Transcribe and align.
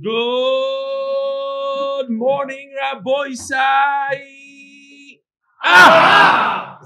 Good 0.00 0.08
morning, 2.08 2.72
Rabbi. 2.80 3.34
Ah! 5.62 6.80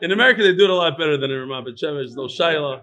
In 0.00 0.12
America, 0.12 0.42
they 0.42 0.54
do 0.54 0.64
it 0.64 0.70
a 0.70 0.74
lot 0.74 0.96
better 0.96 1.18
than 1.18 1.30
in 1.30 1.36
Ramat 1.36 1.66
Bet 1.66 1.74
Shemesh. 1.74 2.16
No 2.16 2.24
shaila. 2.24 2.82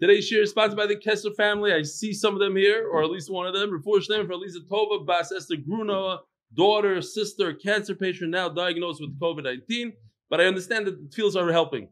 Today's 0.00 0.26
shir 0.26 0.42
is 0.42 0.50
sponsored 0.50 0.78
by 0.78 0.86
the 0.86 0.96
Kessler 0.96 1.34
family. 1.34 1.74
I 1.74 1.82
see 1.82 2.14
some 2.14 2.32
of 2.32 2.40
them 2.40 2.56
here, 2.56 2.88
or 2.90 3.02
at 3.04 3.10
least 3.10 3.30
one 3.30 3.46
of 3.46 3.52
them. 3.52 3.70
Reports 3.70 4.08
them 4.08 4.26
for 4.26 4.34
Lisa 4.34 4.60
Tova 4.60 5.04
Bas 5.04 5.30
Esther 5.30 5.56
Grunova, 5.56 6.20
daughter, 6.54 7.02
sister, 7.02 7.52
cancer 7.52 7.94
patient 7.94 8.30
now 8.30 8.48
diagnosed 8.48 9.02
with 9.02 9.18
COVID 9.20 9.44
19. 9.44 9.92
But 10.30 10.40
I 10.40 10.44
understand 10.44 10.86
that 10.86 10.98
the 11.02 11.10
fields 11.14 11.36
are 11.36 11.52
helping. 11.52 11.88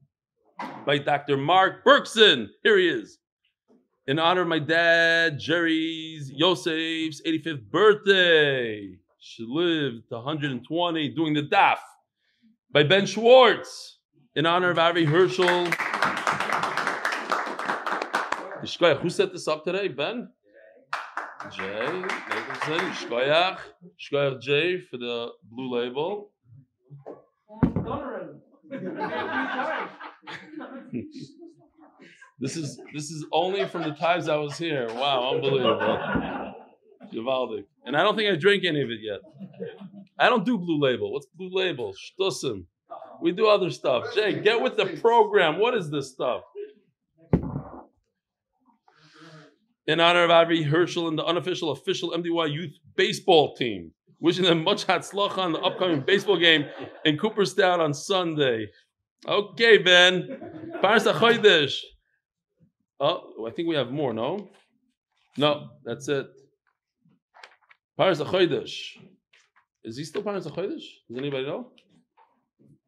By 0.86 0.98
Dr. 0.98 1.36
Mark 1.36 1.84
Berkson. 1.84 2.48
Here 2.62 2.78
he 2.78 2.88
is. 2.88 3.18
In 4.06 4.18
honor 4.18 4.40
of 4.40 4.48
my 4.48 4.58
dad, 4.58 5.38
Jerry's, 5.38 6.30
Yosef's 6.30 7.20
85th 7.26 7.70
birthday. 7.70 8.96
She 9.18 9.44
lived 9.46 10.08
to 10.08 10.14
120 10.14 11.08
doing 11.10 11.34
the 11.34 11.42
daf. 11.42 11.76
By 12.72 12.84
Ben 12.84 13.04
Schwartz. 13.04 13.98
In 14.34 14.46
honor 14.46 14.70
of 14.70 14.78
Avi 14.78 15.04
Herschel. 15.04 15.66
Who 18.60 19.10
set 19.10 19.32
this 19.32 19.46
up 19.46 19.64
today? 19.64 19.88
Ben? 19.88 20.30
Jay. 21.50 22.02
Shkoyach. 23.00 23.58
Shkoyach 24.00 24.40
Jay 24.40 24.80
for 24.80 24.96
the 24.96 25.28
blue 25.50 25.74
label. 25.74 26.30
this 32.38 32.56
is 32.56 32.80
this 32.94 33.10
is 33.10 33.26
only 33.32 33.66
from 33.66 33.82
the 33.82 33.92
times 33.92 34.28
I 34.28 34.36
was 34.36 34.56
here. 34.56 34.86
Wow, 34.92 35.34
unbelievable. 35.34 36.54
Givaldic. 37.12 37.64
And 37.84 37.96
I 37.96 38.02
don't 38.02 38.16
think 38.16 38.30
I 38.30 38.36
drank 38.36 38.64
any 38.64 38.82
of 38.82 38.90
it 38.90 39.00
yet. 39.00 39.20
I 40.18 40.28
don't 40.28 40.44
do 40.44 40.58
blue 40.58 40.80
label. 40.80 41.12
What's 41.12 41.26
blue 41.26 41.50
label? 41.52 41.94
Shtussim. 41.94 42.64
We 43.20 43.32
do 43.32 43.46
other 43.48 43.70
stuff. 43.70 44.14
Jay, 44.14 44.40
get 44.40 44.60
with 44.60 44.76
the 44.76 44.86
program. 45.00 45.58
What 45.58 45.74
is 45.74 45.90
this 45.90 46.12
stuff? 46.12 46.42
In 49.86 50.00
honor 50.00 50.24
of 50.24 50.30
Avi 50.30 50.62
Herschel 50.62 51.08
and 51.08 51.18
the 51.18 51.24
unofficial 51.24 51.70
official 51.70 52.10
MDY 52.10 52.52
youth 52.52 52.74
baseball 52.94 53.54
team. 53.56 53.92
Wishing 54.20 54.44
them 54.44 54.64
much 54.64 54.86
hatzlacha 54.86 55.38
on 55.38 55.52
the 55.52 55.60
upcoming 55.60 56.00
baseball 56.00 56.36
game 56.36 56.66
in 57.04 57.16
Cooperstown 57.16 57.80
on 57.80 57.94
Sunday. 57.94 58.66
Okay, 59.26 59.78
Ben. 59.78 60.80
Parsa 60.82 61.12
Chodesh. 61.12 61.74
Oh, 63.00 63.46
I 63.46 63.50
think 63.50 63.68
we 63.68 63.74
have 63.76 63.90
more, 63.90 64.12
no? 64.12 64.48
No, 65.36 65.70
that's 65.84 66.08
it. 66.08 66.26
Parsa 67.98 68.24
Chodesh. 68.26 68.96
Is 69.84 69.96
he 69.96 70.04
still 70.04 70.22
Parsa 70.22 70.50
Chodesh? 70.50 70.84
Does 71.08 71.16
anybody 71.16 71.46
know? 71.46 71.72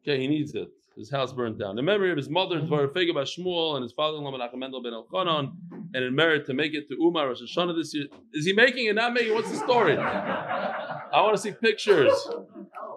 Okay, 0.03 0.19
he 0.19 0.27
needs 0.27 0.53
it. 0.55 0.69
His 0.97 1.09
house 1.09 1.31
burned 1.31 1.57
down. 1.57 1.79
In 1.79 1.85
memory 1.85 2.11
of 2.11 2.17
his 2.17 2.29
mother, 2.29 2.59
Dvar 2.59 2.87
Fega 2.87 3.13
Shmuel, 3.13 3.75
and 3.75 3.83
his 3.83 3.93
father-in-law, 3.93 4.31
Menachem 4.31 4.57
Mendel 4.57 4.83
ben 4.83 4.93
Elchanan, 4.93 5.53
and 5.93 6.03
in 6.03 6.13
merit 6.13 6.45
to 6.47 6.53
make 6.53 6.73
it 6.73 6.87
to 6.89 6.95
Uman 6.99 7.27
Rosh 7.27 7.41
Hashanah 7.41 7.75
this 7.77 7.93
year. 7.93 8.07
Is 8.33 8.45
he 8.45 8.53
making 8.53 8.87
it? 8.87 8.95
Not 8.95 9.13
making 9.13 9.31
it? 9.31 9.35
What's 9.35 9.51
the 9.51 9.57
story? 9.57 9.97
I 9.97 11.21
want 11.21 11.35
to 11.35 11.41
see 11.41 11.51
pictures. 11.51 12.11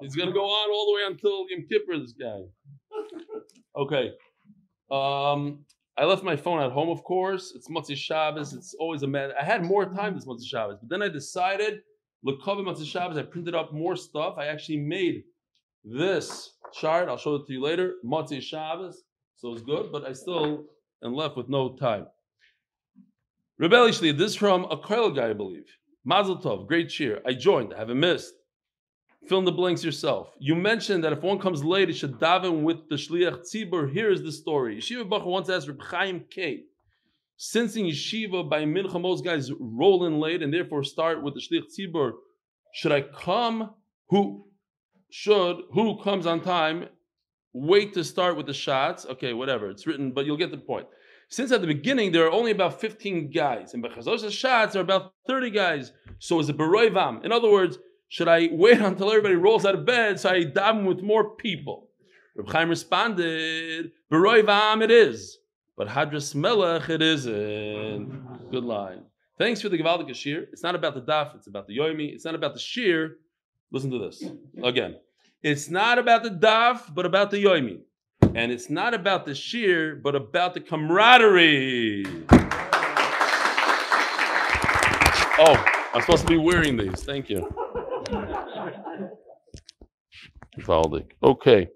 He's 0.00 0.16
going 0.16 0.28
to 0.28 0.34
go 0.34 0.44
on 0.44 0.70
all 0.70 0.86
the 0.86 0.94
way 0.96 1.02
until 1.06 1.46
Yom 1.50 1.66
Kippur, 1.68 1.98
this 1.98 2.12
guy. 2.12 2.40
Okay. 3.76 4.12
Um, 4.90 5.64
I 5.96 6.04
left 6.04 6.24
my 6.24 6.36
phone 6.36 6.60
at 6.60 6.72
home, 6.72 6.88
of 6.88 7.04
course. 7.04 7.52
It's 7.54 7.68
Motzei 7.68 7.96
Shabbos. 7.96 8.52
It's 8.52 8.74
always 8.78 9.02
a 9.02 9.06
man. 9.06 9.30
I 9.40 9.44
had 9.44 9.64
more 9.64 9.86
time 9.86 10.14
this 10.14 10.26
Motzei 10.26 10.46
Shabbos, 10.46 10.78
but 10.80 10.88
then 10.88 11.02
I 11.02 11.08
decided, 11.08 11.80
Lekov 12.26 12.58
Motzei 12.58 12.86
Shabbos, 12.86 13.16
I 13.16 13.22
printed 13.22 13.54
up 13.54 13.72
more 13.72 13.96
stuff. 13.96 14.36
I 14.38 14.46
actually 14.46 14.78
made 14.78 15.22
this 15.84 16.56
chart. 16.72 17.08
I'll 17.08 17.16
show 17.16 17.36
it 17.36 17.46
to 17.46 17.52
you 17.52 17.62
later. 17.62 17.94
Motzei 18.04 18.40
Shabbos. 18.40 19.04
So 19.36 19.52
it's 19.52 19.62
good, 19.62 19.90
but 19.92 20.06
I 20.06 20.12
still 20.12 20.64
am 21.04 21.14
left 21.14 21.36
with 21.36 21.48
no 21.48 21.76
time. 21.76 22.06
Rebel 23.58 23.88
Ishli, 23.88 24.16
this 24.16 24.34
from 24.34 24.64
a 24.64 24.76
Koil 24.76 25.14
guy, 25.14 25.30
I 25.30 25.32
believe. 25.32 25.66
Mazel 26.04 26.38
Tov, 26.38 26.66
great 26.66 26.88
cheer. 26.88 27.20
I 27.26 27.34
joined, 27.34 27.72
I 27.72 27.78
haven't 27.78 28.00
missed. 28.00 28.34
Fill 29.26 29.38
in 29.38 29.44
the 29.44 29.52
blanks 29.52 29.82
yourself. 29.82 30.32
You 30.38 30.54
mentioned 30.54 31.02
that 31.04 31.12
if 31.12 31.22
one 31.22 31.38
comes 31.38 31.64
late, 31.64 31.88
it 31.88 31.94
should 31.94 32.18
daven 32.18 32.62
with 32.62 32.88
the 32.88 32.96
Shliach 32.96 33.40
Tzibur. 33.40 33.90
Here 33.90 34.10
is 34.10 34.22
the 34.22 34.32
story. 34.32 34.76
Yeshiva 34.76 35.08
Bacha 35.08 35.28
once 35.28 35.48
asked 35.48 35.66
Reb 35.66 35.82
Chaim 35.82 36.24
K. 36.30 36.64
Since 37.36 37.76
in 37.76 37.86
Yeshiva 37.86 38.48
by 38.48 38.64
Mincha, 38.64 39.00
most 39.00 39.24
guys 39.24 39.50
roll 39.58 40.04
in 40.06 40.20
late 40.20 40.42
and 40.42 40.52
therefore 40.52 40.84
start 40.84 41.22
with 41.22 41.34
the 41.34 41.40
Shliach 41.40 41.64
Tzibur, 41.72 42.12
should 42.74 42.92
I 42.92 43.00
come? 43.00 43.70
Who 44.10 44.46
should, 45.10 45.56
who 45.72 46.02
comes 46.02 46.26
on 46.26 46.42
time, 46.42 46.88
wait 47.52 47.94
to 47.94 48.04
start 48.04 48.36
with 48.36 48.46
the 48.46 48.52
shots? 48.52 49.06
Okay, 49.06 49.32
whatever. 49.32 49.70
It's 49.70 49.86
written, 49.86 50.12
but 50.12 50.26
you'll 50.26 50.36
get 50.36 50.50
the 50.50 50.58
point. 50.58 50.86
Since 51.28 51.50
at 51.52 51.62
the 51.62 51.66
beginning 51.66 52.12
there 52.12 52.26
are 52.26 52.32
only 52.32 52.50
about 52.50 52.80
15 52.80 53.30
guys, 53.30 53.74
and 53.74 53.82
Bechazosha 53.82 54.30
shots 54.30 54.76
are 54.76 54.80
about 54.80 55.14
30 55.26 55.50
guys, 55.50 55.92
so 56.18 56.38
is 56.40 56.48
it 56.48 56.58
Beroivam? 56.58 57.24
In 57.24 57.32
other 57.32 57.50
words, 57.50 57.78
should 58.14 58.28
I 58.28 58.48
wait 58.52 58.80
until 58.80 59.10
everybody 59.10 59.34
rolls 59.34 59.66
out 59.66 59.74
of 59.74 59.84
bed 59.84 60.20
so 60.20 60.30
I 60.30 60.44
daven 60.44 60.86
with 60.86 61.02
more 61.02 61.30
people? 61.30 61.88
Reb 62.36 62.48
Chaim 62.48 62.68
responded, 62.68 63.90
Beroivam 64.08 64.84
it 64.84 64.92
is, 64.92 65.38
but 65.76 65.88
Hadras 65.88 66.32
Melech 66.32 66.88
it 66.90 67.02
isn't. 67.02 68.52
Good 68.52 68.62
line. 68.62 69.02
Thanks 69.36 69.60
for 69.60 69.68
the 69.68 69.76
Gavaldik 69.76 70.14
Shir. 70.14 70.46
It's 70.52 70.62
not 70.62 70.76
about 70.76 70.94
the 70.94 71.02
daf, 71.02 71.34
it's 71.34 71.48
about 71.48 71.66
the 71.66 71.76
Yoimi. 71.76 72.14
It's 72.14 72.24
not 72.24 72.36
about 72.36 72.54
the 72.54 72.60
Shir. 72.60 73.16
Listen 73.72 73.90
to 73.90 73.98
this 73.98 74.22
again. 74.62 74.94
It's 75.42 75.68
not 75.68 75.98
about 75.98 76.22
the 76.22 76.30
daf, 76.30 76.94
but 76.94 77.06
about 77.06 77.32
the 77.32 77.42
Yoimi. 77.42 77.80
And 78.36 78.52
it's 78.52 78.70
not 78.70 78.94
about 78.94 79.26
the 79.26 79.34
sheer, 79.34 79.96
but 79.96 80.14
about 80.14 80.54
the 80.54 80.60
camaraderie. 80.60 82.06
Oh, 85.36 85.64
I'm 85.92 86.00
supposed 86.00 86.22
to 86.22 86.28
be 86.28 86.38
wearing 86.38 86.76
these. 86.76 87.02
Thank 87.02 87.28
you. 87.28 87.63
Valdik. 90.60 91.12
Okay. 91.22 91.68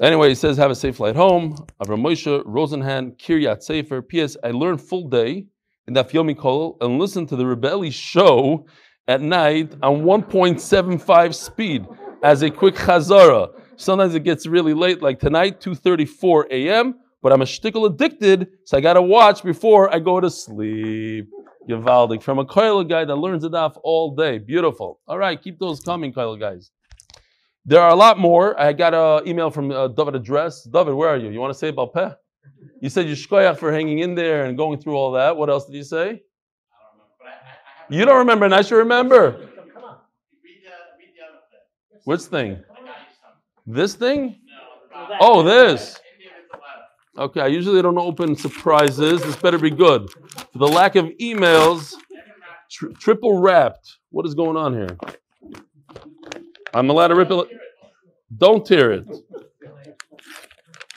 Anyway, 0.00 0.30
he 0.30 0.34
says, 0.34 0.56
have 0.56 0.70
a 0.70 0.74
safe 0.74 0.96
flight 0.96 1.14
home. 1.14 1.54
Avram 1.80 2.02
Moshe, 2.02 2.44
Rosenhan, 2.44 3.16
Kiryat 3.18 3.62
Sefer. 3.62 4.02
P.S. 4.02 4.36
I 4.42 4.50
learned 4.50 4.80
full 4.80 5.08
day 5.08 5.46
in 5.86 5.94
that 5.94 6.08
Yomi 6.10 6.36
Kol 6.36 6.76
and 6.80 6.98
listen 6.98 7.26
to 7.26 7.36
the 7.36 7.44
Rebelli 7.44 7.92
show 7.92 8.66
at 9.06 9.20
night 9.20 9.74
on 9.82 10.02
1.75 10.02 11.34
speed 11.34 11.86
as 12.22 12.42
a 12.42 12.50
quick 12.50 12.74
chazara. 12.74 13.50
Sometimes 13.76 14.14
it 14.14 14.24
gets 14.24 14.46
really 14.46 14.74
late, 14.74 15.02
like 15.02 15.18
tonight, 15.18 15.60
2.34 15.60 16.44
a.m., 16.50 16.94
but 17.20 17.32
I'm 17.32 17.42
a 17.42 17.44
shtickle 17.44 17.86
addicted, 17.86 18.48
so 18.64 18.76
I 18.76 18.80
gotta 18.80 19.02
watch 19.02 19.42
before 19.42 19.92
I 19.94 19.98
go 19.98 20.20
to 20.20 20.30
sleep. 20.30 21.28
Givaldic. 21.68 22.22
From 22.22 22.38
a 22.38 22.44
Koil 22.44 22.88
guy 22.88 23.04
that 23.04 23.16
learns 23.16 23.44
it 23.44 23.54
off 23.54 23.76
all 23.82 24.14
day. 24.14 24.38
Beautiful. 24.38 25.00
All 25.06 25.18
right, 25.18 25.40
keep 25.40 25.58
those 25.58 25.80
coming, 25.80 26.12
Koil 26.12 26.38
guys. 26.38 26.70
There 27.64 27.80
are 27.80 27.90
a 27.90 27.94
lot 27.94 28.18
more. 28.18 28.60
I 28.60 28.72
got 28.72 28.92
an 28.94 29.28
email 29.28 29.50
from 29.50 29.70
uh, 29.70 29.88
David 29.88 30.16
Address. 30.16 30.64
David, 30.64 30.94
where 30.94 31.08
are 31.08 31.16
you? 31.16 31.30
You 31.30 31.40
want 31.40 31.52
to 31.52 31.58
say 31.58 31.68
about 31.68 31.94
Peh? 31.94 32.10
You 32.80 32.88
said 32.88 33.06
you're 33.06 33.14
shkoyach 33.14 33.58
for 33.58 33.72
hanging 33.72 34.00
in 34.00 34.16
there 34.16 34.46
and 34.46 34.56
going 34.56 34.80
through 34.80 34.96
all 34.96 35.12
that. 35.12 35.36
What 35.36 35.48
else 35.48 35.66
did 35.66 35.76
you 35.76 35.84
say? 35.84 36.00
I 36.00 36.08
don't 36.10 36.18
know. 36.18 37.96
You 37.96 38.04
don't 38.04 38.18
remember, 38.18 38.44
and 38.44 38.54
I 38.54 38.62
should 38.62 38.78
remember. 38.78 39.48
Which 42.04 42.22
thing? 42.22 42.58
This 43.66 43.94
thing? 43.94 44.40
No, 44.92 45.16
Oh, 45.20 45.42
this. 45.44 46.00
Okay, 47.18 47.40
I 47.40 47.46
usually 47.48 47.82
don't 47.82 47.98
open 47.98 48.34
surprises. 48.34 49.22
This 49.22 49.36
better 49.36 49.58
be 49.58 49.70
good. 49.70 50.10
For 50.10 50.58
the 50.58 50.68
lack 50.68 50.96
of 50.96 51.06
emails, 51.20 51.94
tri- 52.70 52.92
triple 52.98 53.38
wrapped. 53.38 53.98
What 54.10 54.26
is 54.26 54.34
going 54.34 54.56
on 54.56 54.72
here? 54.72 54.96
I'm 56.72 56.88
allowed 56.88 57.08
to 57.08 57.14
rip 57.14 57.30
it. 57.30 57.48
Don't 58.36 58.64
tear 58.64 58.92
it. 58.92 59.06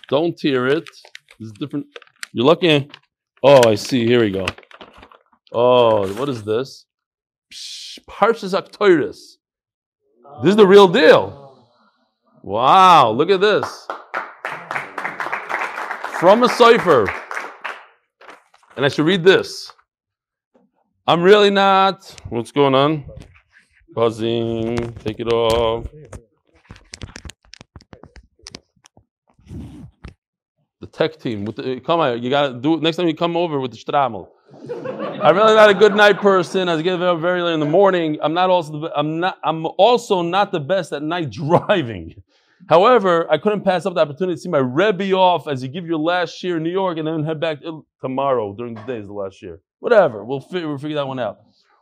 Don't 0.08 0.38
tear 0.38 0.68
it. 0.68 0.86
This 1.40 1.48
is 1.48 1.52
different. 1.52 1.88
You're 2.32 2.46
lucky. 2.46 2.90
Oh, 3.44 3.70
I 3.70 3.76
see. 3.76 4.06
Here 4.06 4.22
we 4.22 4.32
go. 4.32 4.46
Oh, 5.52 6.12
what 6.14 6.30
is 6.30 6.44
this? 6.44 6.86
Parshas 8.10 8.60
Aktoiris. 8.60 9.38
This 10.42 10.52
is 10.52 10.56
the 10.56 10.68
real 10.68 10.88
deal. 10.88 11.68
Wow, 12.42 13.12
look 13.12 13.30
at 13.30 13.42
this. 13.42 13.88
From 16.20 16.44
a 16.44 16.50
cipher. 16.50 17.08
And 18.78 18.86
I 18.86 18.88
should 18.88 19.06
read 19.06 19.24
this. 19.24 19.72
I'm 21.06 21.22
really 21.22 21.50
not. 21.50 22.16
What's 22.30 22.54
going 22.54 22.74
on? 22.74 23.04
Buzzing. 23.94 24.78
Take 25.04 25.20
it 25.20 25.28
off. 25.28 25.86
The 30.80 30.88
tech 30.88 31.18
team. 31.18 31.44
The, 31.44 31.64
eh, 31.64 31.80
come 31.80 32.00
on, 32.00 32.24
you 32.24 32.30
got 32.30 32.48
to 32.48 32.54
do 32.54 32.76
it 32.76 32.82
next 32.82 32.96
time 32.96 33.08
you 33.08 33.16
come 33.16 33.36
over 33.36 33.60
with 33.60 33.72
the 33.72 33.78
Stramel. 33.78 34.30
I'm 35.22 35.36
really 35.36 35.56
not 35.56 35.70
a 35.70 35.74
good 35.74 35.96
night 35.96 36.22
person. 36.22 36.70
I 36.70 36.82
get 36.82 37.02
up 37.02 37.20
very 37.20 37.42
late 37.42 37.56
in 37.56 37.60
the 37.60 37.66
morning. 37.66 38.20
I'm 38.22 38.34
not 38.34 38.50
also 38.50 38.90
I'm 38.96 39.20
not 39.20 39.38
I'm 39.44 39.66
also 39.78 40.22
not 40.22 40.54
the 40.54 40.62
best 40.62 40.94
at 40.94 41.04
night 41.04 41.30
driving. 41.32 42.24
However, 42.68 43.32
I 43.32 43.38
couldn't 43.38 43.62
pass 43.62 43.86
up 43.86 43.94
the 43.94 44.02
opportunity 44.02 44.36
to 44.36 44.42
see 44.42 44.50
my 44.50 44.58
Rebbe 44.58 45.12
off 45.12 45.48
as 45.48 45.62
you 45.62 45.70
give 45.70 45.86
your 45.86 46.00
last 46.00 46.42
year 46.44 46.58
in 46.58 46.64
New 46.64 46.72
York 46.72 46.98
and 46.98 47.08
then 47.08 47.24
head 47.24 47.40
back 47.40 47.60
tomorrow 48.02 48.54
during 48.54 48.74
the 48.74 48.82
day 48.82 48.98
is 48.98 49.08
the 49.08 49.14
last 49.14 49.42
year. 49.42 49.62
Whatever, 49.80 50.26
we'll, 50.26 50.40
fi- 50.40 50.66
we'll 50.66 50.80
figure 50.80 50.96
that 50.96 51.08
one 51.08 51.20
out. 51.20 51.38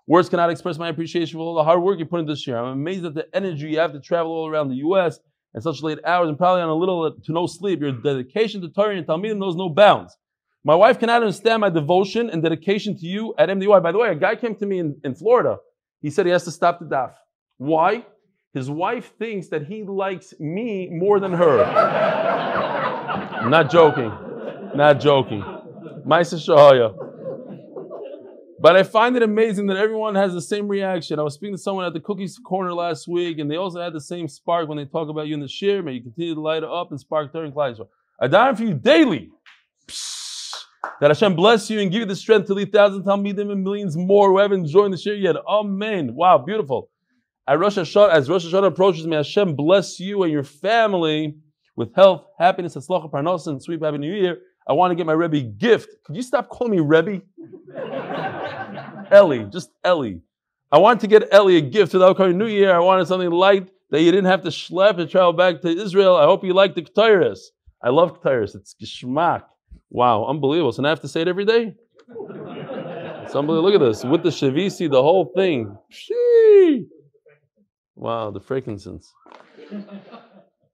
Words 0.08 0.28
cannot 0.28 0.50
express 0.50 0.78
my 0.78 0.90
appreciation 0.90 1.40
for 1.40 1.44
all 1.44 1.56
the 1.56 1.64
hard 1.64 1.82
work 1.82 2.00
you 2.00 2.06
put 2.06 2.20
in 2.20 2.26
this 2.26 2.46
year. 2.46 2.58
I'm 2.58 2.74
amazed 2.74 3.06
at 3.06 3.14
the 3.14 3.26
energy 3.34 3.70
you 3.70 3.80
have 3.80 3.94
to 3.94 4.02
travel 4.02 4.34
all 4.34 4.50
around 4.50 4.68
the 4.68 4.76
U.S. 4.76 5.20
at 5.56 5.64
such 5.64 5.82
late 5.82 6.00
hours 6.06 6.28
and 6.28 6.38
probably 6.38 6.62
on 6.62 6.68
a 6.68 6.76
little 6.76 7.04
uh, 7.04 7.12
to 7.24 7.32
no 7.32 7.48
sleep. 7.48 7.80
Your 7.80 7.94
dedication 7.94 8.60
to 8.62 8.70
Torah 8.70 8.98
and 8.98 9.08
Talmidim 9.08 9.38
knows 9.38 9.56
no 9.56 9.70
bounds. 9.70 10.18
My 10.66 10.76
wife 10.76 11.00
cannot 11.00 11.22
understand 11.22 11.62
my 11.62 11.70
devotion 11.70 12.30
and 12.30 12.44
dedication 12.44 12.98
to 12.98 13.06
you 13.06 13.34
at 13.38 13.48
MDY. 13.48 13.82
By 13.82 13.94
the 13.94 13.98
way, 13.98 14.10
a 14.10 14.16
guy 14.16 14.36
came 14.36 14.56
to 14.56 14.66
me 14.66 14.80
in, 14.80 15.00
in 15.06 15.16
Florida. 15.16 15.58
He 16.02 16.10
said 16.10 16.26
he 16.26 16.32
has 16.34 16.44
to 16.44 16.52
stop 16.52 16.80
the 16.80 16.86
daf. 16.86 17.14
Why? 17.58 18.06
His 18.54 18.70
wife 18.70 19.14
thinks 19.18 19.48
that 19.48 19.66
he 19.66 19.84
likes 19.84 20.34
me 20.40 20.88
more 20.92 21.20
than 21.20 21.34
her. 21.34 21.64
I'm 21.64 23.50
not 23.50 23.72
joking. 23.72 24.12
Not 24.76 25.00
joking. 25.00 25.42
Maisa 26.06 26.38
Shahaya. 26.38 26.94
But 28.60 28.76
I 28.78 28.84
find 28.84 29.18
it 29.18 29.24
amazing 29.24 29.66
that 29.68 29.78
everyone 29.78 30.16
has 30.16 30.34
the 30.34 30.42
same 30.42 30.68
reaction. 30.68 31.20
I 31.20 31.24
was 31.24 31.34
speaking 31.34 31.56
to 31.56 31.62
someone 31.62 31.86
at 31.86 31.94
the 31.94 32.00
cookies 32.00 32.38
corner 32.38 32.74
last 32.74 33.08
week, 33.08 33.40
and 33.40 33.50
they 33.50 33.58
also 33.58 33.82
had 33.82 33.92
the 33.92 34.00
same 34.00 34.28
spark 34.28 34.70
when 34.70 34.78
they 34.78 34.86
talk 34.86 35.10
about 35.10 35.28
you 35.28 35.34
in 35.34 35.42
the 35.42 35.48
shir. 35.48 35.82
May 35.82 35.94
you 35.94 36.02
continue 36.02 36.36
to 36.36 36.42
light 36.42 36.64
up 36.64 36.92
and 36.92 37.00
spark 37.00 37.34
during 37.34 37.52
Klai 37.52 37.76
I 38.22 38.28
die 38.28 38.54
for 38.54 38.64
you 38.64 38.76
daily. 38.76 39.32
That 41.02 41.10
Hashem 41.10 41.36
bless 41.36 41.70
you 41.70 41.82
and 41.82 41.92
give 41.92 42.02
you 42.02 42.06
the 42.06 42.16
strength 42.16 42.48
to 42.48 42.54
lead 42.54 42.72
thousands, 42.72 43.06
Talmidim, 43.06 43.52
and 43.52 43.64
millions 43.64 43.98
more 43.98 44.30
who 44.30 44.38
haven't 44.38 44.68
joined 44.68 44.94
the 44.94 44.98
shir 44.98 45.16
yet. 45.16 45.36
Amen. 45.48 46.14
Wow, 46.14 46.38
beautiful. 46.38 46.90
As 47.46 47.60
Rosh 47.60 47.78
Hashanah, 47.78 48.66
approaches, 48.66 49.06
may 49.06 49.18
Hashem 49.18 49.56
bless 49.56 50.00
you 50.00 50.24
and 50.24 50.32
your 50.32 50.44
family 50.44 51.36
with 51.76 51.94
health, 51.94 52.26
happiness, 52.40 52.76
atzlacha, 52.76 53.12
parnasa, 53.12 53.48
and 53.48 53.62
sweet 53.62 53.84
happy 53.84 53.98
new 53.98 54.14
year. 54.14 54.38
I 54.68 54.72
want 54.74 54.92
to 54.92 54.96
get 54.96 55.06
my 55.06 55.14
Rebbe 55.14 55.42
gift. 55.42 55.90
Could 56.06 56.16
you 56.16 56.22
stop 56.22 56.48
calling 56.48 56.72
me 56.72 56.80
Rebbe? 56.80 57.22
Ellie, 59.12 59.46
just 59.52 59.72
Ellie. 59.84 60.22
I 60.72 60.78
wanted 60.78 61.02
to 61.02 61.08
get 61.08 61.34
Ellie 61.34 61.58
a 61.58 61.62
gift 61.62 61.92
for 61.92 61.98
the 61.98 62.08
upcoming 62.08 62.38
new 62.38 62.48
year. 62.48 62.74
I 62.74 62.80
wanted 62.80 63.08
something 63.08 63.30
light 63.30 63.70
that 63.92 64.02
you 64.02 64.12
didn't 64.12 64.26
have 64.26 64.42
to 64.44 64.50
schlep 64.50 64.98
and 65.00 65.10
travel 65.10 65.34
back 65.34 65.62
to 65.62 65.68
Israel. 65.68 66.16
I 66.16 66.24
hope 66.24 66.46
you 66.46 66.54
like 66.54 66.76
the 66.76 66.82
Ketairis. 66.82 67.40
I 67.84 67.90
love 67.90 68.22
Ketairis. 68.22 68.56
It's 68.56 68.74
geschmack. 68.82 69.44
Wow, 69.90 70.26
unbelievable. 70.26 70.72
So 70.72 70.82
now 70.82 70.88
I 70.88 70.92
have 70.92 71.02
to 71.02 71.10
say 71.10 71.22
it 71.22 71.28
every 71.28 71.46
day? 71.46 71.76
Unbelievable. 72.10 73.64
Look 73.64 73.76
at 73.76 73.82
this. 73.82 74.04
With 74.06 74.24
the 74.24 74.30
Shavisi, 74.30 74.90
the 74.90 75.02
whole 75.02 75.32
thing. 75.36 75.78
Shee. 75.90 76.23
Wow, 78.04 78.32
the 78.32 78.40
frankincense. 78.42 79.14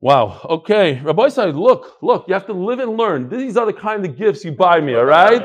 Wow. 0.02 0.42
Okay. 0.50 1.00
Rabbi 1.00 1.30
said, 1.30 1.56
look, 1.56 2.02
look, 2.02 2.28
you 2.28 2.34
have 2.34 2.48
to 2.48 2.54
live 2.54 2.80
and 2.80 2.98
learn. 2.98 3.30
These 3.30 3.56
are 3.56 3.68
the 3.68 3.74
kind 3.74 4.04
of 4.04 4.18
gifts 4.18 4.44
you 4.44 4.52
buy 4.52 4.82
me, 4.82 4.96
all 4.96 5.06
right? 5.06 5.44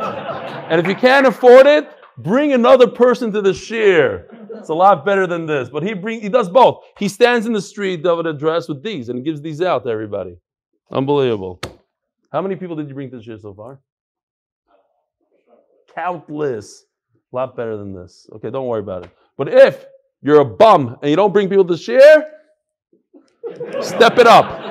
And 0.70 0.80
if 0.80 0.86
you 0.86 0.94
can't 0.94 1.26
afford 1.26 1.66
it, 1.66 1.86
bring 2.16 2.54
another 2.54 2.86
person 2.86 3.30
to 3.32 3.42
the 3.42 3.52
shir. 3.52 4.26
It's 4.54 4.70
a 4.70 4.74
lot 4.74 5.04
better 5.04 5.26
than 5.26 5.44
this. 5.44 5.68
But 5.68 5.82
he 5.82 5.92
bring 5.92 6.22
he 6.22 6.30
does 6.30 6.48
both. 6.48 6.84
He 6.98 7.06
stands 7.06 7.44
in 7.44 7.52
the 7.52 7.60
street 7.60 8.06
of 8.06 8.18
an 8.18 8.26
address 8.28 8.66
with 8.66 8.82
these 8.82 9.10
and 9.10 9.22
gives 9.22 9.42
these 9.42 9.60
out 9.60 9.84
to 9.84 9.90
everybody. 9.90 10.38
Unbelievable. 10.90 11.60
How 12.32 12.40
many 12.40 12.56
people 12.56 12.76
did 12.76 12.88
you 12.88 12.94
bring 12.94 13.10
to 13.10 13.18
the 13.18 13.22
shir 13.22 13.36
so 13.38 13.52
far? 13.52 13.78
Countless. 15.94 16.86
A 17.30 17.36
lot 17.36 17.54
better 17.54 17.76
than 17.76 17.92
this. 17.92 18.26
Okay, 18.36 18.48
don't 18.48 18.68
worry 18.68 18.80
about 18.80 19.04
it. 19.04 19.10
But 19.36 19.52
if 19.52 19.84
you're 20.24 20.40
a 20.40 20.44
bum 20.44 20.96
and 21.00 21.10
you 21.10 21.16
don't 21.16 21.32
bring 21.32 21.48
people 21.48 21.66
to 21.66 21.76
share, 21.76 22.32
step 23.80 24.18
it 24.18 24.26
up. 24.26 24.62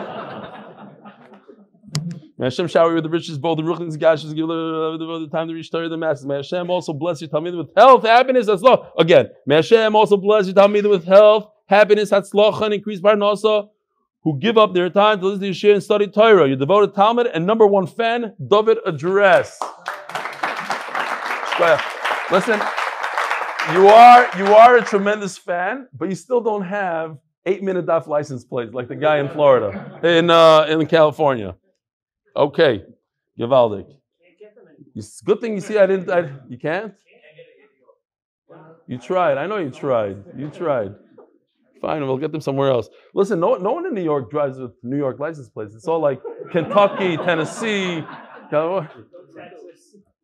May 2.37 2.47
Hashem 2.47 2.67
shower 2.67 2.89
you 2.89 2.95
with 2.95 3.03
the 3.03 3.09
riches, 3.09 3.37
both 3.37 3.57
the 3.57 3.63
ruchnis, 3.63 3.97
gashes, 3.97 4.33
give 4.33 4.47
the 4.47 5.29
time 5.31 5.47
to 5.47 5.53
reach 5.53 5.71
Torah 5.71 5.87
the 5.87 5.95
masses. 5.95 6.25
May 6.25 6.37
Hashem 6.37 6.69
also 6.69 6.91
bless 6.91 7.21
you, 7.21 7.27
Talmud, 7.27 7.55
with 7.55 7.69
health, 7.77 8.03
happiness, 8.03 8.47
hatzloch. 8.47 8.89
Again, 8.97 9.29
may 9.45 9.57
Hashem 9.57 9.95
also 9.95 10.17
bless 10.17 10.47
you, 10.47 10.53
Talmud, 10.53 10.87
with 10.87 11.05
health, 11.05 11.47
happiness, 11.67 12.09
hatzloch, 12.09 12.59
and 12.61 12.73
increased 12.73 13.03
parnasa, 13.03 13.69
who 14.23 14.39
give 14.39 14.57
up 14.57 14.73
their 14.73 14.89
time 14.89 15.19
to 15.19 15.27
listen 15.27 15.41
to 15.41 15.45
your 15.45 15.53
share 15.53 15.73
and 15.75 15.83
study 15.83 16.07
Torah. 16.07 16.47
Your 16.47 16.57
devoted 16.57 16.95
Talmud 16.95 17.27
and 17.27 17.45
number 17.45 17.67
one 17.67 17.85
fan, 17.85 18.33
David 18.45 18.79
Address. 18.85 19.59
Listen, 22.31 22.59
you 23.71 23.87
are 23.87 24.29
you 24.37 24.45
are 24.53 24.77
a 24.77 24.81
tremendous 24.83 25.37
fan, 25.37 25.87
but 25.93 26.09
you 26.09 26.15
still 26.15 26.41
don't 26.41 26.65
have 26.65 27.17
eight 27.45 27.63
minute 27.63 27.85
daf 27.85 28.07
license 28.07 28.43
plates 28.43 28.73
like 28.73 28.87
the 28.87 28.95
guy 28.95 29.19
in 29.19 29.29
Florida, 29.29 29.99
in 30.03 30.29
uh, 30.29 30.65
in 30.67 30.85
California. 30.85 31.55
Okay, 32.35 32.83
Givaldic. 33.39 33.87
It's 34.95 35.21
good 35.21 35.39
thing 35.39 35.53
you 35.53 35.61
see 35.61 35.77
I 35.77 35.85
didn't. 35.85 36.09
I, 36.09 36.29
you 36.49 36.57
can't. 36.57 36.93
You 38.87 38.97
tried. 38.97 39.37
I 39.37 39.47
know 39.47 39.57
you 39.57 39.71
tried. 39.71 40.17
You 40.37 40.49
tried. 40.49 40.95
Fine, 41.81 42.05
we'll 42.05 42.17
get 42.17 42.31
them 42.31 42.41
somewhere 42.41 42.69
else. 42.69 42.87
Listen, 43.13 43.41
no, 43.41 43.55
no 43.55 43.73
one 43.73 43.85
in 43.85 43.93
New 43.93 44.03
York 44.03 44.31
drives 44.31 44.57
with 44.57 44.71
New 44.83 44.97
York 44.97 45.19
license 45.19 45.49
plates. 45.49 45.75
It's 45.75 45.87
all 45.87 45.99
like 45.99 46.21
Kentucky, 46.49 47.17
Tennessee, 47.17 48.03
California, 48.49 49.05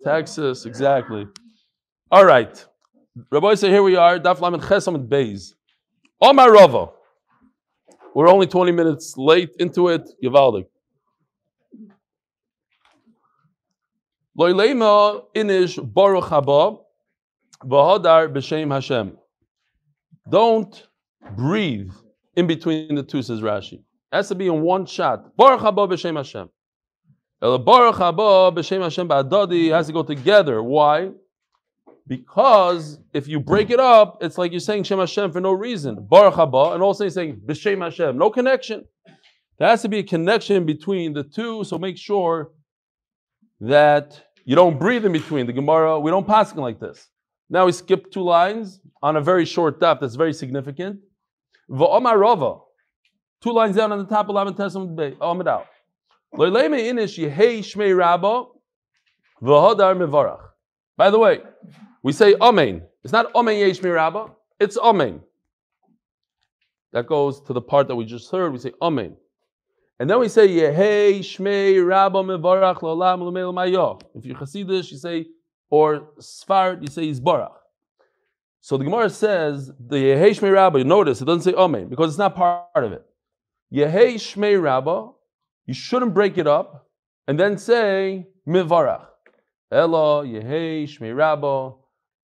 Texas, 0.06 0.66
exactly. 0.66 1.28
All 2.12 2.24
right. 2.24 2.66
Rabbi 3.32 3.56
say 3.56 3.70
here 3.70 3.84
we 3.84 3.96
are, 3.96 4.20
Daf 4.20 4.40
Lamed 4.40 4.62
Chesam 4.64 5.08
Beis. 5.08 5.54
Omar 6.22 6.52
Rava. 6.52 6.90
We're 8.14 8.28
only 8.28 8.48
20 8.48 8.72
minutes 8.72 9.16
late 9.18 9.52
into 9.60 9.90
it. 9.90 10.10
Givaldik. 10.24 10.66
Loilema 14.38 15.24
inish 15.36 15.94
baruch 15.94 16.26
haba 16.26 16.80
v'hadar 17.64 18.34
b'shem 18.34 18.72
Hashem. 18.72 19.18
Don't 20.30 20.88
breathe 21.36 21.92
in 22.36 22.48
between 22.48 22.96
the 22.96 23.04
two, 23.04 23.22
says 23.22 23.42
Rashi. 23.42 23.74
It 23.74 23.84
has 24.14 24.30
to 24.30 24.36
be 24.36 24.48
in 24.48 24.62
one 24.62 24.86
shot. 24.86 25.36
Baruch 25.36 25.62
haba 25.62 25.90
b'shem 25.90 26.16
Hashem. 26.16 26.50
El 27.42 27.58
baruch 27.60 27.96
haba 27.96 28.56
b'shem 28.56 28.82
Hashem 28.82 29.08
ba'adadi 29.10 29.72
has 29.72 29.88
to 29.88 29.94
go 29.94 30.04
together. 30.04 30.62
Why? 30.64 31.12
Because 32.10 33.00
if 33.14 33.28
you 33.28 33.40
break 33.40 33.70
it 33.70 33.80
up, 33.80 34.18
it's 34.22 34.40
like 34.40 34.52
you're 34.52 34.60
saying 34.60 34.84
Shem 34.84 34.98
Hashem 34.98 35.32
for 35.32 35.40
no 35.40 35.52
reason. 35.52 36.08
Baruch 36.10 36.34
haba, 36.34 36.74
and 36.74 36.82
also 36.82 37.04
you're 37.04 37.12
saying 37.12 37.40
B'Shem 37.46 37.84
Hashem. 37.84 38.18
No 38.18 38.32
connection. 38.32 38.84
There 39.60 39.68
has 39.68 39.84
to 39.84 39.90
be 39.90 40.00
a 40.00 40.04
connection 40.04 40.66
between 40.66 41.14
the 41.14 41.24
two, 41.24 41.64
so 41.64 41.78
make 41.78 41.98
sure 41.98 42.50
that 43.62 44.24
you 44.44 44.56
don't 44.56 44.80
breathe 44.80 45.06
in 45.06 45.12
between. 45.12 45.46
The 45.46 45.54
Gemara, 45.54 46.00
we 46.00 46.10
don't 46.10 46.26
pass 46.26 46.56
like 46.56 46.80
this. 46.80 47.08
Now 47.48 47.68
we 47.68 47.74
skip 47.74 48.12
two 48.12 48.24
lines 48.24 48.80
on 49.04 49.16
a 49.16 49.22
very 49.22 49.46
short 49.46 49.80
daf 49.80 50.00
that's 50.00 50.16
very 50.16 50.34
significant. 50.34 51.02
V'omar. 51.70 52.62
Two 53.42 53.52
lines 53.52 53.76
down 53.76 53.92
on 53.92 54.00
the 54.00 54.06
top 54.06 54.30
of 54.30 54.36
Laman. 54.36 54.56
Omid 54.56 55.48
out. 55.48 55.68
Rabba. 57.96 58.46
By 60.98 61.10
the 61.10 61.20
way, 61.20 61.40
we 62.04 62.14
say 62.14 62.36
Amen. 62.42 62.84
It's 63.04 63.14
not 63.14 63.34
Amen 63.36 63.58
Yesh 63.58 63.82
Rabba, 63.82 64.32
it's 64.60 64.78
Amen. 64.78 65.22
That 66.92 67.08
goes 67.08 67.42
to 67.42 67.54
the 67.54 67.62
part 67.62 67.88
that 67.88 67.96
we 67.96 68.06
just 68.06 68.32
heard. 68.32 68.52
We 68.52 68.60
say 68.60 68.74
Amen. 68.82 69.16
And 70.00 70.10
then 70.10 70.20
we 70.20 70.30
say 70.30 70.48
Yehei 70.48 71.20
Shmei 71.20 71.86
Rabba 71.86 72.20
Mevarach 72.20 72.78
Lolam 72.78 73.20
Lumel 73.20 73.54
Mayo. 73.54 74.00
If 74.16 74.26
you're 74.26 74.38
Hasidish, 74.38 74.92
you 74.92 74.98
say, 74.98 75.28
or 75.70 76.10
Sfard, 76.20 76.82
you 76.82 76.88
say 76.88 77.12
Yizbarach. 77.12 77.52
So 78.62 78.78
the 78.78 78.86
Gemara 78.86 79.10
says 79.10 79.68
the 79.68 79.98
Yehei 79.98 80.30
Shmei 80.32 80.54
Rabba, 80.54 80.80
you 80.80 80.86
notice 80.86 81.22
it 81.22 81.26
doesn't 81.26 81.44
say 81.44 81.54
Amen 81.54 81.90
because 81.90 82.12
it's 82.12 82.18
not 82.18 82.36
part 82.36 82.66
of 82.76 82.94
it. 82.94 83.06
Yehei 83.74 84.16
Shmei 84.16 84.62
Rabba, 84.62 85.10
you 85.66 85.74
shouldn't 85.74 86.14
break 86.14 86.38
it 86.38 86.48
up 86.48 86.88
and 87.28 87.40
then 87.40 87.58
say 87.58 88.26
Mevarach. 88.48 89.06
Ella 89.72 90.26
Yehei 90.26 90.84
Shmei 90.86 91.16
Rabba, 91.16 91.74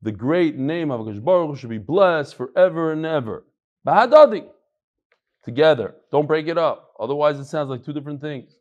the 0.02 0.12
great 0.12 0.58
name 0.58 0.92
of 0.92 1.24
Baruch 1.24 1.58
should 1.58 1.70
be 1.70 1.78
blessed 1.78 2.36
forever 2.36 2.92
and 2.92 3.06
ever. 3.06 3.46
Bahadadi. 3.88 4.48
Together. 5.44 5.96
Don't 6.12 6.28
break 6.28 6.48
it 6.48 6.58
up. 6.58 6.92
Otherwise, 7.00 7.40
it 7.40 7.46
sounds 7.46 7.70
like 7.70 7.84
two 7.84 7.94
different 7.94 8.22
things. 8.22 8.58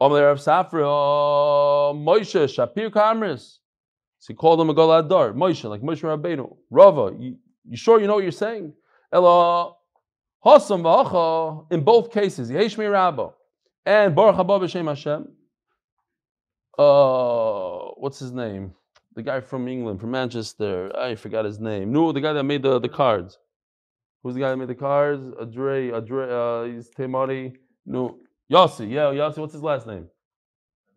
Omer 0.00 0.28
of 0.28 0.38
Safra, 0.38 1.94
Moshe, 1.94 2.44
Shapir 2.46 2.90
Kamris. 2.90 3.58
So 4.18 4.32
he 4.32 4.34
called 4.34 4.60
him 4.60 4.70
a 4.70 4.74
Galadar. 4.74 5.34
Moshe, 5.34 5.68
like 5.68 5.82
Moshe 5.82 6.02
Rabbeinu. 6.02 6.56
Rava, 6.70 7.14
you, 7.18 7.36
you 7.68 7.76
sure 7.76 8.00
you 8.00 8.06
know 8.06 8.14
what 8.14 8.22
you're 8.22 8.32
saying? 8.32 8.72
Ella, 9.12 9.74
Hasam 10.44 10.82
v'acha, 10.82 11.72
in 11.72 11.84
both 11.84 12.10
cases, 12.12 12.50
Yeshmi 12.50 12.90
Rabba 12.90 13.30
and 13.86 14.14
Baruch 14.14 14.36
Haba 14.36 14.60
B'Shem 14.60 14.88
Hashem. 14.88 15.28
uh, 16.78 17.92
what's 17.96 18.18
his 18.18 18.32
name? 18.32 18.74
The 19.14 19.22
guy 19.22 19.40
from 19.40 19.68
England, 19.68 20.00
from 20.00 20.10
Manchester. 20.10 20.90
I 20.96 21.14
forgot 21.14 21.44
his 21.44 21.60
name. 21.60 21.92
No, 21.92 22.12
the 22.12 22.20
guy 22.20 22.32
that 22.32 22.44
made 22.44 22.62
the, 22.62 22.78
the 22.78 22.88
cards. 22.88 23.38
Who's 24.22 24.34
the 24.34 24.40
guy 24.40 24.50
that 24.50 24.56
made 24.56 24.68
the 24.68 24.74
cards? 24.74 25.22
Adre, 25.40 25.90
Adre, 25.90 26.30
uh, 26.30 26.72
he's 26.72 26.88
Temari. 26.90 27.54
No, 27.84 28.18
Yossi. 28.50 28.90
Yeah, 28.90 29.12
Yossi. 29.12 29.38
What's 29.38 29.52
his 29.52 29.62
last 29.62 29.86
name? 29.86 30.06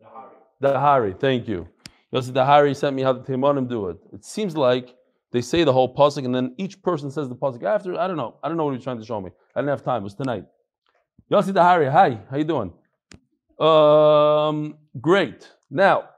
Dahari. 0.02 0.32
Dahari. 0.62 1.20
Thank 1.20 1.48
you. 1.48 1.68
Yossi 2.12 2.30
Dahari 2.30 2.74
sent 2.74 2.94
me 2.96 3.02
how 3.02 3.12
the 3.12 3.20
Temanim 3.20 3.68
do 3.68 3.88
it. 3.88 3.98
It 4.12 4.24
seems 4.24 4.56
like 4.56 4.94
they 5.32 5.40
say 5.42 5.64
the 5.64 5.72
whole 5.72 5.92
pasuk 5.94 6.24
and 6.24 6.34
then 6.34 6.54
each 6.56 6.82
person 6.82 7.10
says 7.10 7.28
the 7.28 7.34
pasuk 7.34 7.64
after. 7.64 7.98
I 7.98 8.06
don't 8.06 8.16
know. 8.16 8.36
I 8.42 8.48
don't 8.48 8.56
know 8.56 8.64
what 8.64 8.70
he 8.70 8.76
was 8.76 8.84
trying 8.84 9.00
to 9.00 9.04
show 9.04 9.20
me. 9.20 9.30
I 9.54 9.60
didn't 9.60 9.70
have 9.70 9.82
time. 9.82 10.02
It 10.02 10.04
was 10.04 10.14
tonight. 10.14 10.44
Yossi 11.30 11.52
Dahari. 11.52 11.90
Hi. 11.90 12.20
How 12.30 12.36
you 12.36 12.44
doing? 12.44 12.72
Um, 13.58 14.76
great. 15.00 15.50
Now, 15.70 16.10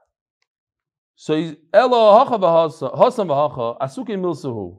so 1.21 1.35
he's 1.37 1.57
Elo 1.73 2.17
hacha 2.17 2.39
hasam 2.39 3.27
v'hacha 3.27 3.77
asukin 3.81 4.21
milsuhu. 4.21 4.79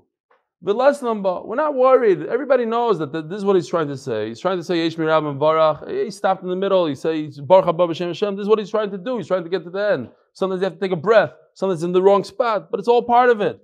The 0.62 0.74
last 0.74 1.03
number, 1.03 1.41
we're 1.43 1.58
not 1.58 1.75
worried. 1.75 2.25
Everybody 2.27 2.65
knows 2.65 2.98
that 3.00 3.12
this 3.12 3.39
is 3.39 3.43
what 3.43 3.58
he's 3.58 3.67
trying 3.67 3.89
to 3.89 3.98
say. 3.98 4.29
He's 4.29 4.39
trying 4.39 4.58
to 4.58 4.63
say 4.63 4.81
Yesh 4.81 4.96
Mirab 4.96 5.29
and 5.29 5.38
Barach. 5.38 5.89
He 6.05 6.10
stopped 6.10 6.41
in 6.41 6.48
the 6.48 6.55
middle. 6.55 6.86
He 6.86 6.96
says 6.96 7.41
Baruch 7.41 7.65
Haba 7.65 7.89
Hashem 7.89 8.08
Hashem. 8.08 8.38
This 8.38 8.43
is 8.43 8.48
what 8.48 8.58
he's 8.58 8.69
trying 8.69 8.89
to 8.91 8.98
do. 8.98 9.17
He's 9.17 9.27
trying 9.27 9.43
to 9.43 9.50
get 9.50 9.65
to 9.65 9.69
the 9.69 9.91
end. 9.91 10.10
Sometimes 10.31 10.62
you 10.62 10.63
have 10.63 10.75
to 10.75 10.79
take 10.79 10.93
a 10.93 10.96
breath. 10.96 11.31
Sometimes 11.55 11.84
in 11.84 11.91
the 11.91 12.01
wrong 12.01 12.24
spot, 12.24 12.72
but 12.72 12.79
it's 12.79 12.88
all 12.88 13.03
part 13.03 13.29
of 13.29 13.41
it. 13.41 13.60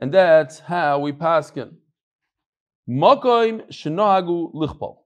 And 0.00 0.12
that's 0.12 0.58
how 0.58 0.98
we 0.98 1.12
paskin. 1.12 1.76
Makoim 2.86 3.70
shenohagu 3.70 4.52
lichpal. 4.52 4.98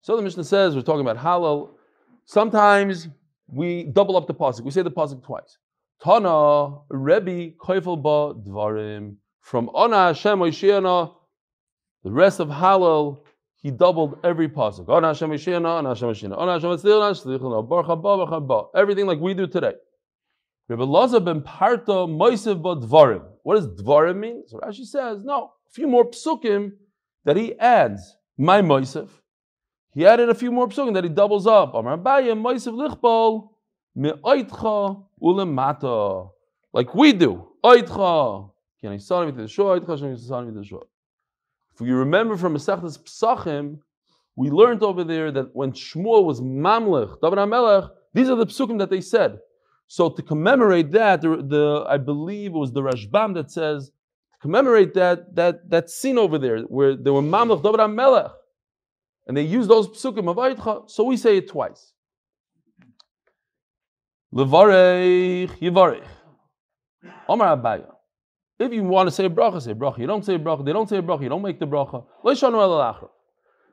So 0.00 0.16
the 0.16 0.22
Mishnah 0.22 0.44
says 0.44 0.74
we're 0.74 0.80
talking 0.80 1.06
about 1.06 1.18
halal. 1.18 1.72
Sometimes 2.24 3.08
we 3.48 3.84
double 3.84 4.16
up 4.16 4.26
the 4.26 4.34
pasuk. 4.34 4.62
We 4.62 4.70
say 4.70 4.82
the 4.82 4.90
pasuk 4.90 5.24
twice. 5.24 5.58
Tana 6.02 6.78
Rebbe 6.90 7.56
Koifel 7.56 8.00
Ba 8.02 8.40
Dvarim 8.48 9.16
from 9.40 9.70
Ona 9.74 10.08
Hashem 10.08 10.38
Oishiana. 10.38 11.14
The 12.04 12.12
rest 12.12 12.40
of 12.40 12.48
Halal 12.48 13.24
he 13.56 13.70
doubled 13.70 14.18
every 14.22 14.48
pasuk. 14.48 14.88
Ona 14.88 15.08
Hashem 15.08 15.30
Oishiana, 15.30 15.78
Ona 15.78 15.88
Hashem 15.88 16.08
Oishiana, 16.08 16.38
Ona 16.38 16.52
Hashem 16.52 16.70
Oishiana, 16.70 17.68
Baruch 17.68 17.86
Haba, 17.86 18.02
Baruch 18.02 18.28
Haba. 18.28 18.68
Everything 18.76 19.06
like 19.06 19.18
we 19.18 19.34
do 19.34 19.46
today. 19.46 19.72
Rebbe 20.68 20.86
Laza 20.86 21.24
ben 21.24 21.40
Parta 21.40 22.06
Moisev 22.06 22.62
Ba 22.62 22.76
Dvarim. 22.76 23.24
What 23.42 23.56
does 23.56 23.66
Dvarim 23.66 24.18
mean? 24.18 24.44
So 24.46 24.58
Rashi 24.58 24.84
says 24.84 25.24
no. 25.24 25.52
A 25.66 25.70
few 25.72 25.88
more 25.88 26.08
psukim 26.10 26.72
that 27.24 27.36
he 27.36 27.58
adds. 27.58 28.16
My 28.36 28.60
Moisev. 28.60 29.08
He 29.98 30.06
added 30.06 30.28
a 30.28 30.34
few 30.34 30.52
more 30.52 30.68
psukim 30.68 30.94
that 30.94 31.02
he 31.02 31.10
doubles 31.10 31.48
up. 31.48 31.74
Like 36.72 36.94
we 36.94 37.12
do. 37.12 37.48
If 37.64 37.90
you 41.80 41.96
remember 41.96 42.36
from 42.36 42.54
Masechtas 42.54 42.98
Psachim, 43.00 43.80
we 44.36 44.50
learned 44.50 44.84
over 44.84 45.02
there 45.02 45.32
that 45.32 45.56
when 45.56 45.72
Shmuel 45.72 46.24
was 46.24 46.40
Mamlech, 46.40 47.20
David 47.20 47.40
HaMelech, 47.40 47.90
these 48.14 48.30
are 48.30 48.36
the 48.36 48.46
psukim 48.46 48.78
that 48.78 48.90
they 48.90 49.00
said. 49.00 49.40
So 49.88 50.10
to 50.10 50.22
commemorate 50.22 50.92
that, 50.92 51.22
the, 51.22 51.42
the, 51.44 51.84
I 51.88 51.96
believe 51.96 52.52
it 52.52 52.58
was 52.58 52.70
the 52.70 52.82
Rashbam 52.82 53.34
that 53.34 53.50
says 53.50 53.90
to 54.32 54.38
commemorate 54.42 54.94
that 54.94 55.34
that 55.34 55.68
that 55.70 55.90
scene 55.90 56.18
over 56.18 56.38
there 56.38 56.60
where 56.60 56.94
they 56.94 57.10
were 57.10 57.20
Mamlech 57.20 57.64
David 57.64 57.80
HaMelech, 57.80 58.30
and 59.28 59.36
they 59.36 59.42
use 59.42 59.68
those 59.68 59.88
psukim 59.88 60.28
of 60.28 60.36
Aitcha. 60.36 60.90
So 60.90 61.04
we 61.04 61.16
say 61.16 61.36
it 61.36 61.48
twice. 61.48 61.92
Levarech 64.34 65.50
yivarech. 65.60 66.06
Omar 67.28 67.56
Abaye. 67.56 67.86
If 68.58 68.72
you 68.72 68.82
want 68.82 69.06
to 69.06 69.14
say 69.14 69.28
bracha, 69.28 69.62
say 69.62 69.74
bracha. 69.74 69.98
You 69.98 70.06
don't 70.06 70.24
say 70.24 70.36
bracha. 70.38 70.64
They 70.64 70.72
don't 70.72 70.88
say 70.88 71.00
bracha. 71.00 71.22
You 71.22 71.28
don't 71.28 71.42
make 71.42 71.60
the 71.60 71.66
bracha. 71.66 73.08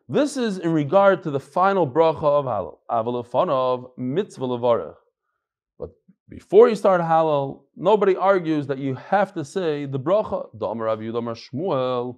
This 0.08 0.38
is 0.38 0.60
in 0.60 0.72
regard 0.72 1.24
to 1.24 1.32
the 1.32 1.40
final 1.40 1.88
bracha 1.88 2.24
of 2.24 2.46
halal. 2.46 2.78
Avalafanav 2.92 3.98
mitzvah 3.98 4.46
levarech. 4.46 4.96
But 5.80 5.90
before 6.30 6.70
you 6.70 6.76
start 6.76 7.02
halal, 7.02 7.64
nobody 7.76 8.16
argues 8.16 8.68
that 8.68 8.78
you 8.78 8.94
have 8.96 9.34
to 9.34 9.44
say 9.44 9.86
the 9.86 10.00
bracha. 10.00 10.48
Damar 10.60 10.86
Rav 10.86 11.00
Yudamar 11.00 11.36
Shmuel. 11.36 12.18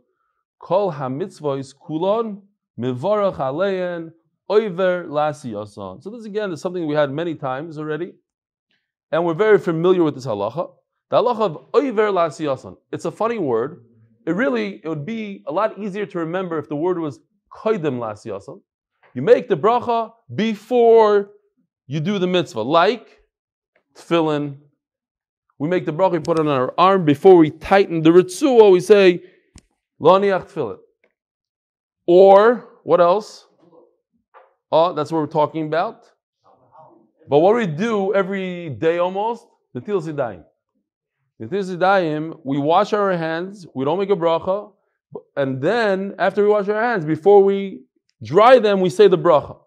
Kol 0.60 0.92
hamitzvahs 0.92 1.74
kulon 1.88 2.42
mivarach 2.80 3.38
alein 3.38 4.12
oiver 4.50 5.06
lasiyasan. 5.08 6.02
So 6.02 6.10
this 6.10 6.26
again 6.26 6.52
is 6.52 6.62
something 6.62 6.88
we 6.88 6.96
had 6.96 7.12
many 7.12 7.36
times 7.36 7.78
already 7.78 8.14
and 9.12 9.26
we're 9.26 9.34
very 9.34 9.58
familiar 9.58 10.04
with 10.04 10.16
this 10.16 10.26
halacha. 10.26 10.72
The 11.10 11.18
halacha 11.18 11.42
of 11.42 11.72
oiver 11.74 12.12
lasiyasan. 12.12 12.78
It's 12.92 13.06
a 13.06 13.12
funny 13.12 13.40
word. 13.40 13.86
It 14.26 14.32
really 14.32 14.82
it 14.84 14.90
would 14.90 15.06
be 15.06 15.44
a 15.48 15.52
lot 15.52 15.80
easier 15.80 16.06
to 16.06 16.20
remember 16.20 16.58
if 16.58 16.68
the 16.70 16.76
word 16.76 17.00
was 17.00 17.20
koidim 17.52 18.00
lasiyasan. 18.00 18.62
You 19.14 19.22
make 19.22 19.48
the 19.48 19.58
bracha 19.58 20.12
before 20.36 21.32
you 21.88 22.00
do 22.00 22.20
the 22.20 22.28
mitzvah, 22.28 22.62
like 22.62 23.22
tefillin. 23.96 24.58
We 25.58 25.70
make 25.70 25.86
the 25.86 25.94
bracha, 25.94 26.12
we 26.12 26.20
put 26.20 26.40
it 26.40 26.42
on 26.42 26.48
our 26.50 26.74
arm 26.78 27.06
before 27.06 27.36
we 27.36 27.50
tighten 27.50 28.04
the 28.04 28.12
ritzuah. 28.12 28.72
We 28.72 28.82
say 28.82 29.24
laniach 30.02 30.52
tefillin. 30.52 30.78
Or 32.08 32.70
what 32.84 33.02
else? 33.02 33.46
Oh, 34.72 34.94
that's 34.94 35.12
what 35.12 35.20
we're 35.20 35.28
talking 35.28 35.68
about. 35.68 36.06
But 37.30 37.40
what 37.40 37.56
we 37.56 37.68
do 37.68 38.14
every 38.14 38.70
day 38.70 38.98
almost, 38.98 39.46
the 39.74 39.82
Til 39.82 40.02
Sidayim. 40.02 40.44
The 41.40 41.48
Til 41.48 41.64
Sidayim, 41.64 42.40
we 42.44 42.58
wash 42.58 42.94
our 42.94 43.16
hands, 43.16 43.68
we 43.76 43.84
don't 43.84 44.00
make 44.00 44.10
a 44.10 44.16
bracha, 44.16 44.72
and 45.36 45.62
then 45.62 46.16
after 46.18 46.44
we 46.44 46.50
wash 46.50 46.68
our 46.70 46.82
hands, 46.82 47.06
before 47.06 47.44
we 47.44 47.82
dry 48.24 48.60
them, 48.60 48.82
we 48.82 48.90
say 48.90 49.08
the 49.08 49.18
bracha. 49.18 49.58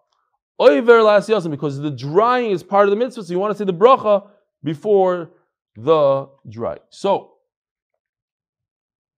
Las 0.59 1.47
because 1.47 1.79
the 1.79 1.89
drying 1.89 2.51
is 2.51 2.61
part 2.63 2.85
of 2.85 2.91
the 2.91 2.95
mitzvah, 2.95 3.23
so 3.23 3.33
you 3.33 3.39
want 3.39 3.51
to 3.51 3.57
say 3.57 3.65
the 3.65 3.73
bracha 3.73 4.27
before 4.63 5.31
the 5.75 6.27
dry. 6.49 6.77
So, 6.89 7.33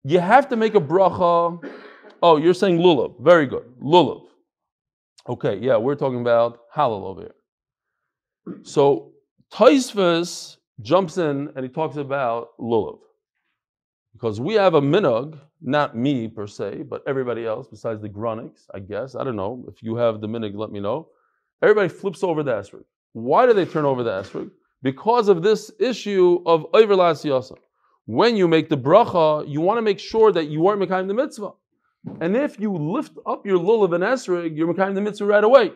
you 0.04 0.20
have 0.20 0.50
to 0.50 0.56
make 0.56 0.76
a 0.76 0.80
bracha. 0.80 1.60
Oh, 2.24 2.38
you're 2.38 2.54
saying 2.54 2.78
lulav. 2.78 3.22
Very 3.22 3.46
good. 3.46 3.66
Lulav. 3.84 4.22
Okay, 5.28 5.58
yeah, 5.58 5.76
we're 5.76 5.96
talking 5.96 6.22
about 6.22 6.62
halal 6.74 7.04
over 7.04 7.22
here. 7.22 8.64
So 8.64 9.12
Taisvus 9.52 10.56
jumps 10.82 11.18
in 11.18 11.52
and 11.54 11.66
he 11.66 11.68
talks 11.68 11.98
about 11.98 12.58
lulav. 12.58 13.00
Because 14.14 14.40
we 14.40 14.54
have 14.54 14.74
a 14.76 14.82
minog, 14.82 15.38
not 15.62 15.98
me 15.98 16.30
per 16.30 16.48
se, 16.48 16.84
but 16.84 17.04
everybody 17.06 17.46
else 17.46 17.68
besides 17.68 18.02
the 18.02 18.08
gronics, 18.08 18.68
I 18.74 18.80
guess. 18.80 19.16
I 19.16 19.26
don't 19.26 19.36
know. 19.36 19.66
If 19.68 19.84
you 19.84 19.98
have 19.98 20.22
the 20.22 20.28
minog, 20.28 20.56
let 20.56 20.72
me 20.72 20.80
know. 20.80 21.10
Everybody 21.62 21.90
flips 21.90 22.24
over 22.24 22.42
the 22.42 22.54
esrog. 22.54 22.86
Why 23.12 23.46
do 23.46 23.54
they 23.54 23.66
turn 23.66 23.84
over 23.84 24.02
the 24.02 24.12
esrog? 24.12 24.50
Because 24.82 25.28
of 25.28 25.44
this 25.44 25.72
issue 25.78 26.42
of 26.46 26.72
overlas 26.72 27.26
yasa. 27.26 27.58
When 28.06 28.38
you 28.38 28.48
make 28.48 28.70
the 28.70 28.78
bracha, 28.78 29.46
you 29.46 29.60
want 29.60 29.78
to 29.78 29.82
make 29.82 30.00
sure 30.00 30.32
that 30.32 30.48
you 30.48 30.68
aren't 30.68 30.80
making 30.80 31.08
the 31.08 31.14
mitzvah. 31.14 31.52
And 32.20 32.36
if 32.36 32.60
you 32.60 32.76
lift 32.76 33.18
up 33.26 33.46
your 33.46 33.58
lulav 33.58 33.96
and 33.96 34.04
esrog, 34.04 34.56
you're 34.56 34.68
making 34.68 34.94
the 34.94 35.02
mitzvah 35.02 35.26
right 35.26 35.44
away. 35.44 35.72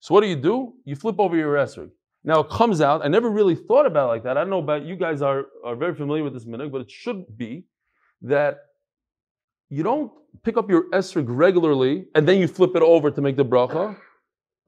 So 0.00 0.14
what 0.14 0.20
do 0.20 0.26
you 0.26 0.36
do? 0.36 0.74
You 0.84 0.96
flip 0.96 1.16
over 1.18 1.36
your 1.36 1.54
esrog. 1.54 1.90
Now 2.24 2.40
it 2.40 2.50
comes 2.50 2.80
out. 2.80 3.04
I 3.04 3.08
never 3.08 3.30
really 3.30 3.54
thought 3.54 3.86
about 3.86 4.06
it 4.06 4.08
like 4.08 4.24
that. 4.24 4.36
I 4.36 4.40
don't 4.40 4.50
know 4.50 4.58
about 4.58 4.84
you 4.84 4.96
guys 4.96 5.22
are, 5.22 5.46
are 5.64 5.74
very 5.74 5.94
familiar 5.94 6.22
with 6.22 6.34
this 6.34 6.44
minhag, 6.44 6.70
but 6.70 6.82
it 6.82 6.90
should 6.90 7.24
be 7.36 7.64
that 8.22 8.58
you 9.70 9.82
don't 9.82 10.12
pick 10.44 10.56
up 10.56 10.70
your 10.70 10.90
esrog 10.90 11.26
regularly 11.28 12.06
and 12.14 12.28
then 12.28 12.38
you 12.38 12.46
flip 12.46 12.76
it 12.76 12.82
over 12.82 13.10
to 13.10 13.20
make 13.20 13.36
the 13.36 13.44
bracha. 13.44 13.96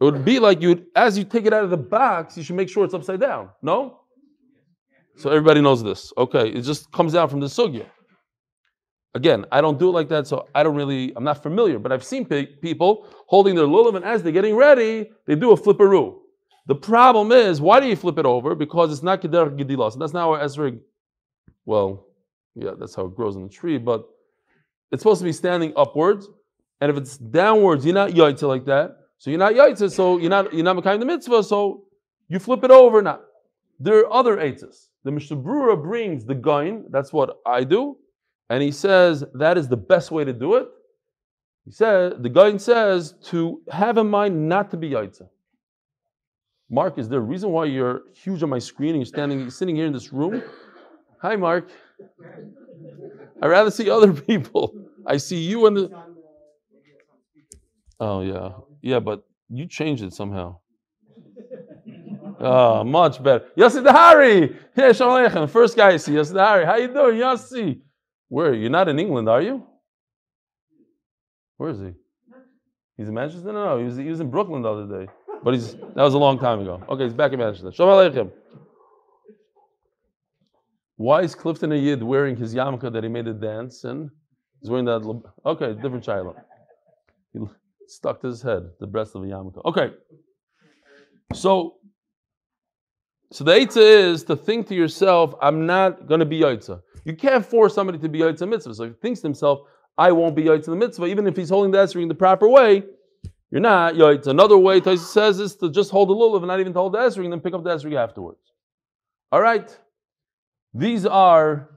It 0.00 0.04
would 0.04 0.24
be 0.24 0.38
like 0.38 0.60
you, 0.60 0.86
as 0.96 1.16
you 1.16 1.24
take 1.24 1.46
it 1.46 1.52
out 1.52 1.62
of 1.62 1.70
the 1.70 1.76
box, 1.76 2.36
you 2.36 2.42
should 2.42 2.56
make 2.56 2.68
sure 2.68 2.84
it's 2.84 2.94
upside 2.94 3.20
down. 3.20 3.50
No? 3.62 4.00
So 5.16 5.30
everybody 5.30 5.60
knows 5.60 5.82
this. 5.82 6.12
Okay, 6.18 6.48
it 6.48 6.62
just 6.62 6.90
comes 6.90 7.14
out 7.14 7.30
from 7.30 7.40
the 7.40 7.46
sugya. 7.46 7.86
Again, 9.14 9.44
I 9.52 9.60
don't 9.60 9.78
do 9.78 9.90
it 9.90 9.92
like 9.92 10.08
that, 10.08 10.26
so 10.26 10.48
I 10.54 10.64
don't 10.64 10.74
really, 10.74 11.12
I'm 11.14 11.22
not 11.22 11.42
familiar, 11.42 11.78
but 11.78 11.92
I've 11.92 12.02
seen 12.02 12.24
pe- 12.24 12.46
people 12.46 13.06
holding 13.26 13.54
their 13.54 13.66
lulav, 13.66 13.94
and 13.94 14.04
as 14.04 14.22
they're 14.22 14.32
getting 14.32 14.56
ready, 14.56 15.10
they 15.26 15.36
do 15.36 15.52
a 15.52 15.56
flipperoo. 15.56 16.16
The 16.66 16.74
problem 16.74 17.30
is, 17.30 17.60
why 17.60 17.78
do 17.78 17.86
you 17.86 17.94
flip 17.94 18.18
it 18.18 18.26
over? 18.26 18.54
Because 18.56 18.92
it's 18.92 19.02
not 19.02 19.22
keder 19.22 19.56
gedilas. 19.56 19.96
That's 19.98 20.12
not 20.12 20.22
how 20.22 20.44
esrig, 20.44 20.80
well, 21.64 22.08
yeah, 22.56 22.72
that's 22.78 22.94
how 22.94 23.04
it 23.04 23.14
grows 23.14 23.36
in 23.36 23.44
the 23.44 23.48
tree, 23.48 23.78
but 23.78 24.04
it's 24.90 25.02
supposed 25.02 25.20
to 25.20 25.24
be 25.24 25.32
standing 25.32 25.72
upwards, 25.76 26.28
and 26.80 26.90
if 26.90 26.96
it's 26.96 27.16
downwards, 27.16 27.84
you're 27.84 27.94
not 27.94 28.10
yaitza 28.10 28.48
like 28.48 28.64
that. 28.64 28.96
So 29.18 29.30
you're 29.30 29.38
not 29.38 29.54
yaitza, 29.54 29.92
so 29.92 30.18
you're 30.18 30.30
not 30.30 30.52
you're 30.52 30.64
not 30.64 30.76
making 30.76 31.00
the 31.00 31.06
mitzvah, 31.06 31.44
so 31.44 31.84
you 32.28 32.38
flip 32.38 32.64
it 32.64 32.70
over 32.70 33.00
now. 33.00 33.20
There 33.78 34.00
are 34.00 34.12
other 34.12 34.36
eitzes. 34.38 34.88
The 35.04 35.12
Mishnah 35.12 35.36
brings 35.76 36.24
the 36.24 36.34
gain, 36.34 36.86
that's 36.90 37.12
what 37.12 37.38
I 37.46 37.64
do. 37.64 37.96
And 38.50 38.62
he 38.62 38.70
says 38.70 39.24
that 39.34 39.56
is 39.56 39.68
the 39.68 39.76
best 39.76 40.10
way 40.10 40.24
to 40.24 40.32
do 40.32 40.54
it. 40.54 40.68
He 41.64 41.70
said 41.70 42.22
the 42.22 42.28
guy 42.28 42.56
says 42.58 43.14
to 43.24 43.62
have 43.70 43.96
in 43.98 44.08
mind 44.08 44.48
not 44.48 44.70
to 44.72 44.76
be 44.76 44.90
yaitza. 44.90 45.28
Mark, 46.70 46.98
is 46.98 47.08
there 47.08 47.20
a 47.20 47.22
reason 47.22 47.50
why 47.50 47.66
you're 47.66 48.02
huge 48.14 48.42
on 48.42 48.48
my 48.48 48.58
screen 48.58 48.90
and 48.90 48.98
you're 48.98 49.06
standing, 49.06 49.48
sitting 49.50 49.76
here 49.76 49.86
in 49.86 49.92
this 49.92 50.12
room? 50.12 50.42
Hi, 51.20 51.36
Mark. 51.36 51.70
I'd 53.40 53.48
rather 53.48 53.70
see 53.70 53.88
other 53.90 54.12
people. 54.30 54.74
I 55.06 55.16
see 55.18 55.38
you 55.38 55.66
and 55.66 55.76
the. 55.76 56.04
Oh 58.00 58.20
yeah, 58.22 58.50
yeah, 58.82 58.98
but 58.98 59.24
you 59.48 59.66
changed 59.66 60.02
it 60.02 60.12
somehow. 60.12 60.58
Oh, 62.40 62.82
much 62.84 63.22
better. 63.22 63.46
Yossi 63.56 63.82
Dahari! 63.82 64.56
Hey, 64.74 64.92
Shalom 64.92 65.24
Aleichem. 65.24 65.48
First 65.48 65.76
guy 65.76 65.92
I 65.92 65.96
see, 65.96 66.12
Yossi 66.12 66.32
Dahari. 66.32 66.66
How 66.66 66.76
you 66.76 66.88
doing, 66.88 67.18
Yossi? 67.18 67.80
Where? 68.34 68.52
You're 68.52 68.68
not 68.68 68.88
in 68.88 68.98
England, 68.98 69.28
are 69.28 69.40
you? 69.40 69.64
Where 71.56 71.70
is 71.70 71.78
he? 71.78 71.92
He's 72.96 73.06
in 73.06 73.14
Manchester? 73.14 73.52
No, 73.52 73.64
no, 73.64 73.78
he 73.78 73.84
was, 73.84 73.96
he 73.96 74.08
was 74.08 74.18
in 74.18 74.28
Brooklyn 74.28 74.60
the 74.60 74.72
other 74.72 74.98
day. 74.98 75.12
But 75.44 75.54
he's 75.54 75.76
that 75.76 76.02
was 76.08 76.14
a 76.14 76.18
long 76.18 76.40
time 76.40 76.58
ago. 76.58 76.82
Okay, 76.88 77.04
he's 77.04 77.14
back 77.14 77.30
in 77.32 77.38
Manchester. 77.38 77.70
Shalom 77.70 77.94
Aleichem. 77.94 78.32
Why 80.96 81.22
is 81.22 81.36
Clifton 81.36 81.70
a 81.70 81.76
Yid 81.76 82.02
wearing 82.02 82.34
his 82.34 82.52
yarmulke 82.56 82.92
that 82.92 83.04
he 83.04 83.08
made 83.08 83.28
a 83.28 83.34
dance 83.34 83.84
and 83.84 84.10
he's 84.60 84.68
wearing 84.68 84.86
that? 84.86 85.22
Okay, 85.46 85.74
different 85.74 86.02
child. 86.02 86.34
He 87.32 87.38
stuck 87.86 88.20
to 88.22 88.26
his 88.26 88.42
head 88.42 88.64
the 88.80 88.88
breast 88.88 89.14
of 89.14 89.22
a 89.22 89.26
yarmulke. 89.26 89.64
Okay, 89.64 89.92
so 91.32 91.76
so 93.30 93.44
the 93.44 93.52
Eitzah 93.52 94.12
is 94.12 94.24
to 94.24 94.34
think 94.34 94.66
to 94.70 94.74
yourself, 94.74 95.34
I'm 95.40 95.66
not 95.66 96.08
going 96.08 96.18
to 96.18 96.26
be 96.26 96.40
Yaitza. 96.40 96.80
You 97.04 97.14
can't 97.14 97.44
force 97.44 97.74
somebody 97.74 97.98
to 97.98 98.08
be 98.08 98.20
Yaitza 98.20 98.48
mitzvah. 98.48 98.74
So 98.74 98.84
he 98.84 98.92
thinks 99.00 99.20
to 99.20 99.26
himself, 99.26 99.60
I 99.96 100.12
won't 100.12 100.34
be 100.34 100.44
the 100.44 100.76
mitzvah, 100.76 101.06
even 101.06 101.26
if 101.26 101.36
he's 101.36 101.50
holding 101.50 101.70
the 101.70 101.78
Esrei 101.78 102.02
in 102.02 102.08
the 102.08 102.14
proper 102.14 102.48
way, 102.48 102.82
you're 103.50 103.60
not 103.60 103.94
Yaitza. 103.94 104.28
Another 104.28 104.58
way 104.58 104.80
Taisa 104.80 104.98
says 104.98 105.38
is 105.38 105.54
to 105.56 105.70
just 105.70 105.90
hold 105.90 106.08
the 106.08 106.14
lulav 106.14 106.38
and 106.38 106.48
not 106.48 106.60
even 106.60 106.72
to 106.72 106.78
hold 106.78 106.94
the 106.94 106.98
Esrei 106.98 107.24
and 107.24 107.32
then 107.32 107.40
pick 107.40 107.54
up 107.54 107.62
the 107.62 107.70
Esrei 107.70 107.96
afterwards. 107.96 108.52
All 109.30 109.40
right. 109.40 109.76
These 110.72 111.06
are, 111.06 111.70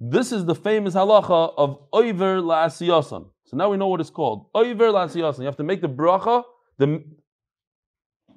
this 0.00 0.32
is 0.32 0.46
the 0.46 0.54
famous 0.54 0.94
halacha 0.94 1.52
of 1.58 1.80
Oiver 1.92 2.40
La'asiyasan. 2.40 3.28
So 3.44 3.56
now 3.56 3.68
we 3.68 3.76
know 3.76 3.88
what 3.88 4.00
it's 4.00 4.10
called. 4.10 4.46
Oiver 4.54 4.90
La'asiyasan. 4.90 5.40
You 5.40 5.44
have 5.46 5.56
to 5.56 5.64
make 5.64 5.82
the 5.82 5.88
bracha, 5.88 6.44
the 6.78 7.04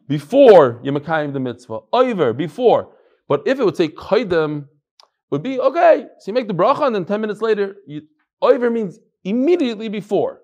before 0.10 0.81
you 0.83 0.91
the 0.91 1.39
mitzvah. 1.39 1.79
Over, 1.93 2.33
before. 2.33 2.89
But 3.29 3.43
if 3.45 3.62
it 3.62 3.63
would 3.63 3.77
say 3.77 3.88
kaidem, 3.88 4.67
would 5.32 5.42
be 5.42 5.60
okay. 5.60 6.06
So 6.20 6.30
you 6.30 6.34
make 6.34 6.48
the 6.48 6.54
bracha 6.54 6.86
and 6.86 6.94
then 6.94 7.06
10 7.06 7.22
minutes 7.22 7.42
later, 7.42 7.78
you, 7.88 8.04
over 8.42 8.70
means 8.70 9.00
immediately 9.24 9.90
before. 9.90 10.42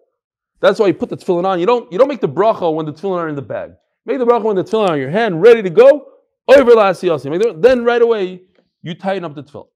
That's 0.60 0.80
why 0.80 0.88
you 0.88 0.94
put 0.94 1.10
the 1.10 1.18
tefillin 1.18 1.46
on. 1.46 1.60
You 1.60 1.66
don't, 1.66 1.92
you 1.92 1.98
don't 1.98 2.08
make 2.08 2.22
the 2.22 2.30
bracha 2.30 2.74
when 2.74 2.86
the 2.86 2.94
tefillin 2.94 3.18
are 3.18 3.28
in 3.28 3.36
the 3.36 3.42
bag. 3.42 3.72
Make 4.06 4.18
the 4.18 4.26
bracha 4.26 4.44
when 4.44 4.56
the 4.56 4.64
tefillin 4.64 4.90
are 4.90 4.94
on 4.94 5.00
your 5.00 5.12
hand, 5.12 5.42
ready 5.42 5.62
to 5.62 5.70
go. 5.70 6.08
Over 6.48 6.72
last 6.74 7.02
Then 7.04 7.84
right 7.84 8.02
away, 8.02 8.42
you 8.82 8.96
tighten 8.96 9.26
up 9.26 9.36
the 9.36 9.44
tefillin. 9.44 9.68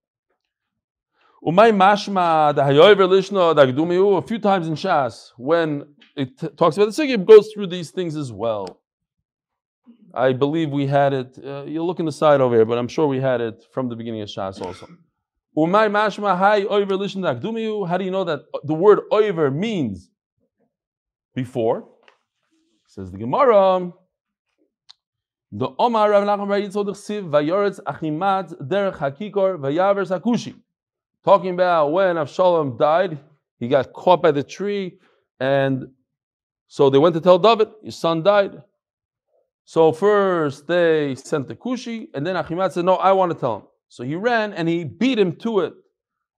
Umay 1.43 1.75
mashma 1.75 2.55
the 2.55 2.61
hayover 2.61 3.07
lishna 3.09 3.55
the 3.55 4.17
a 4.17 4.21
few 4.21 4.37
times 4.37 4.67
in 4.67 4.75
Shas 4.75 5.31
when 5.37 5.85
it 6.15 6.37
t- 6.37 6.47
talks 6.49 6.77
about 6.77 6.93
the 6.93 7.03
sugya 7.03 7.23
goes 7.25 7.51
through 7.51 7.65
these 7.67 7.89
things 7.89 8.15
as 8.15 8.31
well. 8.31 8.80
I 10.13 10.33
believe 10.33 10.71
we 10.71 10.87
had 10.87 11.13
it. 11.13 11.39
Uh, 11.43 11.63
you'll 11.65 11.87
look 11.87 11.99
in 11.99 12.05
the 12.05 12.11
side 12.11 12.41
over 12.41 12.55
here, 12.55 12.65
but 12.65 12.77
I'm 12.77 12.87
sure 12.87 13.07
we 13.07 13.19
had 13.19 13.41
it 13.41 13.65
from 13.71 13.89
the 13.89 13.95
beginning 13.95 14.21
of 14.21 14.29
Shas 14.29 14.61
also. 14.61 14.87
How 17.87 17.97
do 17.97 18.05
you 18.05 18.11
know 18.11 18.23
that 18.23 18.41
the 18.63 18.73
word 18.73 18.99
oiver 19.11 19.51
means 19.51 20.09
before? 21.35 21.89
Says 22.87 23.11
the 23.11 23.17
Gemara. 23.17 23.91
The 25.53 25.67
Omar 25.77 26.11
Rav 26.11 26.23
Nachman 26.23 26.47
Bar 26.47 26.61
Yitzchok 26.61 27.29
Vayoretz 27.29 27.81
Achimat 27.81 28.53
Derech 28.65 28.97
Hakikor 28.97 29.59
Vayaver 29.59 30.07
Sakushi. 30.07 30.55
Talking 31.25 31.53
about 31.53 31.91
when 31.91 32.15
Avshalom 32.15 32.79
died, 32.79 33.19
he 33.59 33.67
got 33.67 33.91
caught 33.91 34.21
by 34.21 34.31
the 34.31 34.43
tree, 34.43 34.97
and 35.39 35.87
so 36.67 36.89
they 36.89 36.97
went 36.97 37.15
to 37.15 37.21
tell 37.21 37.37
David, 37.37 37.69
his 37.83 37.97
son 37.97 38.23
died. 38.23 38.63
So 39.65 39.91
first 39.91 40.67
they 40.67 41.15
sent 41.15 41.47
the 41.47 41.55
Kushi, 41.55 42.07
and 42.13 42.25
then 42.25 42.35
Achimat 42.35 42.73
said, 42.73 42.85
No, 42.85 42.95
I 42.95 43.11
want 43.13 43.31
to 43.31 43.37
tell 43.37 43.57
him. 43.57 43.63
So 43.91 44.03
he 44.03 44.15
ran 44.15 44.53
and 44.53 44.69
he 44.69 44.83
beat 44.85 45.19
him 45.19 45.35
to 45.37 45.59
it. 45.61 45.73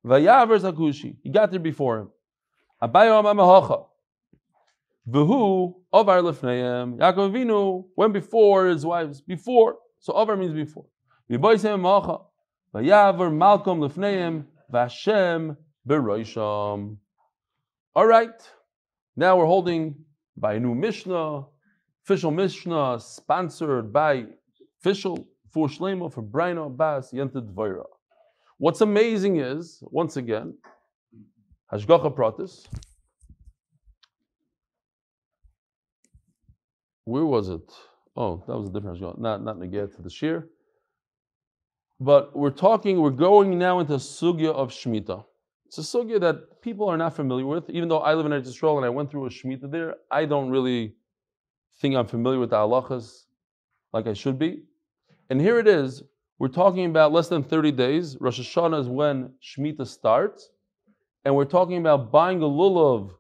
Vayaver 0.05 0.59
Zakushi. 0.59 1.17
He 1.21 1.29
got 1.29 1.51
there 1.51 1.59
before 1.59 1.99
him. 1.99 2.09
Abayo 2.81 3.23
Amahocha. 3.23 3.85
Vuhu 5.07 5.75
Ovar 5.93 6.21
Lefneim. 6.21 6.97
Yaakov 6.97 7.31
Avinu 7.31 7.85
went 7.95 8.11
before 8.11 8.65
his 8.65 8.85
wives. 8.85 9.21
Before. 9.21 9.75
So 9.99 10.13
Ovar 10.13 10.37
means 10.37 10.53
before. 10.53 10.85
Viboisem 11.29 11.79
Amahocha. 11.79 12.25
Vayaver 12.73 13.31
Malcolm 13.31 13.79
Lefneim. 13.79 14.45
Vashem 14.71 15.55
Beroisham. 15.87 16.97
All 17.95 18.07
right. 18.07 18.29
Now 19.15 19.37
we're 19.37 19.45
holding 19.45 20.05
by 20.35 20.55
a 20.55 20.59
new 20.59 20.73
Mishnah 20.73 21.43
Official 22.05 22.31
Mishnah 22.31 22.99
sponsored 22.99 23.93
by 23.93 24.25
official 24.79 25.25
for 25.51 25.69
Shlema 25.69 26.11
for 26.11 26.21
Braino 26.21 26.75
Bas 26.75 27.13
Yented 27.13 27.53
Dvaira. 27.53 27.85
What's 28.57 28.81
amazing 28.81 29.37
is, 29.39 29.81
once 29.83 30.17
again, 30.17 30.53
Hashgacha 31.71 32.13
Pratis. 32.13 32.65
Where 37.05 37.25
was 37.25 37.47
it? 37.47 37.71
Oh, 38.17 38.43
that 38.47 38.57
was 38.57 38.67
a 38.67 38.73
different 38.73 38.99
Hashgacha. 38.99 39.19
Not, 39.19 39.41
not 39.41 39.57
Naget 39.59 39.95
to 39.95 40.01
the 40.01 40.09
Shir. 40.09 40.49
But 42.01 42.35
we're 42.35 42.49
talking, 42.49 42.99
we're 42.99 43.11
going 43.11 43.57
now 43.57 43.79
into 43.79 43.93
sugya 43.93 44.51
of 44.53 44.71
Shemitah. 44.71 45.23
It's 45.67 45.77
a 45.77 45.81
sugya 45.81 46.19
that 46.19 46.61
people 46.61 46.89
are 46.89 46.97
not 46.97 47.15
familiar 47.15 47.45
with. 47.45 47.69
Even 47.69 47.87
though 47.87 47.99
I 47.99 48.13
live 48.13 48.25
in 48.25 48.33
Israel 48.33 48.75
and 48.75 48.85
I 48.85 48.89
went 48.89 49.09
through 49.09 49.25
a 49.25 49.29
Shemitah 49.29 49.71
there, 49.71 49.95
I 50.11 50.25
don't 50.25 50.49
really 50.49 50.95
think 51.79 51.95
I'm 51.95 52.07
familiar 52.07 52.39
with 52.39 52.51
the 52.51 52.57
halachas 52.57 53.25
like 53.91 54.07
I 54.07 54.13
should 54.13 54.39
be. 54.39 54.63
And 55.29 55.39
here 55.39 55.59
it 55.59 55.67
is. 55.67 56.03
We're 56.39 56.47
talking 56.47 56.85
about 56.85 57.11
less 57.11 57.29
than 57.29 57.43
30 57.43 57.71
days. 57.71 58.17
Rosh 58.19 58.39
Hashanah 58.39 58.81
is 58.81 58.87
when 58.87 59.33
Shemitah 59.41 59.87
starts. 59.87 60.49
And 61.25 61.35
we're 61.35 61.45
talking 61.45 61.77
about 61.77 62.11
buying 62.11 62.41
a 62.41 62.45
lulav 62.45 63.11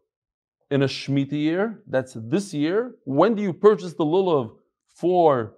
in 0.71 0.81
a 0.81 0.87
Shemitah 0.87 1.31
year. 1.31 1.81
That's 1.87 2.13
this 2.15 2.53
year. 2.53 2.95
When 3.05 3.35
do 3.35 3.41
you 3.41 3.53
purchase 3.53 3.93
the 3.93 4.03
lulav 4.05 4.55
for 4.95 5.55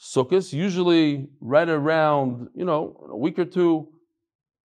Sukkot? 0.00 0.52
Usually 0.52 1.28
right 1.40 1.68
around, 1.68 2.48
you 2.54 2.64
know, 2.64 3.08
a 3.10 3.16
week 3.16 3.38
or 3.38 3.46
two. 3.46 3.88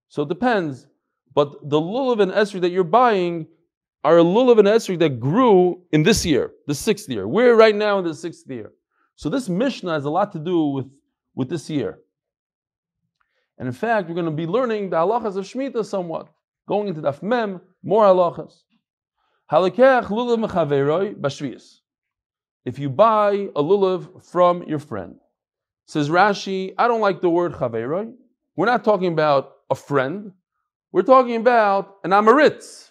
So 0.09 0.23
it 0.23 0.29
depends. 0.29 0.87
But 1.33 1.69
the 1.69 1.79
lulav 1.79 2.21
and 2.21 2.31
esri 2.31 2.61
that 2.61 2.71
you're 2.71 2.83
buying 2.83 3.47
are 4.03 4.19
a 4.19 4.23
lulav 4.23 4.59
and 4.59 4.67
esrei 4.67 4.97
that 4.99 5.19
grew 5.19 5.81
in 5.91 6.03
this 6.03 6.25
year, 6.25 6.51
the 6.67 6.75
sixth 6.75 7.07
year. 7.09 7.27
We're 7.27 7.55
right 7.55 7.75
now 7.75 7.99
in 7.99 8.05
the 8.05 8.15
sixth 8.15 8.49
year. 8.49 8.71
So 9.15 9.29
this 9.29 9.47
Mishnah 9.47 9.93
has 9.93 10.05
a 10.05 10.09
lot 10.09 10.31
to 10.31 10.39
do 10.39 10.65
with, 10.65 10.87
with 11.35 11.49
this 11.49 11.69
year. 11.69 11.99
And 13.57 13.67
in 13.67 13.73
fact, 13.73 14.07
we're 14.07 14.15
going 14.15 14.25
to 14.25 14.31
be 14.31 14.47
learning 14.47 14.89
the 14.89 14.97
halachas 14.97 15.37
of 15.37 15.45
Shemitah 15.45 15.85
somewhat. 15.85 16.29
Going 16.67 16.87
into 16.87 17.01
Daf 17.01 17.21
Mem, 17.21 17.61
more 17.83 18.05
halachas. 18.05 18.53
Halakech 19.51 20.05
lulav 20.05 20.47
mechaveroi 20.47 21.15
bashvias. 21.15 21.79
If 22.65 22.79
you 22.79 22.89
buy 22.89 23.49
a 23.55 23.61
lulav 23.61 24.23
from 24.23 24.63
your 24.63 24.79
friend, 24.79 25.15
says 25.85 26.09
Rashi, 26.09 26.73
I 26.77 26.87
don't 26.87 27.01
like 27.01 27.21
the 27.21 27.29
word 27.29 27.53
chaveroi. 27.53 28.13
We're 28.55 28.65
not 28.65 28.83
talking 28.83 29.11
about 29.11 29.51
a 29.69 29.75
friend. 29.75 30.31
We're 30.91 31.01
talking 31.03 31.35
about 31.35 31.97
an 32.03 32.11
amaritz 32.11 32.90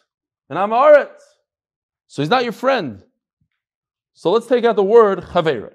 and 0.50 0.58
I'm 0.58 0.70
Aretz. 0.70 1.22
So 2.08 2.20
he's 2.20 2.28
not 2.28 2.42
your 2.42 2.52
friend. 2.52 3.02
So 4.14 4.32
let's 4.32 4.46
take 4.46 4.64
out 4.64 4.76
the 4.76 4.82
word 4.82 5.20
chavere. 5.20 5.70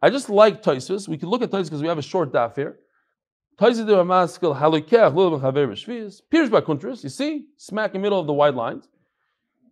I 0.00 0.08
just 0.08 0.30
like 0.30 0.62
Taisus. 0.62 1.08
We 1.08 1.18
can 1.18 1.28
look 1.28 1.42
at 1.42 1.50
Taisus 1.50 1.64
because 1.64 1.82
we 1.82 1.88
have 1.88 1.98
a 1.98 2.02
short 2.02 2.32
daf 2.32 2.54
here. 2.54 2.78
Taisus 3.60 3.84
de 3.84 3.92
Ramaskil 3.92 4.56
halikeach 4.56 5.12
lulav 5.12 5.42
chavere 5.42 5.72
shvius. 5.72 6.20
Piers 6.30 6.48
by 6.48 6.60
Kuntras. 6.60 7.02
You 7.02 7.10
see, 7.10 7.46
smack 7.56 7.94
in 7.94 8.00
the 8.00 8.04
middle 8.04 8.20
of 8.20 8.26
the 8.26 8.32
wide 8.32 8.54
lines. 8.54 8.88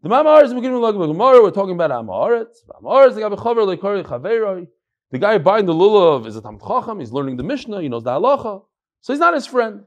The 0.03 0.09
Mamar 0.09 0.43
is 0.45 0.53
beginning 0.53 0.81
the 0.81 0.93
Gemara. 0.93 1.43
We're 1.43 1.51
talking 1.51 1.75
about 1.75 1.91
Amaretz. 1.91 2.57
Amaretz 2.83 3.15
the 3.15 3.21
guy 3.21 3.29
bechaver 3.29 3.77
lekari 3.77 4.05
chaveroi. 4.05 4.67
The 5.13 5.19
guy 5.19 5.39
buying 5.39 5.67
the 5.67 5.75
lulav 5.75 6.27
is 6.27 6.37
a 6.37 6.43
tam 6.43 6.59
chacham. 6.59 6.99
He's 6.99 7.13
learning 7.13 7.37
the 7.37 7.45
Mishnah. 7.45 7.81
He 7.81 7.89
knows 7.89 8.03
the 8.03 8.11
halacha. 8.11 8.65
So 9.03 9.13
he's 9.13 9.21
not 9.21 9.35
his 9.35 9.47
friend. 9.47 9.85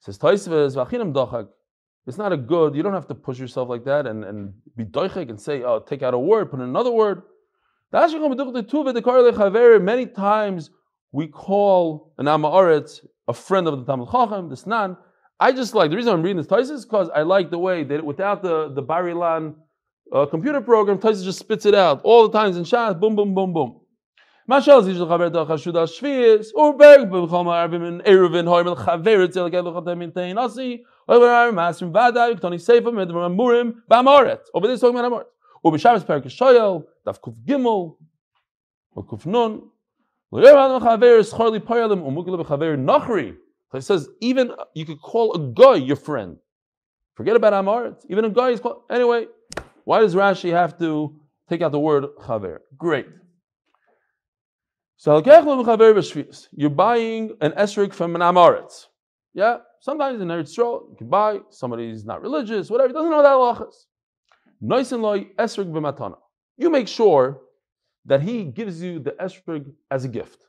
Says 0.00 0.18
Taisves 0.18 0.76
v'achinam 0.76 1.14
dachak. 1.14 1.48
It's 2.06 2.18
not 2.18 2.32
a 2.32 2.36
good, 2.36 2.76
you 2.76 2.82
don't 2.82 2.94
have 2.94 3.08
to 3.08 3.14
push 3.14 3.38
yourself 3.38 3.68
like 3.68 3.84
that 3.84 4.06
and, 4.06 4.24
and 4.24 4.54
be 4.76 4.84
doichik 4.84 5.28
and 5.28 5.40
say, 5.40 5.62
oh, 5.62 5.80
take 5.80 6.02
out 6.02 6.14
a 6.14 6.18
word, 6.18 6.50
put 6.50 6.60
in 6.60 6.66
another 6.66 6.92
word. 6.92 7.22
Many 7.92 10.06
times 10.06 10.70
we 11.12 11.26
call 11.26 12.12
an 12.18 12.26
Amaretz 12.26 13.00
a 13.28 13.32
friend 13.32 13.66
of 13.66 13.78
the 13.78 13.84
Talmud 13.84 14.08
Chacham, 14.10 14.48
the 14.48 14.54
Snan. 14.54 14.96
I 15.40 15.50
just 15.52 15.74
like, 15.74 15.90
the 15.90 15.96
reason 15.96 16.12
I'm 16.12 16.22
reading 16.22 16.36
this 16.38 16.46
Taisus 16.46 16.70
is 16.70 16.84
because 16.84 17.10
I 17.14 17.22
like 17.22 17.50
the 17.50 17.58
way 17.58 17.82
that 17.84 18.04
without 18.04 18.42
the, 18.42 18.72
the 18.72 18.82
Bar-Ilan 18.82 19.54
uh, 20.12 20.26
computer 20.26 20.60
program, 20.60 20.98
Taisus 20.98 21.24
just 21.24 21.40
spits 21.40 21.66
it 21.66 21.74
out 21.74 22.00
all 22.04 22.28
the 22.28 22.38
times 22.38 22.56
in 22.56 22.64
Shas, 22.64 22.98
boom, 22.98 23.16
boom, 23.16 23.34
boom, 23.34 23.52
boom. 23.52 23.80
Da 24.48 24.58
or 24.58 24.60
asi, 30.38 30.84
Over 31.08 31.26
this 31.26 31.78
talking 31.78 31.88
about 31.88 32.94
amoret. 34.02 34.40
Li 40.32 41.60
payalim, 41.60 42.02
or 42.02 42.12
mugil 42.12 42.44
b'chaver 42.44 42.76
nachri. 42.76 43.36
So 43.70 43.78
he 43.78 43.80
says, 43.80 44.08
even 44.20 44.52
you 44.74 44.84
could 44.84 45.00
call 45.00 45.34
a 45.34 45.38
guy 45.52 45.76
your 45.76 45.96
friend. 45.96 46.36
Forget 47.14 47.36
about 47.36 47.52
amoret. 47.52 48.04
Even 48.08 48.24
a 48.24 48.30
guy 48.30 48.50
is 48.50 48.60
called, 48.60 48.82
anyway, 48.90 49.26
why 49.84 50.00
does 50.00 50.14
Rashi 50.14 50.50
have 50.50 50.76
to 50.78 51.14
take 51.48 51.62
out 51.62 51.72
the 51.72 51.78
word 51.78 52.04
chaver? 52.20 52.58
Great. 52.76 53.06
So 54.98 55.18
you're 56.52 56.70
buying 56.70 57.36
an 57.40 57.52
esrik 57.52 57.92
from 57.92 58.14
an 58.14 58.22
Amoritz. 58.22 58.86
Yeah, 59.34 59.58
sometimes 59.80 60.20
in 60.20 60.28
Eretz 60.28 60.56
Yisrael 60.56 60.90
you 60.90 60.96
can 60.98 61.08
buy 61.08 61.40
somebody 61.50 61.88
who's 61.88 62.04
not 62.04 62.22
religious, 62.22 62.70
whatever, 62.70 62.92
doesn't 62.92 63.10
know 63.10 63.22
that 63.22 63.28
halachas. 63.30 63.86
Nice 64.60 64.92
and 64.92 65.02
loy 65.02 65.24
esrik 65.38 65.70
b'matana. 65.70 66.16
You 66.56 66.70
make 66.70 66.88
sure 66.88 67.40
that 68.06 68.22
he 68.22 68.44
gives 68.44 68.82
you 68.82 68.98
the 68.98 69.12
esrig 69.12 69.66
as 69.90 70.04
a 70.04 70.08
gift. 70.08 70.46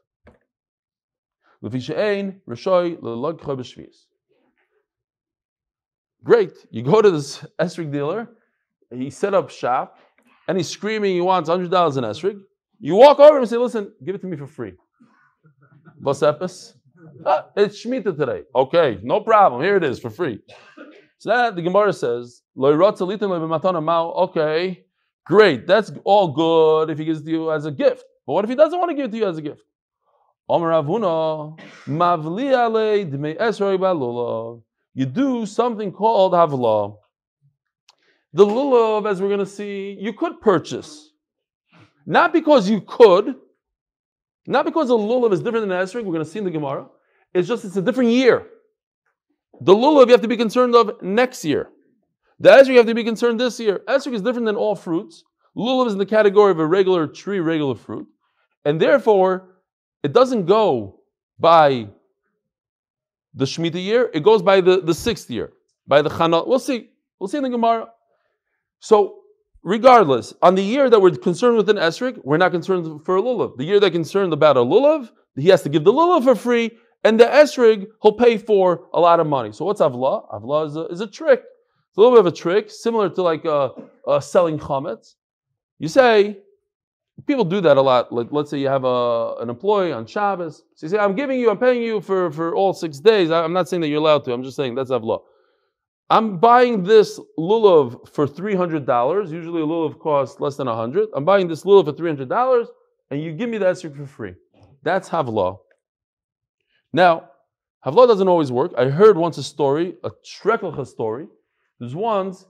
Great. 6.23 6.53
You 6.71 6.83
go 6.83 7.01
to 7.01 7.11
this 7.11 7.43
esrig 7.59 7.91
dealer, 7.91 8.29
he 8.91 9.09
set 9.09 9.33
up 9.33 9.49
shop, 9.49 9.97
and 10.47 10.57
he's 10.57 10.69
screaming 10.69 11.15
he 11.15 11.21
wants 11.21 11.49
$100 11.49 11.63
in 11.97 12.03
esrig. 12.03 12.39
You 12.79 12.95
walk 12.95 13.19
over 13.19 13.39
and 13.39 13.49
say, 13.49 13.57
listen, 13.57 13.91
give 14.05 14.15
it 14.15 14.21
to 14.21 14.27
me 14.27 14.37
for 14.37 14.47
free. 14.47 14.73
Ah, 17.25 17.47
it's 17.55 17.83
Shemitah 17.83 18.17
today. 18.17 18.43
Okay, 18.55 18.99
no 19.03 19.21
problem. 19.21 19.61
Here 19.61 19.77
it 19.77 19.83
is 19.83 19.99
for 19.99 20.09
free. 20.09 20.39
So 21.19 21.29
that 21.29 21.55
the 21.55 21.61
Gemara 21.61 21.93
says, 21.93 22.41
okay, 24.15 24.85
great, 25.25 25.67
that's 25.67 25.91
all 26.03 26.27
good 26.27 26.89
if 26.89 26.97
he 26.99 27.05
gives 27.05 27.21
it 27.21 27.25
to 27.25 27.31
you 27.31 27.51
as 27.51 27.65
a 27.65 27.71
gift. 27.71 28.03
But 28.25 28.33
what 28.33 28.43
if 28.45 28.49
he 28.49 28.55
doesn't 28.55 28.77
want 28.77 28.91
to 28.91 28.95
give 28.95 29.05
it 29.05 29.11
to 29.11 29.17
you 29.17 29.27
as 29.27 29.37
a 29.37 29.41
gift? 29.41 29.63
You 34.93 35.05
do 35.05 35.45
something 35.45 35.91
called 35.91 36.33
havla. 36.33 36.97
The 38.33 38.45
lulav, 38.45 39.09
as 39.09 39.21
we're 39.21 39.27
going 39.27 39.39
to 39.39 39.45
see, 39.45 39.97
you 39.99 40.13
could 40.13 40.39
purchase. 40.39 41.11
Not 42.05 42.31
because 42.31 42.69
you 42.69 42.81
could, 42.81 43.35
not 44.45 44.65
because 44.65 44.89
the 44.89 44.97
lulav 44.97 45.33
is 45.33 45.41
different 45.41 45.67
than 45.67 45.77
the 45.77 45.83
esrog, 45.83 46.03
we're 46.05 46.13
going 46.13 46.23
to 46.23 46.29
see 46.29 46.39
in 46.39 46.45
the 46.45 46.51
Gemara. 46.51 46.87
It's 47.37 47.47
just 47.47 47.65
it's 47.65 47.77
a 47.77 47.81
different 47.81 48.11
year. 48.11 48.45
The 49.61 49.73
lulav 49.73 50.07
you 50.07 50.11
have 50.11 50.21
to 50.21 50.27
be 50.27 50.37
concerned 50.37 50.75
of 50.75 51.01
next 51.01 51.45
year. 51.45 51.69
The 52.39 52.49
esrog 52.49 52.67
you 52.67 52.77
have 52.77 52.85
to 52.87 52.93
be 52.93 53.03
concerned 53.03 53.39
this 53.39 53.59
year. 53.59 53.81
Esrog 53.87 54.13
is 54.13 54.21
different 54.21 54.45
than 54.45 54.55
all 54.55 54.75
fruits. 54.75 55.23
Lulav 55.55 55.87
is 55.87 55.93
in 55.93 55.99
the 55.99 56.05
category 56.05 56.51
of 56.51 56.59
a 56.59 56.65
regular 56.65 57.07
tree, 57.07 57.39
regular 57.39 57.75
fruit. 57.75 58.07
And 58.65 58.79
therefore, 58.79 59.55
it 60.03 60.13
doesn't 60.13 60.45
go 60.45 60.99
by 61.39 61.89
the 63.33 63.45
Shemitah 63.45 63.83
year, 63.83 64.09
it 64.13 64.23
goes 64.23 64.41
by 64.41 64.61
the, 64.61 64.81
the 64.81 64.93
sixth 64.93 65.29
year, 65.29 65.53
by 65.87 66.01
the 66.01 66.09
Chana. 66.09 66.47
We'll 66.47 66.59
see. 66.59 66.89
We'll 67.19 67.27
see 67.27 67.37
in 67.37 67.43
the 67.43 67.49
Gemara. 67.49 67.87
So 68.79 69.19
regardless, 69.63 70.33
on 70.41 70.55
the 70.55 70.61
year 70.63 70.89
that 70.89 70.99
we're 70.99 71.11
concerned 71.11 71.57
with 71.57 71.69
an 71.69 71.77
esrik, 71.77 72.19
we're 72.23 72.37
not 72.37 72.51
concerned 72.51 73.03
for 73.05 73.17
a 73.17 73.21
lulav. 73.21 73.57
The 73.57 73.63
year 73.63 73.79
they're 73.79 73.89
concerned 73.89 74.33
about 74.33 74.57
a 74.57 74.61
lulav, 74.61 75.09
he 75.35 75.49
has 75.49 75.61
to 75.63 75.69
give 75.69 75.83
the 75.83 75.93
lulav 75.93 76.23
for 76.23 76.35
free, 76.35 76.71
and 77.07 77.17
the 77.17 77.25
esrig 77.25 77.87
he'll 78.01 78.11
pay 78.11 78.37
for 78.37 78.87
a 78.93 78.99
lot 78.99 79.21
of 79.21 79.27
money. 79.27 79.53
So 79.53 79.63
what's 79.63 79.79
avla? 79.79 80.29
Avla 80.35 80.67
is 80.67 80.75
a, 80.75 80.85
is 80.87 81.01
a 81.01 81.07
trick. 81.07 81.41
It's 81.87 81.97
a 81.97 82.01
little 82.01 82.15
bit 82.15 82.19
of 82.19 82.25
a 82.33 82.35
trick, 82.35 82.69
similar 82.69 83.09
to 83.09 83.21
like 83.21 83.45
uh, 83.45 83.69
uh, 84.05 84.19
selling 84.19 84.59
chametz. 84.59 85.15
You 85.79 85.87
say, 85.87 86.39
people 87.25 87.45
do 87.45 87.61
that 87.61 87.77
a 87.77 87.81
lot. 87.81 88.11
Like, 88.11 88.27
let's 88.31 88.49
say 88.49 88.59
you 88.59 88.67
have 88.67 88.83
a, 88.83 89.35
an 89.39 89.49
employee 89.49 89.93
on 89.93 90.05
Shabbos. 90.05 90.63
So 90.75 90.85
you 90.85 90.89
say, 90.89 90.97
I'm 90.97 91.15
giving 91.15 91.39
you, 91.39 91.49
I'm 91.49 91.57
paying 91.57 91.81
you 91.81 92.01
for, 92.01 92.29
for 92.31 92.53
all 92.53 92.73
six 92.73 92.99
days. 92.99 93.31
I'm 93.31 93.53
not 93.53 93.69
saying 93.69 93.81
that 93.81 93.87
you're 93.87 94.01
allowed 94.01 94.25
to. 94.25 94.33
I'm 94.33 94.43
just 94.43 94.57
saying 94.57 94.75
that's 94.75 94.91
avla. 94.91 95.21
I'm 96.09 96.39
buying 96.39 96.83
this 96.83 97.19
lulav 97.39 98.09
for 98.09 98.27
$300. 98.27 99.31
Usually 99.31 99.61
a 99.61 99.65
lulav 99.65 99.97
costs 99.99 100.41
less 100.41 100.57
than 100.57 100.67
100 100.67 101.09
I'm 101.15 101.25
buying 101.25 101.47
this 101.47 101.63
lulav 101.63 101.85
for 101.85 101.93
$300 101.93 102.67
and 103.11 103.21
you 103.21 103.31
give 103.33 103.49
me 103.49 103.57
the 103.57 103.65
esrog 103.65 103.95
for 103.95 104.05
free. 104.05 104.33
That's 104.83 105.09
Havlah. 105.09 105.57
Now, 106.93 107.29
Havlah 107.85 108.07
doesn't 108.07 108.27
always 108.27 108.51
work. 108.51 108.73
I 108.77 108.85
heard 108.85 109.17
once 109.17 109.37
a 109.37 109.43
story, 109.43 109.95
a 110.03 110.11
Shrekelcha 110.25 110.85
story. 110.85 111.27
There's 111.79 111.95
once 111.95 112.45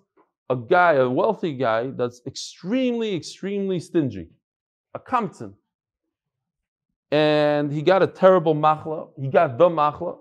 a 0.50 0.56
guy, 0.56 0.93
a 0.93 1.10
wealthy 1.10 1.54
guy, 1.54 1.91
that's 1.91 2.21
extremely, 2.26 3.15
extremely 3.15 3.80
stingy, 3.80 4.30
a 4.93 5.00
kamtzin. 5.00 5.54
And 7.12 7.71
he 7.71 7.82
got 7.82 8.02
a 8.04 8.08
terrible 8.08 8.56
machla. 8.56 9.10
He 9.19 9.28
got 9.28 9.58
the 9.58 9.69
machla. 9.69 10.17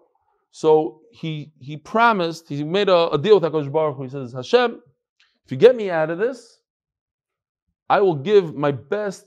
So 0.50 1.00
he 1.10 1.52
he 1.60 1.76
promised, 1.76 2.48
he 2.48 2.64
made 2.64 2.88
a, 2.88 3.10
a 3.10 3.18
deal 3.18 3.38
with 3.38 3.52
HaKadosh 3.52 3.70
Baruch 3.70 3.96
Hu. 3.96 4.02
He 4.04 4.08
says, 4.08 4.32
Hashem, 4.32 4.80
if 5.44 5.52
you 5.52 5.56
get 5.56 5.76
me 5.76 5.90
out 5.90 6.10
of 6.10 6.18
this, 6.18 6.60
I 7.88 8.00
will 8.00 8.14
give 8.14 8.54
my 8.54 8.72
best 8.72 9.26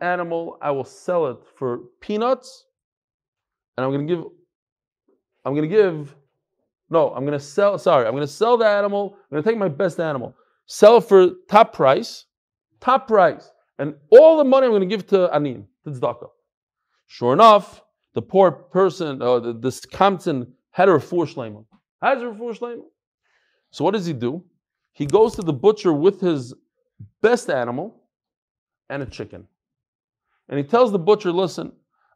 animal, 0.00 0.58
I 0.60 0.70
will 0.72 0.84
sell 0.84 1.26
it 1.28 1.38
for 1.56 1.78
peanuts, 2.00 2.66
and 3.76 3.84
I'm 3.84 3.92
gonna 3.92 4.04
give, 4.04 4.24
I'm 5.44 5.54
gonna 5.54 5.66
give, 5.66 6.14
no, 6.90 7.10
I'm 7.14 7.24
gonna 7.24 7.40
sell, 7.40 7.78
sorry, 7.78 8.06
I'm 8.06 8.14
gonna 8.14 8.26
sell 8.26 8.56
the 8.56 8.66
animal, 8.66 9.16
I'm 9.16 9.36
gonna 9.36 9.42
take 9.42 9.58
my 9.58 9.68
best 9.68 10.00
animal, 10.00 10.34
sell 10.66 11.00
for 11.00 11.30
top 11.48 11.72
price, 11.72 12.26
top 12.80 13.08
price, 13.08 13.50
and 13.78 13.94
all 14.10 14.36
the 14.36 14.44
money 14.44 14.66
I'm 14.66 14.72
gonna 14.72 14.86
give 14.86 15.06
to 15.08 15.34
Anim, 15.34 15.66
to 15.84 15.90
Tzedakah. 15.90 16.28
Sure 17.06 17.32
enough, 17.32 17.82
the 18.14 18.22
poor 18.22 18.50
person, 18.50 19.20
uh, 19.20 19.52
this 19.60 19.84
Kamton 19.84 20.52
had 20.70 20.88
a 20.88 20.92
refuah 20.92 21.32
shlema. 21.32 21.64
Has 22.00 22.22
a 22.22 22.26
refuah 22.26 22.58
shlema. 22.58 22.82
So 23.70 23.84
what 23.84 23.92
does 23.92 24.06
he 24.06 24.12
do? 24.12 24.44
He 24.92 25.06
goes 25.06 25.34
to 25.34 25.42
the 25.42 25.52
butcher 25.52 25.92
with 25.92 26.20
his 26.20 26.54
best 27.20 27.50
animal 27.50 28.02
and 28.88 29.02
a 29.02 29.06
chicken. 29.06 29.46
And 30.48 30.58
he 30.58 30.64
tells 30.64 30.92
the 30.92 30.98
butcher, 30.98 31.32
listen, 31.32 31.72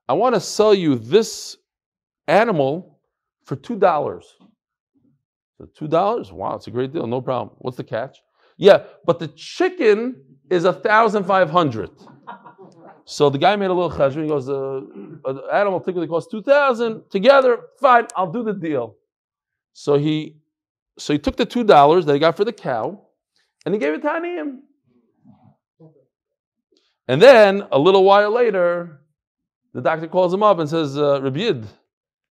I 0.09 0.14
want 0.14 0.35
to 0.35 0.40
sell 0.40 0.75
you 0.75 0.97
this 0.97 1.57
animal 2.27 3.01
for 3.44 3.57
$2. 3.57 4.23
So 5.59 5.87
$2? 5.87 6.33
Wow, 6.33 6.55
it's 6.55 6.66
a 6.66 6.71
great 6.71 6.92
deal. 6.92 7.07
No 7.07 7.21
problem. 7.21 7.57
What's 7.59 7.77
the 7.77 7.85
catch? 7.85 8.18
Yeah, 8.57 8.85
but 9.05 9.18
the 9.18 9.29
chicken 9.29 10.23
is 10.51 10.64
a 10.64 10.73
1500 10.73 11.90
so 13.11 13.31
the 13.31 13.38
guy 13.38 13.57
made 13.57 13.71
a 13.71 13.73
little 13.73 13.90
cheshbon. 13.90 14.25
He 14.25 14.29
goes, 14.29 14.44
the 14.44 15.21
uh, 15.25 15.47
animal 15.51 15.81
typically 15.81 16.07
costs 16.07 16.31
two 16.31 16.42
thousand. 16.42 17.05
Together, 17.09 17.61
fine, 17.81 18.07
I'll 18.14 18.31
do 18.31 18.44
the 18.44 18.53
deal. 18.53 18.97
So 19.73 19.97
he, 19.97 20.37
so 20.99 21.14
he 21.14 21.18
took 21.18 21.37
the 21.37 21.47
two 21.47 21.64
dollars 21.64 22.05
that 22.05 22.12
he 22.12 22.18
got 22.18 22.37
for 22.37 22.44
the 22.44 22.53
cow, 22.53 23.01
and 23.64 23.75
he 23.75 23.81
gave 23.81 23.94
it 23.94 24.03
to 24.03 24.09
Aniyim. 24.09 24.59
And 27.09 27.23
then 27.23 27.66
a 27.73 27.79
little 27.79 28.05
while 28.05 28.31
later, 28.31 29.01
the 29.79 29.83
doctor 29.83 30.09
calls 30.09 30.35
him 30.35 30.43
up 30.43 30.59
and 30.59 30.69
says, 30.69 30.99
uh, 30.99 31.23
Rabid, 31.23 31.64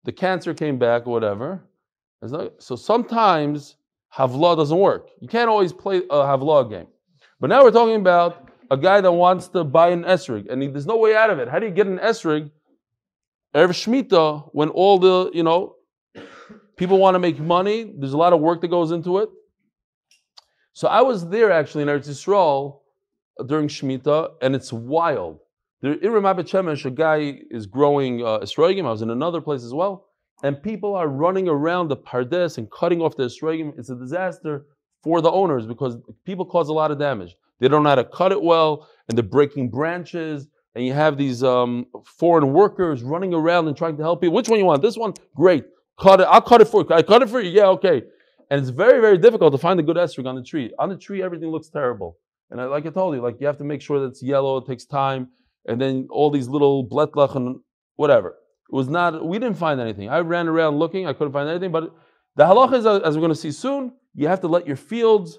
the 0.03 0.11
cancer 0.11 0.53
came 0.53 0.81
back 0.81 1.07
or 1.07 1.13
whatever. 1.13 1.63
So 2.59 2.75
sometimes 2.75 3.77
Havla 4.13 4.57
doesn't 4.57 4.77
work. 4.77 5.11
You 5.21 5.29
can't 5.29 5.49
always 5.49 5.73
play 5.73 5.99
a 5.99 6.25
Havla 6.31 6.69
game. 6.69 6.89
But 7.39 7.51
now 7.51 7.63
we're 7.63 7.71
talking 7.71 7.95
about 7.95 8.49
a 8.73 8.77
guy 8.77 9.01
that 9.01 9.13
wants 9.13 9.47
to 9.51 9.63
buy 9.63 9.91
an 9.91 10.03
esrig 10.03 10.51
and 10.51 10.61
he, 10.61 10.67
there's 10.67 10.87
no 10.87 10.97
way 10.97 11.15
out 11.15 11.31
of 11.31 11.39
it. 11.39 11.47
How 11.49 11.61
do 11.61 11.67
you 11.67 11.73
get 11.73 11.87
an 11.87 11.99
esrig 11.99 12.51
erev 13.55 13.69
shmita 13.69 14.49
when 14.51 14.69
all 14.71 14.99
the 14.99 15.31
you 15.33 15.45
know 15.45 15.77
people 16.77 16.99
want 16.99 17.15
to 17.15 17.21
make 17.21 17.39
money? 17.39 17.95
There's 17.97 18.15
a 18.15 18.19
lot 18.19 18.33
of 18.33 18.41
work 18.41 18.61
that 18.63 18.69
goes 18.69 18.91
into 18.91 19.19
it. 19.19 19.29
So 20.73 20.89
I 20.89 21.03
was 21.03 21.29
there 21.29 21.53
actually 21.53 21.83
in 21.83 21.89
Eretz 21.89 22.09
Yisrael 22.09 22.81
during 23.47 23.69
shmita, 23.69 24.31
and 24.43 24.57
it's 24.57 24.73
wild. 24.73 25.39
In 25.83 25.99
Ramat 25.99 26.49
Shemesh, 26.49 26.87
a 26.87 26.91
guy 26.91 27.39
is 27.51 27.67
growing 27.67 28.23
uh, 28.23 28.39
esrogim. 28.39 28.87
I 28.87 28.91
was 28.91 29.03
in 29.03 29.11
another 29.11 29.43
place 29.43 29.62
as 29.62 29.75
well, 29.75 30.07
and 30.43 30.62
people 30.62 30.95
are 30.95 31.07
running 31.07 31.49
around 31.49 31.89
the 31.89 31.97
pardes 31.99 32.57
and 32.57 32.71
cutting 32.71 33.03
off 33.03 33.15
the 33.17 33.25
esrogim. 33.25 33.79
It's 33.79 33.91
a 33.91 33.95
disaster 33.95 34.65
for 35.03 35.21
the 35.21 35.31
owners 35.31 35.67
because 35.67 35.99
people 36.25 36.47
cause 36.47 36.71
a 36.71 36.73
lot 36.73 36.91
of 36.91 36.99
damage. 36.99 37.37
They 37.61 37.69
don't 37.69 37.83
know 37.83 37.91
how 37.91 37.97
to 37.97 38.05
cut 38.05 38.33
it 38.33 38.41
well, 38.43 38.89
and 39.09 39.19
they're 39.19 39.23
breaking 39.23 39.69
branches. 39.69 40.49
And 40.75 40.85
you 40.87 40.95
have 40.95 41.19
these 41.19 41.43
um, 41.43 41.87
foreign 42.05 42.55
workers 42.55 43.03
running 43.03 43.35
around 43.35 43.69
and 43.69 43.77
trying 43.77 43.99
to 43.99 44.03
help 44.03 44.25
you. 44.25 44.31
Which 44.31 44.49
one 44.49 44.59
you 44.59 44.65
want? 44.65 44.81
This 44.81 44.97
one? 44.97 45.12
Great. 45.35 45.65
Cut 45.99 46.21
it. 46.21 46.25
I'll 46.25 46.41
cut 46.41 46.62
it 46.62 46.69
for 46.69 46.83
you. 46.83 46.95
I 46.95 47.03
cut 47.03 47.23
it 47.23 47.29
for 47.29 47.41
you. 47.41 47.51
Yeah, 47.51 47.67
okay. 47.69 48.03
And 48.51 48.61
it's 48.61 48.71
very, 48.71 49.01
very 49.01 49.19
difficult 49.19 49.53
to 49.53 49.59
find 49.59 49.79
a 49.81 49.83
good 49.83 49.97
esrog 49.97 50.27
on 50.27 50.37
the 50.37 50.43
tree. 50.43 50.73
On 50.79 50.89
the 50.89 50.97
tree, 50.97 51.23
everything 51.23 51.51
looks 51.51 51.69
terrible. 51.69 52.19
And 52.51 52.61
I, 52.61 52.65
like 52.65 52.87
I 52.87 52.91
told 52.91 53.15
you, 53.15 53.23
like 53.23 53.41
you 53.41 53.47
have 53.47 53.59
to 53.59 53.65
make 53.65 53.83
sure 53.83 54.01
that 54.01 54.07
it's 54.07 54.23
yellow. 54.23 54.57
It 54.59 54.67
takes 54.67 54.85
time. 54.85 55.29
And 55.66 55.81
then 55.81 56.09
all 56.11 56.31
these 56.31 56.48
little 56.48 56.88
bletlach 56.88 57.35
and 57.35 57.61
whatever. 57.96 58.29
It 58.29 58.74
was 58.74 58.88
not, 58.88 59.24
we 59.24 59.38
didn't 59.38 59.59
find 59.59 59.81
anything. 59.81 60.09
I 60.09 60.20
ran 60.20 60.48
around 60.48 60.79
looking, 60.79 61.07
I 61.07 61.12
couldn't 61.12 61.33
find 61.33 61.48
anything, 61.48 61.72
but 61.72 61.94
the 62.35 62.44
halacha 62.44 62.74
is, 62.74 62.87
as 62.87 63.14
we're 63.14 63.20
going 63.20 63.33
to 63.33 63.35
see 63.35 63.52
soon, 63.52 63.92
you 64.14 64.29
have 64.29 64.40
to 64.40 64.48
let 64.48 64.66
your 64.66 64.76
fields 64.76 65.38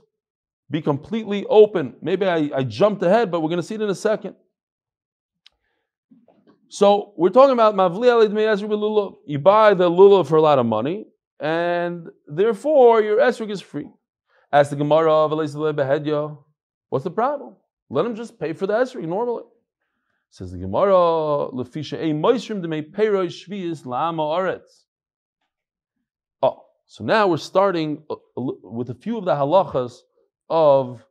be 0.69 0.81
completely 0.81 1.45
open. 1.45 1.95
Maybe 2.01 2.25
I, 2.25 2.49
I 2.55 2.63
jumped 2.63 3.03
ahead, 3.03 3.31
but 3.31 3.41
we're 3.41 3.49
going 3.49 3.61
to 3.61 3.67
see 3.67 3.75
it 3.75 3.81
in 3.81 3.89
a 3.89 3.95
second. 3.95 4.35
So 6.69 7.13
we're 7.15 7.29
talking 7.29 7.53
about 7.53 7.75
mavli 7.75 8.07
lulav. 8.07 9.15
You 9.25 9.39
buy 9.39 9.73
the 9.73 9.89
lulav 9.89 10.27
for 10.27 10.35
a 10.35 10.41
lot 10.41 10.59
of 10.59 10.65
money, 10.65 11.07
and 11.39 12.07
therefore 12.27 13.01
your 13.01 13.19
esrog 13.19 13.51
is 13.51 13.61
free. 13.61 13.89
Ask 14.51 14.69
the 14.71 14.75
Gemara 14.75 15.13
of 15.13 15.31
What's 16.89 17.03
the 17.03 17.11
problem? 17.11 17.55
Let 17.89 18.05
him 18.05 18.15
just 18.15 18.37
pay 18.39 18.53
for 18.53 18.67
the 18.67 18.73
esrog 18.73 19.07
normally. 19.07 19.43
Says 20.38 20.52
the 20.52 20.60
Gemara, 20.60 20.93
lefisha 21.52 21.97
a 21.97 22.13
moishrim 22.13 22.62
de 22.62 22.67
peiroi 22.84 23.26
shvius 23.26 23.82
la'ama 23.86 24.38
aretz. 24.38 24.84
Oh, 26.43 26.63
so 26.86 27.04
now 27.04 27.28
we're 27.28 27.38
starting 27.38 28.04
with 28.36 28.91
a 28.91 28.93
few 28.93 29.17
of 29.17 29.26
the 29.26 29.34
halachas 29.34 30.04
of 30.47 31.04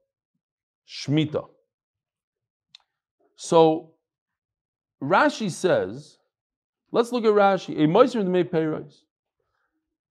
shmita. 0.89 1.49
So 3.35 3.95
Rashi 5.03 5.51
says, 5.51 6.19
let's 6.93 7.11
look 7.11 7.25
at 7.25 7.33
Rashi. 7.33 7.75
A 7.83 7.89
moiser 7.89 8.21
in 8.21 8.31
the 8.31 8.45
peiros. 8.45 9.01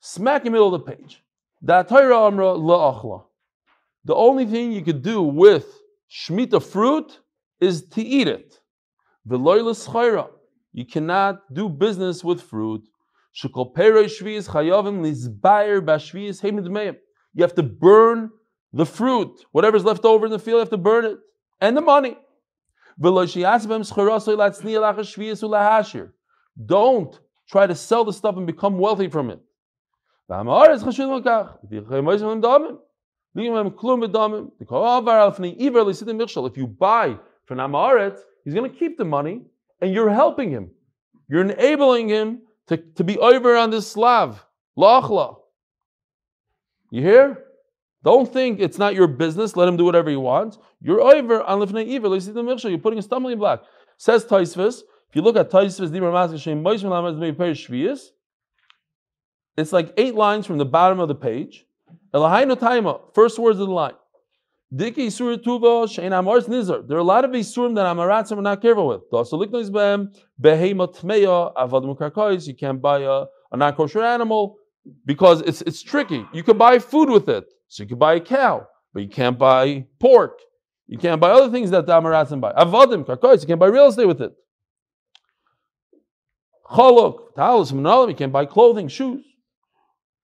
Smack 0.01 0.41
in 0.41 0.47
the 0.47 0.51
middle 0.51 0.75
of 0.75 0.83
the 0.83 0.91
page. 0.91 1.23
The 1.61 1.85
only 4.09 4.45
thing 4.45 4.73
you 4.73 4.81
could 4.81 5.01
do 5.01 5.21
with 5.21 5.67
shmita 6.11 6.61
fruit 6.61 7.21
is 7.61 7.81
to 7.91 8.01
eat 8.01 8.27
it. 8.27 8.59
You 9.27 10.85
cannot 10.85 11.53
do 11.53 11.69
business 11.69 12.23
with 12.23 12.41
fruit. 12.41 12.87
You 17.33 17.39
have 17.39 17.55
to 17.55 17.63
burn 17.63 18.29
the 18.71 18.85
fruit. 18.85 19.45
Whatever's 19.51 19.83
left 19.83 20.05
over 20.05 20.25
in 20.25 20.31
the 20.31 20.39
field, 20.39 20.55
you 20.55 20.59
have 20.59 20.69
to 20.69 20.77
burn 20.77 21.05
it. 21.05 21.17
And 21.59 21.75
the 21.75 21.81
money. 21.81 22.17
Don't 26.65 27.19
try 27.49 27.67
to 27.67 27.75
sell 27.75 28.05
the 28.05 28.13
stuff 28.13 28.37
and 28.37 28.47
become 28.47 28.77
wealthy 28.77 29.09
from 29.09 29.29
it. 29.29 29.41
If 30.29 30.45
you 36.57 36.67
buy 36.67 37.17
from 37.45 37.57
Amaret, 37.57 38.17
he's 38.45 38.53
going 38.53 38.71
to 38.71 38.77
keep 38.77 38.97
the 38.97 39.03
money 39.03 39.41
and 39.81 39.93
you're 39.93 40.09
helping 40.09 40.49
him. 40.49 40.71
You're 41.27 41.41
enabling 41.41 42.07
him 42.07 42.43
to, 42.67 42.77
to 42.77 43.03
be 43.03 43.17
over 43.17 43.57
on 43.57 43.71
this 43.71 43.87
Slav. 43.87 44.45
Lachla. 44.77 45.37
You 46.91 47.01
hear? 47.01 47.45
Don't 48.03 48.31
think 48.31 48.59
it's 48.59 48.77
not 48.77 48.93
your 48.93 49.07
business. 49.07 49.55
Let 49.55 49.67
him 49.67 49.77
do 49.77 49.83
whatever 49.83 50.09
he 50.09 50.15
wants. 50.15 50.59
You're 50.79 51.01
over 51.01 51.41
on 51.41 51.59
lifnei 51.59 51.85
evil. 51.85 52.15
You're 52.15 52.77
putting 52.77 52.99
a 52.99 53.01
stumbling 53.01 53.39
block. 53.39 53.65
Says 53.97 54.25
Taisvis. 54.25 54.81
If 55.09 55.15
you 55.15 55.21
look 55.21 55.35
at 55.35 55.49
Taisvis, 55.49 55.91
it's 59.57 59.71
like 59.73 59.93
eight 59.97 60.15
lines 60.15 60.45
from 60.45 60.57
the 60.57 60.65
bottom 60.65 60.99
of 60.99 61.07
the 61.07 61.15
page. 61.15 61.65
First 62.13 63.39
words 63.39 63.59
of 63.59 63.67
the 63.67 63.73
line. 63.73 63.93
There 64.71 64.87
are 64.87 64.91
a 64.91 64.93
lot 67.03 67.23
of 67.23 67.29
isurim 67.31 67.75
that 67.75 67.85
amaratzim 67.85 68.37
are 68.37 68.41
not 68.41 68.61
careful 68.61 68.87
with. 68.87 69.01
Avad 71.61 72.47
You 72.47 72.55
can't 72.55 72.81
buy 72.81 72.99
a, 72.99 73.25
a 73.51 73.57
non-kosher 73.57 74.01
animal 74.01 74.57
because 75.05 75.41
it's 75.41 75.61
it's 75.61 75.83
tricky. 75.83 76.25
You 76.33 76.41
can 76.43 76.57
buy 76.57 76.79
food 76.79 77.09
with 77.09 77.29
it. 77.29 77.45
So 77.67 77.83
you 77.83 77.89
can 77.89 77.99
buy 77.99 78.15
a 78.15 78.19
cow, 78.19 78.67
but 78.93 79.03
you 79.03 79.09
can't 79.09 79.37
buy 79.37 79.85
pork. 79.99 80.39
You 80.87 80.97
can't 80.97 81.21
buy 81.21 81.31
other 81.31 81.51
things 81.51 81.69
that 81.71 81.85
the 81.85 81.93
Amaratzim 81.93 82.41
buy. 82.41 82.51
Avodim, 82.53 83.05
kakos, 83.05 83.41
you 83.41 83.47
can't 83.47 83.59
buy 83.59 83.67
real 83.67 83.87
estate 83.87 84.07
with 84.07 84.21
it. 84.21 84.31
Cholok, 86.69 87.35
talis, 87.35 87.71
manalim, 87.71 88.09
you 88.09 88.15
can't 88.15 88.31
buy 88.31 88.45
clothing, 88.45 88.87
shoes. 88.87 89.25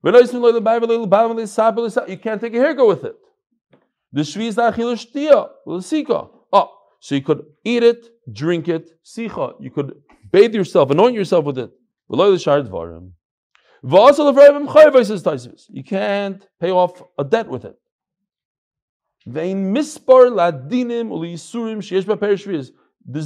You 0.04 0.12
can't 0.12 0.32
take 2.42 2.56
a 2.56 2.58
haircut 2.58 2.88
with 2.88 3.04
it. 3.04 3.16
The 4.14 4.22
shvi 4.22 4.54
Oh, 6.54 6.70
so 7.00 7.16
you 7.16 7.22
could 7.22 7.46
eat 7.64 7.84
it, 7.84 8.10
drink 8.32 8.68
it, 8.68 8.92
sicha. 9.06 9.54
You 9.60 9.72
could 9.72 9.94
bathe 10.32 10.54
yourself, 10.54 10.92
anoint 10.92 11.16
yourself 11.16 11.46
with 11.46 11.58
it. 11.58 11.72
You 15.70 15.84
can't 15.84 16.48
pay 16.60 16.72
off 16.72 17.02
a 17.18 17.24
debt 17.24 17.48
with 17.48 17.66
it. 17.66 17.76
There's 19.26 19.54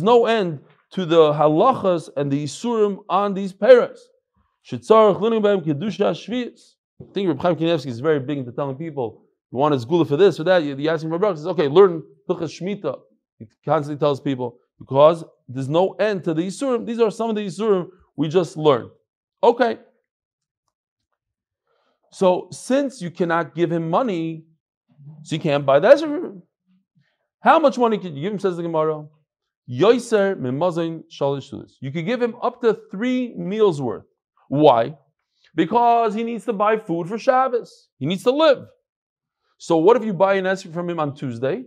no 0.01 0.25
end 0.25 0.59
to 0.91 1.05
the 1.05 1.33
halachas 1.33 2.09
and 2.15 2.31
the 2.31 2.43
isurim 2.43 2.99
on 3.09 3.33
these 3.33 3.51
paras. 3.53 4.07
I 4.71 4.77
think 7.13 7.27
Reb 7.27 7.41
Chaim 7.41 7.55
Kanievsky 7.55 7.87
is 7.87 7.99
very 7.99 8.19
big 8.19 8.37
into 8.37 8.51
telling 8.51 8.77
people, 8.77 9.24
you 9.55 9.59
want 9.59 9.73
his 9.73 9.85
gula 9.85 10.03
for 10.03 10.17
this 10.17 10.37
or 10.37 10.43
that, 10.43 10.63
you 10.63 10.89
ask 10.89 11.01
him 11.01 11.09
for 11.11 11.17
brachas. 11.17 11.45
Okay, 11.45 11.69
learn 11.69 12.03
Hilchas 12.29 12.59
Shmita. 12.59 12.99
He 13.39 13.47
constantly 13.63 13.97
tells 13.97 14.19
people, 14.19 14.57
because 14.77 15.23
there's 15.47 15.69
no 15.69 15.91
end 15.93 16.25
to 16.25 16.33
the 16.33 16.41
isurim. 16.41 16.85
These 16.85 16.99
are 16.99 17.09
some 17.09 17.29
of 17.29 17.37
the 17.37 17.45
isurim 17.45 17.87
we 18.17 18.27
just 18.27 18.57
learned. 18.57 18.89
Okay, 19.41 19.77
so 22.11 22.49
since 22.51 23.01
you 23.01 23.11
cannot 23.11 23.55
give 23.55 23.71
him 23.71 23.89
money, 23.89 24.43
so 25.23 25.35
you 25.35 25.41
can't 25.41 25.65
buy 25.65 25.79
that. 25.79 26.01
How 27.39 27.59
much 27.59 27.77
money 27.77 27.97
can 27.97 28.13
you 28.15 28.23
give 28.23 28.33
him? 28.33 28.39
Says 28.39 28.57
the 28.57 28.63
Gemara. 28.63 29.05
Yoiser 29.69 30.35
mimazin 30.35 31.03
shalish 31.09 31.53
You 31.79 31.91
could 31.91 32.05
give 32.05 32.21
him 32.21 32.35
up 32.41 32.61
to 32.61 32.77
three 32.91 33.33
meals 33.37 33.81
worth. 33.81 34.05
Why? 34.49 34.95
Because 35.55 36.13
he 36.13 36.23
needs 36.23 36.43
to 36.45 36.53
buy 36.53 36.77
food 36.77 37.07
for 37.07 37.17
Shabbos. 37.17 37.87
He 37.99 38.05
needs 38.05 38.23
to 38.23 38.31
live. 38.31 38.65
So 39.57 39.77
what 39.77 39.97
if 39.97 40.03
you 40.03 40.13
buy 40.13 40.35
an 40.35 40.45
esrog 40.45 40.73
from 40.73 40.89
him 40.89 40.99
on 40.99 41.15
Tuesday? 41.15 41.63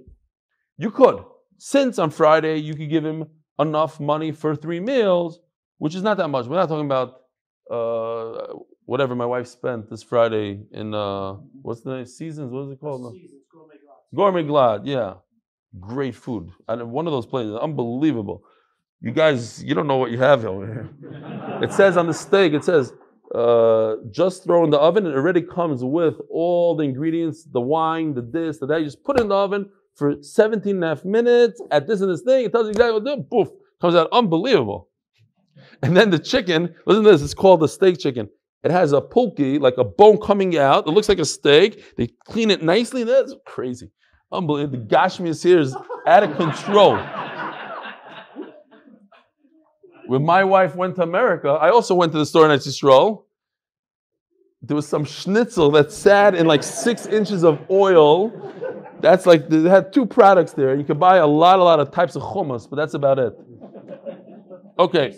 You 0.76 0.90
could. 0.90 1.24
Since 1.58 1.98
on 1.98 2.10
Friday 2.10 2.58
you 2.58 2.74
could 2.74 2.90
give 2.90 3.04
him 3.04 3.26
enough 3.58 3.98
money 3.98 4.32
for 4.32 4.54
three 4.54 4.80
meals, 4.80 5.40
which 5.78 5.94
is 5.94 6.02
not 6.02 6.16
that 6.18 6.28
much. 6.28 6.46
We're 6.46 6.56
not 6.56 6.68
talking 6.68 6.86
about 6.86 7.20
uh, 7.70 8.54
whatever 8.84 9.14
my 9.14 9.26
wife 9.26 9.46
spent 9.46 9.90
this 9.90 10.02
Friday 10.02 10.60
in 10.72 10.94
uh, 10.94 11.34
what's 11.62 11.82
the 11.82 11.96
name? 11.96 12.06
Seasons. 12.06 12.52
What 12.52 12.66
is 12.66 12.72
it 12.72 12.80
called? 12.80 13.12
Seasons, 13.12 13.42
Gourmet 14.14 14.42
Glatt. 14.42 14.82
Yeah, 14.84 15.14
great 15.78 16.14
food. 16.14 16.50
And 16.68 16.90
one 16.90 17.06
of 17.06 17.12
those 17.12 17.26
places, 17.26 17.54
unbelievable. 17.56 18.42
You 19.00 19.12
guys, 19.12 19.62
you 19.62 19.74
don't 19.74 19.86
know 19.86 19.96
what 19.96 20.10
you 20.10 20.18
have 20.18 20.44
over 20.44 20.66
here. 20.66 20.88
it 21.62 21.72
says 21.72 21.96
on 21.96 22.06
the 22.06 22.14
steak, 22.14 22.52
it 22.52 22.64
says 22.64 22.92
uh, 23.34 23.96
just 24.10 24.44
throw 24.44 24.64
in 24.64 24.70
the 24.70 24.78
oven. 24.78 25.06
It 25.06 25.14
already 25.14 25.42
comes 25.42 25.84
with 25.84 26.16
all 26.30 26.76
the 26.76 26.84
ingredients, 26.84 27.44
the 27.44 27.60
wine, 27.60 28.14
the 28.14 28.22
this, 28.22 28.58
the 28.58 28.66
that. 28.66 28.80
You 28.80 28.86
just 28.86 29.04
put 29.04 29.18
it 29.18 29.22
in 29.22 29.28
the 29.28 29.34
oven 29.34 29.68
for 29.94 30.22
17 30.22 30.76
and 30.76 30.84
a 30.84 30.88
half 30.88 31.04
minutes 31.04 31.60
at 31.70 31.86
this 31.86 32.00
and 32.00 32.10
this 32.10 32.22
thing. 32.22 32.46
It 32.46 32.52
tells 32.52 32.66
you 32.66 32.70
exactly 32.70 32.92
what 32.92 33.04
to 33.04 33.16
do. 33.16 33.22
Poof, 33.24 33.48
comes 33.80 33.94
out 33.94 34.08
unbelievable. 34.12 34.88
And 35.82 35.96
then 35.96 36.10
the 36.10 36.18
chicken, 36.18 36.74
listen 36.86 37.04
to 37.04 37.10
this, 37.10 37.22
it's 37.22 37.34
called 37.34 37.60
the 37.60 37.68
steak 37.68 37.98
chicken. 37.98 38.28
It 38.64 38.70
has 38.70 38.92
a 38.92 39.00
pulki, 39.00 39.60
like 39.60 39.76
a 39.78 39.84
bone 39.84 40.18
coming 40.18 40.56
out. 40.58 40.86
It 40.86 40.90
looks 40.90 41.08
like 41.08 41.20
a 41.20 41.24
steak. 41.24 41.96
They 41.96 42.08
clean 42.26 42.50
it 42.50 42.62
nicely. 42.62 43.04
That's 43.04 43.34
crazy. 43.46 43.90
Unbelievable. 44.32 44.78
The 44.78 44.84
Gashmias 44.84 45.42
here 45.44 45.60
is 45.60 45.76
out 46.06 46.24
of 46.24 46.36
control. 46.36 46.96
When 50.08 50.24
my 50.24 50.42
wife 50.42 50.74
went 50.74 50.96
to 50.96 51.02
America, 51.02 51.50
I 51.50 51.68
also 51.70 51.94
went 51.94 52.12
to 52.12 52.18
the 52.18 52.26
store 52.26 52.50
in 52.50 52.58
Yisrael. 52.58 53.24
There 54.62 54.74
was 54.74 54.88
some 54.88 55.04
schnitzel 55.04 55.70
that 55.72 55.92
sat 55.92 56.34
in 56.34 56.46
like 56.46 56.62
six 56.62 57.06
inches 57.06 57.44
of 57.44 57.60
oil. 57.70 58.32
That's 59.00 59.26
like, 59.26 59.48
they 59.48 59.68
had 59.68 59.92
two 59.92 60.06
products 60.06 60.52
there. 60.52 60.74
You 60.74 60.82
could 60.82 60.98
buy 60.98 61.18
a 61.18 61.26
lot, 61.26 61.58
a 61.60 61.62
lot 61.62 61.78
of 61.78 61.92
types 61.92 62.16
of 62.16 62.22
hummus, 62.22 62.68
but 62.68 62.76
that's 62.76 62.94
about 62.94 63.18
it. 63.18 63.38
Okay. 64.78 65.14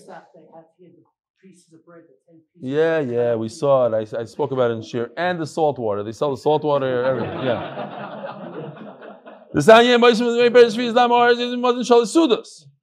Yeah, 2.63 2.99
yeah, 2.99 3.35
we 3.37 3.49
saw 3.49 3.87
it. 3.87 3.95
I, 3.95 4.21
I 4.21 4.25
spoke 4.25 4.51
about 4.51 4.71
it 4.71 4.75
in 4.75 4.83
Shir. 4.83 5.11
And 5.17 5.41
the 5.41 5.47
salt 5.47 5.79
water. 5.79 6.03
They 6.03 6.13
sell 6.13 6.31
the 6.31 6.37
salt 6.37 6.63
water, 6.63 7.05
everything. 7.05 7.41
Yeah. 7.45 7.87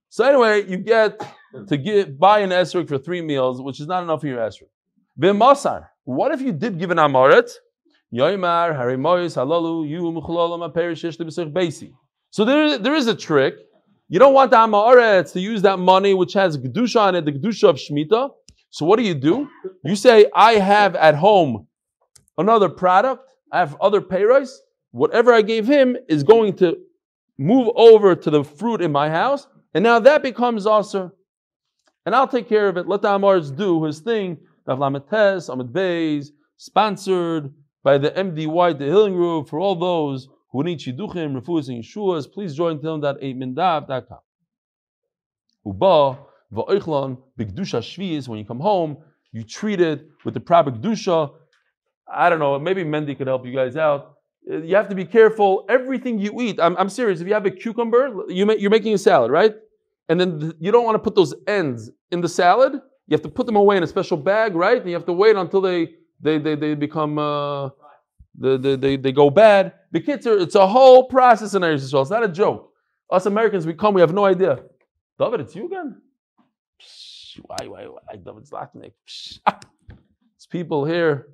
So 0.10 0.26
anyway, 0.26 0.68
you 0.68 0.78
get 0.78 1.22
to 1.68 1.78
get 1.78 2.20
buy 2.20 2.40
an 2.40 2.50
esrog 2.50 2.88
for 2.88 2.98
three 2.98 3.22
meals, 3.22 3.62
which 3.62 3.80
is 3.80 3.88
not 3.88 4.04
enough 4.04 4.22
for 4.22 4.28
your 4.28 4.40
esrog. 4.40 4.70
B'masar. 5.20 5.88
What 6.04 6.32
if 6.32 6.42
you 6.42 6.52
did 6.52 6.80
give 6.80 6.92
an 6.92 6.98
amaret? 6.98 7.50
Yoimar 8.14 8.78
harimoyis 8.78 9.36
halalu 9.36 9.90
yu 9.90 10.02
muchlolam 10.02 10.72
aperishish 10.72 11.18
beisi. 11.52 11.92
So 12.32 12.46
there, 12.46 12.78
there 12.78 12.96
is 12.96 13.08
a 13.08 13.16
trick. 13.16 13.56
You 14.10 14.20
don't 14.20 14.34
want 14.34 14.52
the 14.52 14.58
Amaretz 14.58 15.34
to 15.34 15.40
use 15.40 15.62
that 15.64 15.80
money 15.80 16.14
which 16.14 16.34
has 16.34 16.58
Gedusha 16.58 17.02
on 17.02 17.16
it, 17.16 17.26
the 17.26 17.34
Gedusha 17.34 17.70
of 17.70 17.76
shmita. 17.76 18.30
So 18.70 18.86
what 18.86 18.98
do 18.98 19.04
you 19.04 19.14
do? 19.14 19.50
You 19.84 19.96
say, 19.96 20.28
I 20.34 20.54
have 20.54 20.96
at 20.96 21.16
home 21.16 21.68
another 22.38 22.70
product, 22.70 23.34
I 23.52 23.60
have 23.60 23.76
other 23.82 24.02
payros. 24.02 24.52
Whatever 24.92 25.34
I 25.34 25.42
gave 25.42 25.68
him 25.68 25.98
is 26.08 26.24
going 26.24 26.56
to 26.58 26.78
move 27.38 27.70
over 27.76 28.16
to 28.16 28.30
the 28.30 28.44
fruit 28.44 28.82
in 28.82 28.92
my 28.92 29.10
house, 29.10 29.48
and 29.74 29.84
now 29.84 30.00
that 30.00 30.24
becomes 30.24 30.66
Aser. 30.66 31.12
And 32.08 32.16
I'll 32.16 32.26
take 32.26 32.48
care 32.48 32.70
of 32.70 32.78
it. 32.78 32.88
Let 32.88 33.02
the 33.02 33.10
Amars 33.10 33.52
do 33.52 33.84
his 33.84 34.00
thing. 34.00 34.38
Ravlamates, 34.66 35.50
Ahmed 35.50 35.74
Beis, 35.74 36.30
sponsored 36.56 37.54
by 37.84 37.98
the 37.98 38.12
MDY, 38.12 38.80
the 38.80 38.86
Healing 38.86 39.14
Group, 39.14 39.50
for 39.50 39.60
all 39.60 39.76
those 39.76 40.30
who 40.54 40.64
need 40.64 40.80
Shidduchim, 40.80 41.36
Refus, 41.38 41.68
and 41.68 41.84
Yeshuas. 41.84 42.32
Please 42.32 42.56
join 42.56 42.80
them.8mindav.com. 42.80 44.20
Uba, 45.66 46.20
Va'ichlon, 46.54 47.18
Bigdusha 47.38 47.82
Shviz, 47.82 48.30
when 48.30 48.40
you 48.40 48.46
come 48.46 48.62
home, 48.62 48.96
you 49.34 49.44
treat 49.44 49.82
it 49.82 50.08
with 50.24 50.34
the 50.34 50.40
proper 50.40 50.72
Gdusha. 50.72 51.34
I 52.10 52.30
don't 52.30 52.40
know, 52.40 52.58
maybe 52.58 52.86
Mendy 52.86 53.18
could 53.18 53.28
help 53.28 53.46
you 53.46 53.54
guys 53.54 53.76
out. 53.76 54.14
You 54.50 54.78
have 54.78 54.88
to 54.88 54.96
be 54.96 55.04
careful. 55.04 55.66
Everything 55.68 56.20
you 56.20 56.40
eat, 56.40 56.58
I'm, 56.62 56.78
I'm 56.78 56.88
serious. 56.88 57.20
If 57.20 57.28
you 57.28 57.34
have 57.34 57.46
a 57.46 57.52
cucumber, 57.52 58.24
you 58.30 58.50
you're 58.54 58.72
making 58.72 58.94
a 58.94 58.98
salad, 58.98 59.30
right? 59.30 59.54
And 60.10 60.20
then 60.20 60.40
th- 60.40 60.54
you 60.60 60.72
don't 60.72 60.86
want 60.86 60.96
to 60.96 61.00
put 61.00 61.16
those 61.16 61.34
ends 61.48 61.92
in 62.12 62.22
the 62.22 62.30
salad. 62.30 62.74
You 62.74 63.14
have 63.14 63.22
to 63.24 63.30
put 63.30 63.46
them 63.46 63.56
away 63.56 63.78
in 63.78 63.84
a 63.84 63.88
special 63.88 64.18
bag, 64.18 64.56
right? 64.56 64.78
And 64.80 64.88
you 64.88 64.96
have 64.96 65.06
to 65.06 65.14
wait 65.14 65.36
until 65.36 65.62
they 65.62 65.90
they 66.22 66.38
they, 66.38 66.56
they 66.56 66.76
become 66.76 67.18
uh, 67.18 67.70
they, 68.40 68.58
they, 68.58 68.76
they, 68.76 68.98
they 68.98 69.12
go 69.12 69.30
bad. 69.30 69.74
The 69.92 70.02
kids 70.02 70.28
are 70.28 70.38
it's 70.38 70.56
a 70.56 70.68
whole 70.68 71.06
process 71.06 71.54
in 71.54 71.62
Eretz. 71.62 71.94
It's 71.94 72.10
not 72.10 72.24
a 72.24 72.28
joke. 72.28 72.72
Us 73.12 73.26
Americans, 73.26 73.66
we 73.66 73.74
come, 73.74 73.94
we 73.94 74.02
have 74.02 74.14
no 74.14 74.26
idea. 74.26 74.60
David, 75.18 75.40
it's 75.42 75.56
you 75.56 75.66
again. 75.66 76.02
Psh, 76.82 77.40
Why, 77.46 77.68
why, 77.68 77.86
why, 77.86 78.16
David 78.16 78.46
Zlatnik? 78.46 78.92
Psh. 79.08 79.40
It's 80.36 80.46
people 80.46 80.86
here. 80.86 81.28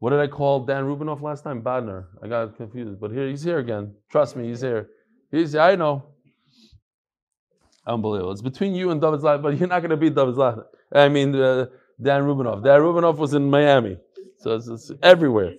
What 0.00 0.10
did 0.10 0.20
I 0.20 0.26
call 0.26 0.66
Dan 0.66 0.84
Rubinoff 0.84 1.22
last 1.22 1.44
time? 1.44 1.62
Badner. 1.62 2.06
I 2.22 2.26
got 2.26 2.56
confused, 2.56 3.00
but 3.00 3.12
here 3.12 3.28
he's 3.28 3.44
here 3.44 3.60
again. 3.60 3.94
Trust 4.10 4.36
me, 4.36 4.48
he's 4.48 4.60
here. 4.60 4.90
He's 5.30 5.54
I 5.54 5.76
know. 5.76 6.02
Unbelievable. 7.86 8.32
It's 8.32 8.42
between 8.42 8.74
you 8.74 8.90
and 8.90 9.00
David 9.00 9.20
Zlatnik, 9.20 9.42
but 9.42 9.58
you're 9.58 9.68
not 9.68 9.80
going 9.80 9.90
to 9.90 9.96
beat 9.96 10.14
David 10.14 10.34
Zlatnik. 10.34 10.66
I 10.92 11.08
mean, 11.08 11.34
uh, 11.34 11.66
Dan 12.00 12.22
Rubinoff. 12.22 12.62
Dan 12.62 12.80
Rubinoff 12.80 13.16
was 13.16 13.34
in 13.34 13.50
Miami, 13.50 13.96
so 14.38 14.54
it's, 14.54 14.68
it's 14.68 14.92
everywhere, 15.02 15.54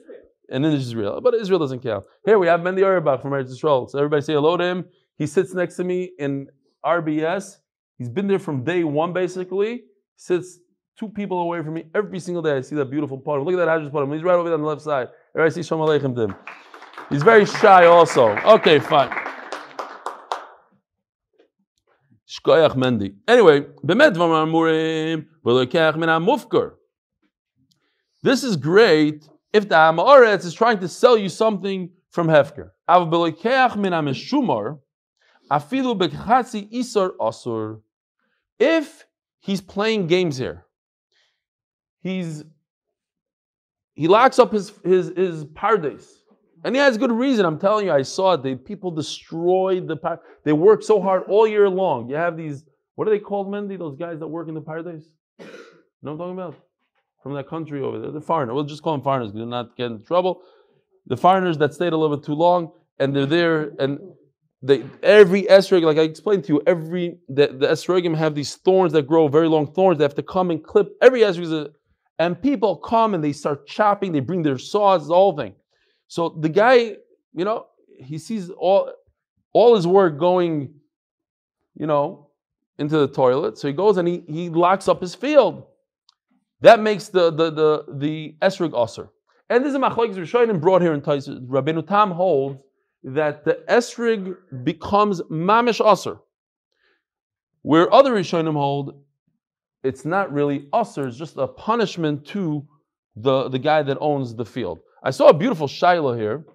and 0.50 0.66
in 0.66 0.74
Israel. 0.74 1.20
But 1.22 1.36
Israel 1.36 1.60
doesn't 1.60 1.82
count. 1.82 2.06
Here 2.26 2.40
we 2.40 2.48
have 2.48 2.62
Mendy 2.62 2.82
Auerbach 2.82 3.22
from 3.22 3.32
Eretz 3.32 3.52
Yisrael. 3.52 3.90
So 3.90 3.98
everybody 3.98 4.22
say 4.22 4.34
hello 4.34 4.56
to 4.56 4.64
him. 4.64 4.86
He 5.18 5.28
sits 5.28 5.54
next 5.54 5.76
to 5.78 5.84
me 5.84 6.12
in 6.18 6.48
RBS. 6.86 7.58
He's 7.98 8.10
been 8.10 8.28
there 8.28 8.40
from 8.40 8.64
day 8.64 8.84
one, 8.84 9.14
basically. 9.14 9.84
Sits 10.16 10.60
two 10.98 11.10
people 11.10 11.42
away 11.42 11.62
from 11.62 11.74
me 11.74 11.86
every 11.94 12.20
single 12.20 12.42
day. 12.42 12.58
I 12.58 12.62
see 12.62 12.76
that 12.76 12.90
beautiful 12.90 13.18
podium. 13.18 13.46
Look 13.46 13.60
at 13.60 13.66
that 13.66 13.68
Hajj's 13.68 13.92
podium. 13.92 14.14
He's 14.14 14.24
right 14.24 14.36
over 14.36 14.50
there 14.50 14.56
on 14.56 14.62
the 14.62 14.68
left 14.68 14.82
side. 14.82 15.10
Everybody 15.36 15.62
see 15.62 15.68
Shalom 15.68 15.88
Aleichem 15.88 16.16
to 16.16 16.22
him. 16.22 16.36
He's 17.10 17.24
very 17.24 17.46
shy 17.46 17.86
also. 17.86 18.30
Okay, 18.38 18.80
fine. 18.80 19.12
Shkoyach 22.34 22.76
Mendy. 22.76 23.16
Anyway. 23.28 23.66
This 28.24 28.44
is 28.44 28.56
great 28.56 29.30
if 29.52 29.70
the 29.70 29.76
Amoretz 29.76 30.46
is 30.46 30.54
trying 30.54 30.80
to 30.80 30.88
sell 30.88 31.18
you 31.18 31.30
something 31.30 31.90
from 32.10 32.28
Hefker. 32.28 32.72
If 38.60 39.06
he's 39.40 39.62
playing 39.62 40.08
games 40.08 40.38
here, 40.38 40.66
he's 42.02 42.44
he 43.96 44.08
locks 44.08 44.40
up 44.40 44.52
his 44.52 44.72
his 44.84 45.12
his 45.16 45.46
pardes. 45.46 46.08
And 46.64 46.76
he 46.76 46.82
has 46.82 46.98
good 46.98 47.12
reason. 47.12 47.46
I'm 47.46 47.60
telling 47.60 47.86
you, 47.86 47.92
I 47.92 48.04
saw 48.04 48.34
it. 48.34 48.44
The 48.44 48.56
people 48.56 48.92
destroyed 48.92 49.88
the 49.88 49.98
par- 49.98 50.22
they 50.46 50.54
work 50.54 50.82
so 50.84 51.02
hard 51.02 51.24
all 51.28 51.46
year 51.48 51.70
long. 51.70 52.10
You 52.10 52.16
have 52.16 52.38
these 52.38 52.64
what 52.96 53.08
are 53.08 53.12
they 53.12 53.20
called, 53.20 53.48
Mendy? 53.48 53.78
Those 53.78 53.98
guys 53.98 54.20
that 54.20 54.28
work 54.28 54.48
in 54.48 54.54
the 54.54 54.62
pardes? 54.62 55.06
You 55.40 55.46
know 55.46 55.48
what 56.02 56.12
I'm 56.12 56.18
talking 56.18 56.34
about? 56.34 56.56
From 57.24 57.34
that 57.34 57.48
country 57.48 57.82
over 57.82 58.00
there. 58.00 58.12
The 58.12 58.22
foreigner. 58.22 58.54
We'll 58.54 58.66
just 58.66 58.84
call 58.84 58.94
them 58.94 59.02
foreigners 59.02 59.30
because 59.30 59.40
they're 59.40 59.48
not 59.48 59.76
getting 59.76 59.98
in 59.98 60.04
trouble. 60.04 60.42
The 61.08 61.18
foreigners 61.18 61.58
that 61.58 61.74
stayed 61.74 61.94
a 61.94 61.98
little 61.98 62.16
bit 62.16 62.26
too 62.26 62.36
long 62.36 62.72
and 63.00 63.16
they're 63.16 63.26
there 63.26 63.72
and 63.80 64.00
they 64.62 64.86
every 65.02 65.44
esrog, 65.44 65.84
like 65.84 65.98
I 65.98 66.02
explained 66.02 66.46
to 66.46 66.54
you, 66.54 66.62
every 66.68 67.18
the, 67.28 67.48
the 67.48 67.68
esrogim 67.68 68.16
have 68.16 68.36
these 68.36 68.56
thorns 68.56 68.94
that 68.94 69.08
grow, 69.08 69.28
very 69.28 69.48
long 69.48 69.74
thorns. 69.74 69.98
They 69.98 70.06
have 70.06 70.16
to 70.16 70.24
come 70.24 70.52
and 70.52 70.64
clip 70.64 70.90
every 71.02 71.22
esrog 71.22 71.72
and 72.20 72.42
people 72.42 72.78
come 72.78 73.14
and 73.14 73.24
they 73.24 73.34
start 73.34 73.66
chopping, 73.66 74.12
they 74.12 74.20
bring 74.20 74.44
their 74.44 74.58
saws, 74.58 75.08
the 75.08 75.16
whole 75.16 75.36
thing. 75.36 75.56
So 76.14 76.30
the 76.30 76.48
guy, 76.48 76.98
you 77.34 77.44
know, 77.44 77.66
he 77.98 78.20
sees 78.20 78.52
all 78.52 78.94
all 79.52 79.76
his 79.76 79.88
work 79.88 80.20
going, 80.20 80.76
you 81.74 81.88
know, 81.88 82.30
into 82.78 83.00
the 83.00 83.08
toilet. 83.08 83.58
So 83.58 83.68
he 83.68 83.74
goes 83.74 83.98
and 83.98 84.08
he, 84.08 84.24
he 84.28 84.50
locks 84.50 84.88
up 84.88 85.02
his 85.02 85.16
field. 85.16 85.64
That 86.62 86.80
makes 86.82 87.08
the 87.08 87.32
the 87.32 87.50
the 87.50 87.86
the 87.98 88.36
esrog 88.44 88.74
osir. 88.74 89.10
And 89.50 89.66
this 89.66 89.74
is 89.74 89.80
machlokes 89.80 90.14
Rishonim 90.14 90.62
brought 90.62 90.84
here 90.84 90.94
in 90.94 91.02
Taisus. 91.02 91.44
Rabbeinu 91.48 91.88
Tam 91.88 92.12
holds 92.12 92.60
that 93.04 93.44
the 93.44 93.64
esrig 93.68 94.36
becomes 94.64 95.20
mamish 95.32 95.84
osir. 95.84 96.20
Where 97.64 97.92
other 97.92 98.14
Rishonim 98.14 98.54
hold, 98.54 99.02
it's 99.82 100.06
not 100.06 100.32
really 100.32 100.68
osir, 100.74 101.08
it's 101.08 101.18
just 101.18 101.38
a 101.38 101.48
punishment 101.48 102.24
to 102.28 102.68
the, 103.16 103.50
the 103.50 103.58
guy 103.58 103.82
that 103.82 103.98
owns 104.00 104.36
the 104.36 104.46
field. 104.46 104.80
I 105.04 105.12
saw 105.12 105.28
a 105.28 105.34
beautiful 105.34 105.68
shiloh 105.68 106.16
here. 106.16 106.46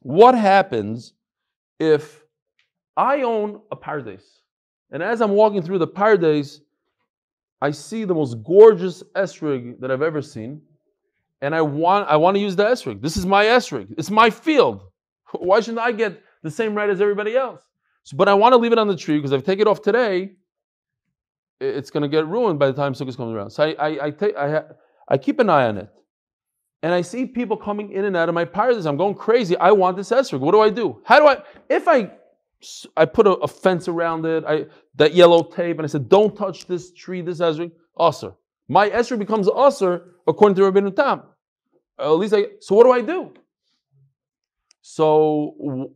What 0.00 0.34
happens 0.34 1.14
if 1.78 2.22
I 2.96 3.22
own 3.22 3.60
a 3.70 3.76
paradise? 3.76 4.40
And 4.90 5.02
as 5.02 5.20
I'm 5.20 5.30
walking 5.30 5.62
through 5.62 5.78
the 5.78 5.86
paradise, 5.86 6.60
I 7.62 7.70
see 7.70 8.04
the 8.04 8.14
most 8.14 8.42
gorgeous 8.42 9.02
esrig 9.14 9.78
that 9.80 9.90
I've 9.90 10.02
ever 10.02 10.20
seen. 10.20 10.62
And 11.42 11.54
I 11.54 11.62
want, 11.62 12.08
I 12.08 12.16
want 12.16 12.34
to 12.34 12.40
use 12.40 12.56
the 12.56 12.64
esrig. 12.64 13.00
This 13.00 13.16
is 13.16 13.24
my 13.24 13.44
esrig. 13.44 13.94
It's 13.96 14.10
my 14.10 14.30
field. 14.30 14.82
Why 15.32 15.60
shouldn't 15.60 15.78
I 15.78 15.92
get 15.92 16.20
the 16.42 16.50
same 16.50 16.74
right 16.74 16.90
as 16.90 17.00
everybody 17.00 17.36
else? 17.36 17.62
So, 18.02 18.16
but 18.16 18.28
I 18.28 18.34
want 18.34 18.52
to 18.52 18.56
leave 18.56 18.72
it 18.72 18.78
on 18.78 18.88
the 18.88 18.96
tree 18.96 19.16
because 19.16 19.32
if 19.32 19.42
I 19.42 19.44
take 19.44 19.60
it 19.60 19.68
off 19.68 19.80
today, 19.80 20.32
it's 21.60 21.90
going 21.90 22.02
to 22.02 22.08
get 22.08 22.26
ruined 22.26 22.58
by 22.58 22.66
the 22.66 22.72
time 22.72 22.94
Sukkot 22.94 23.16
comes 23.16 23.34
around. 23.34 23.50
So 23.50 23.62
I, 23.62 23.72
I, 23.72 24.06
I, 24.06 24.10
take, 24.10 24.36
I, 24.36 24.62
I 25.08 25.18
keep 25.18 25.38
an 25.38 25.50
eye 25.50 25.66
on 25.66 25.78
it. 25.78 25.88
And 26.82 26.94
I 26.94 27.02
see 27.02 27.26
people 27.26 27.56
coming 27.56 27.92
in 27.92 28.06
and 28.06 28.16
out 28.16 28.28
of 28.28 28.34
my 28.34 28.44
paradise. 28.44 28.86
I'm 28.86 28.96
going 28.96 29.14
crazy. 29.14 29.56
I 29.56 29.70
want 29.72 29.96
this 29.96 30.10
esrog. 30.10 30.40
What 30.40 30.52
do 30.52 30.60
I 30.60 30.70
do? 30.70 31.00
How 31.04 31.18
do 31.18 31.26
I, 31.26 31.42
if 31.68 31.86
I, 31.86 32.10
I 32.96 33.04
put 33.04 33.26
a, 33.26 33.32
a 33.32 33.48
fence 33.48 33.86
around 33.86 34.24
it, 34.24 34.44
I, 34.46 34.66
that 34.96 35.14
yellow 35.14 35.42
tape, 35.42 35.76
and 35.78 35.84
I 35.84 35.88
said, 35.88 36.08
don't 36.08 36.34
touch 36.34 36.66
this 36.66 36.92
tree, 36.92 37.20
this 37.20 37.40
esrog, 37.40 37.70
usr. 37.98 38.34
My 38.68 38.88
esrog 38.88 39.18
becomes 39.18 39.46
usr 39.46 40.02
according 40.26 40.56
to 40.56 40.64
Rabbi 40.64 40.88
Tam. 40.90 41.22
At 41.98 42.08
least 42.12 42.32
I, 42.32 42.46
so 42.60 42.74
what 42.74 42.84
do 42.84 42.92
I 42.92 43.02
do? 43.02 43.34
So 44.80 45.92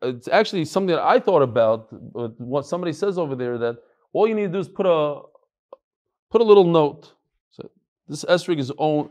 it's 0.00 0.28
actually 0.28 0.64
something 0.64 0.94
that 0.94 1.02
I 1.02 1.20
thought 1.20 1.42
about. 1.42 1.88
What 2.40 2.66
somebody 2.66 2.94
says 2.94 3.18
over 3.18 3.34
there 3.34 3.58
that 3.58 3.76
all 4.12 4.26
you 4.26 4.34
need 4.34 4.46
to 4.46 4.48
do 4.48 4.58
is 4.58 4.68
put 4.68 4.86
a 4.86 5.20
put 6.30 6.40
a 6.40 6.44
little 6.44 6.64
note. 6.64 7.12
So 7.50 7.70
this 8.08 8.24
esrog 8.24 8.58
is 8.58 8.72
own 8.78 9.10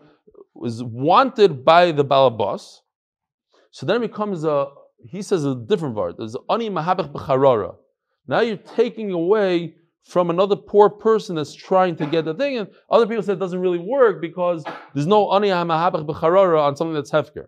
was 0.62 0.84
wanted 0.84 1.66
by 1.66 1.92
the 1.92 2.06
balabas. 2.06 2.78
So 3.72 3.86
then 3.86 3.98
it 3.98 4.08
becomes 4.10 4.44
a 4.44 4.68
he 5.04 5.22
says 5.22 5.46
a 5.46 5.56
different 5.56 5.96
word. 5.96 6.16
There's 6.18 6.36
ani 6.50 6.70
mahabach 6.70 7.12
b'charara. 7.12 7.76
Now 8.28 8.42
you're 8.42 8.58
taking 8.58 9.12
away 9.12 9.76
from 10.04 10.30
another 10.30 10.56
poor 10.56 10.90
person 10.90 11.36
that's 11.36 11.54
trying 11.54 11.96
to 11.96 12.06
get 12.06 12.26
the 12.26 12.34
thing, 12.34 12.58
and 12.58 12.68
other 12.90 13.08
people 13.08 13.24
say 13.24 13.34
it 13.34 13.40
doesn't 13.40 13.60
really 13.60 13.80
work 13.80 14.22
because 14.22 14.64
there's 14.94 15.08
no 15.08 15.32
ani 15.34 15.50
mahabach 15.50 16.06
b'charara 16.06 16.62
on 16.62 16.76
something 16.76 16.94
that's 16.94 17.12
hefker. 17.12 17.46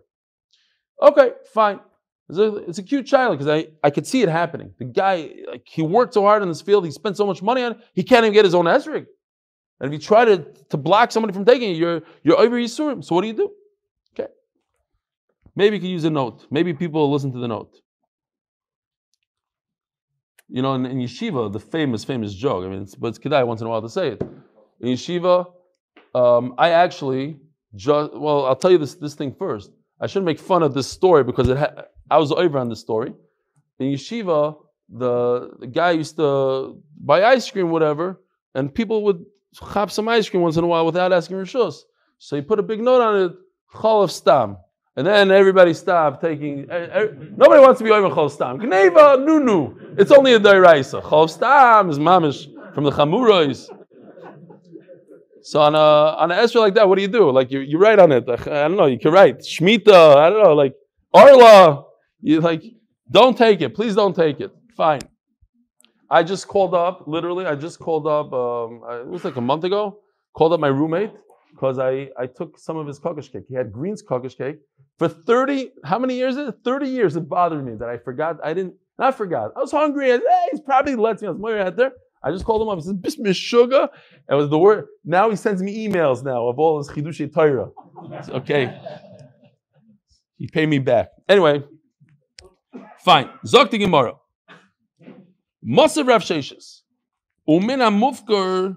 Okay, 1.02 1.30
fine. 1.52 1.80
It's 2.28 2.38
a, 2.38 2.56
it's 2.56 2.78
a 2.78 2.82
cute 2.82 3.06
child 3.06 3.38
because 3.38 3.52
I, 3.52 3.68
I 3.82 3.90
could 3.90 4.06
see 4.06 4.22
it 4.22 4.30
happening. 4.30 4.72
The 4.78 4.86
guy, 4.86 5.30
like, 5.46 5.66
he 5.66 5.82
worked 5.82 6.14
so 6.14 6.22
hard 6.22 6.42
in 6.42 6.48
this 6.48 6.62
field, 6.62 6.86
he 6.86 6.90
spent 6.90 7.18
so 7.18 7.26
much 7.26 7.42
money 7.42 7.62
on 7.62 7.72
it, 7.72 7.78
he 7.92 8.02
can't 8.02 8.24
even 8.24 8.32
get 8.32 8.46
his 8.46 8.54
own 8.54 8.64
esrig. 8.64 9.06
And 9.80 9.92
if 9.92 9.92
you 9.92 10.04
try 10.04 10.24
to, 10.24 10.44
to 10.70 10.76
block 10.76 11.12
somebody 11.12 11.32
from 11.32 11.44
taking 11.44 11.70
it, 11.70 11.76
you're, 11.76 12.02
you're 12.22 12.38
over 12.38 12.56
Yisurim. 12.56 13.04
So 13.04 13.14
what 13.14 13.22
do 13.22 13.26
you 13.26 13.34
do? 13.34 13.50
Okay. 14.18 14.30
Maybe 15.56 15.76
you 15.76 15.80
can 15.80 15.90
use 15.90 16.04
a 16.04 16.10
note. 16.10 16.46
Maybe 16.50 16.72
people 16.72 17.00
will 17.00 17.12
listen 17.12 17.32
to 17.32 17.38
the 17.38 17.48
note. 17.48 17.80
You 20.48 20.62
know, 20.62 20.74
in, 20.74 20.86
in 20.86 20.98
yeshiva, 20.98 21.52
the 21.52 21.58
famous, 21.58 22.04
famous 22.04 22.34
joke, 22.34 22.64
I 22.64 22.68
mean, 22.68 22.82
it's, 22.82 22.94
but 22.94 23.08
it's 23.08 23.18
kedai 23.18 23.44
once 23.46 23.60
in 23.60 23.66
a 23.66 23.70
while 23.70 23.82
to 23.82 23.88
say 23.88 24.08
it. 24.08 24.22
In 24.80 24.88
yeshiva, 24.88 25.46
um, 26.14 26.54
I 26.58 26.70
actually 26.70 27.38
just, 27.74 28.12
well, 28.14 28.46
I'll 28.46 28.54
tell 28.54 28.70
you 28.70 28.78
this, 28.78 28.94
this 28.94 29.14
thing 29.14 29.34
first. 29.36 29.72
I 30.00 30.06
shouldn't 30.06 30.26
make 30.26 30.38
fun 30.38 30.62
of 30.62 30.74
this 30.74 30.86
story 30.86 31.24
because 31.24 31.48
it 31.48 31.56
ha- 31.56 31.84
I 32.10 32.18
was 32.18 32.30
over 32.30 32.58
on 32.58 32.68
this 32.68 32.80
story. 32.80 33.14
In 33.78 33.86
yeshiva, 33.88 34.56
the, 34.88 35.50
the 35.58 35.66
guy 35.66 35.92
used 35.92 36.16
to 36.16 36.80
buy 37.00 37.24
ice 37.24 37.50
cream, 37.50 37.70
whatever, 37.70 38.20
and 38.54 38.72
people 38.72 39.02
would 39.04 39.24
have 39.72 39.92
some 39.92 40.08
ice 40.08 40.28
cream 40.28 40.42
once 40.42 40.56
in 40.56 40.64
a 40.64 40.66
while 40.66 40.86
without 40.86 41.12
asking 41.12 41.36
rishus. 41.36 41.76
So 42.18 42.36
he 42.36 42.42
put 42.42 42.58
a 42.58 42.62
big 42.62 42.80
note 42.80 43.00
on 43.02 43.22
it, 43.22 43.32
chol 43.74 44.04
of 44.04 44.10
stam. 44.10 44.56
And 44.96 45.06
then 45.06 45.30
everybody 45.30 45.74
stopped 45.74 46.20
taking. 46.20 46.70
eh, 46.70 46.88
eh, 46.92 47.06
nobody 47.36 47.60
wants 47.60 47.78
to 47.78 47.84
be 47.84 47.90
over 47.90 48.08
chol 48.14 48.30
stam. 48.30 48.60
Gneva, 48.60 49.24
nunu. 49.24 49.74
It's 49.98 50.10
only 50.10 50.34
a 50.34 50.40
dairaisa. 50.40 51.02
Chol 51.02 51.28
stam 51.28 51.90
is 51.90 51.98
mamish 51.98 52.46
from 52.74 52.84
the 52.84 52.90
chamurais. 52.90 53.68
So 55.42 55.60
on 55.60 55.74
a 55.74 55.78
on 55.78 56.30
an 56.30 56.38
Esther 56.38 56.60
like 56.60 56.74
that, 56.74 56.88
what 56.88 56.96
do 56.96 57.02
you 57.02 57.08
do? 57.08 57.30
Like 57.30 57.50
you 57.50 57.60
you 57.60 57.76
write 57.78 57.98
on 57.98 58.12
it. 58.12 58.24
I 58.28 58.36
don't 58.36 58.76
know. 58.76 58.86
You 58.86 58.98
can 58.98 59.12
write 59.12 59.40
shmita. 59.40 60.16
I 60.16 60.30
don't 60.30 60.42
know. 60.42 60.54
Like 60.54 60.74
arla. 61.12 61.84
You 62.22 62.40
like 62.40 62.62
don't 63.10 63.36
take 63.36 63.60
it. 63.60 63.74
Please 63.74 63.94
don't 63.94 64.16
take 64.16 64.40
it. 64.40 64.50
Fine. 64.76 65.00
I 66.10 66.22
just 66.22 66.48
called 66.48 66.74
up. 66.74 67.04
Literally, 67.06 67.46
I 67.46 67.54
just 67.54 67.78
called 67.78 68.06
up. 68.06 68.32
Um, 68.32 68.82
it 68.90 69.06
was 69.06 69.24
like 69.24 69.36
a 69.36 69.40
month 69.40 69.64
ago. 69.64 70.00
Called 70.36 70.52
up 70.52 70.60
my 70.60 70.68
roommate 70.68 71.12
because 71.52 71.78
I 71.78 72.10
I 72.18 72.26
took 72.26 72.58
some 72.58 72.76
of 72.76 72.86
his 72.86 72.98
kokosh 72.98 73.30
cake. 73.32 73.44
He 73.48 73.54
had 73.54 73.72
Green's 73.72 74.02
kokosh 74.02 74.36
cake 74.36 74.58
for 74.98 75.08
thirty. 75.08 75.70
How 75.84 75.98
many 75.98 76.16
years? 76.16 76.36
Is 76.36 76.48
it? 76.48 76.56
Thirty 76.64 76.88
years. 76.88 77.14
It 77.16 77.28
bothered 77.28 77.64
me 77.64 77.74
that 77.76 77.88
I 77.88 77.98
forgot. 77.98 78.38
I 78.44 78.52
didn't. 78.54 78.74
Not 78.98 79.16
forgot. 79.16 79.50
I 79.56 79.60
was 79.60 79.72
hungry. 79.72 80.10
And 80.12 80.22
hey, 80.22 80.46
he's 80.50 80.60
probably 80.60 80.96
lets 80.96 81.22
me. 81.22 81.28
I 81.28 81.30
was 81.32 81.40
more 81.40 81.58
out 81.58 81.76
there. 81.76 81.92
I 82.22 82.30
just 82.30 82.44
called 82.44 82.62
him 82.62 82.68
up. 82.68 82.78
He 82.78 82.82
says, 82.82 82.94
"Bismillah 82.94 83.34
sugar." 83.34 83.88
It 84.28 84.34
was 84.34 84.48
the 84.48 84.58
word. 84.58 84.86
Now 85.04 85.30
he 85.30 85.36
sends 85.36 85.62
me 85.62 85.86
emails 85.86 86.24
now 86.24 86.48
of 86.48 86.58
all 86.58 86.78
his 86.78 86.88
chidushi 86.88 87.32
Torah. 87.32 87.70
Okay. 88.28 88.76
He 90.36 90.48
paid 90.48 90.68
me 90.68 90.78
back. 90.78 91.10
Anyway, 91.28 91.62
fine. 93.04 93.30
Zok 93.46 93.70
the 93.70 93.78
Gemara. 93.78 94.14
Masav 95.66 96.06
Rav 96.06 96.22
Sheshes. 96.22 96.82
Umin 97.48 97.78
amufker 97.78 98.76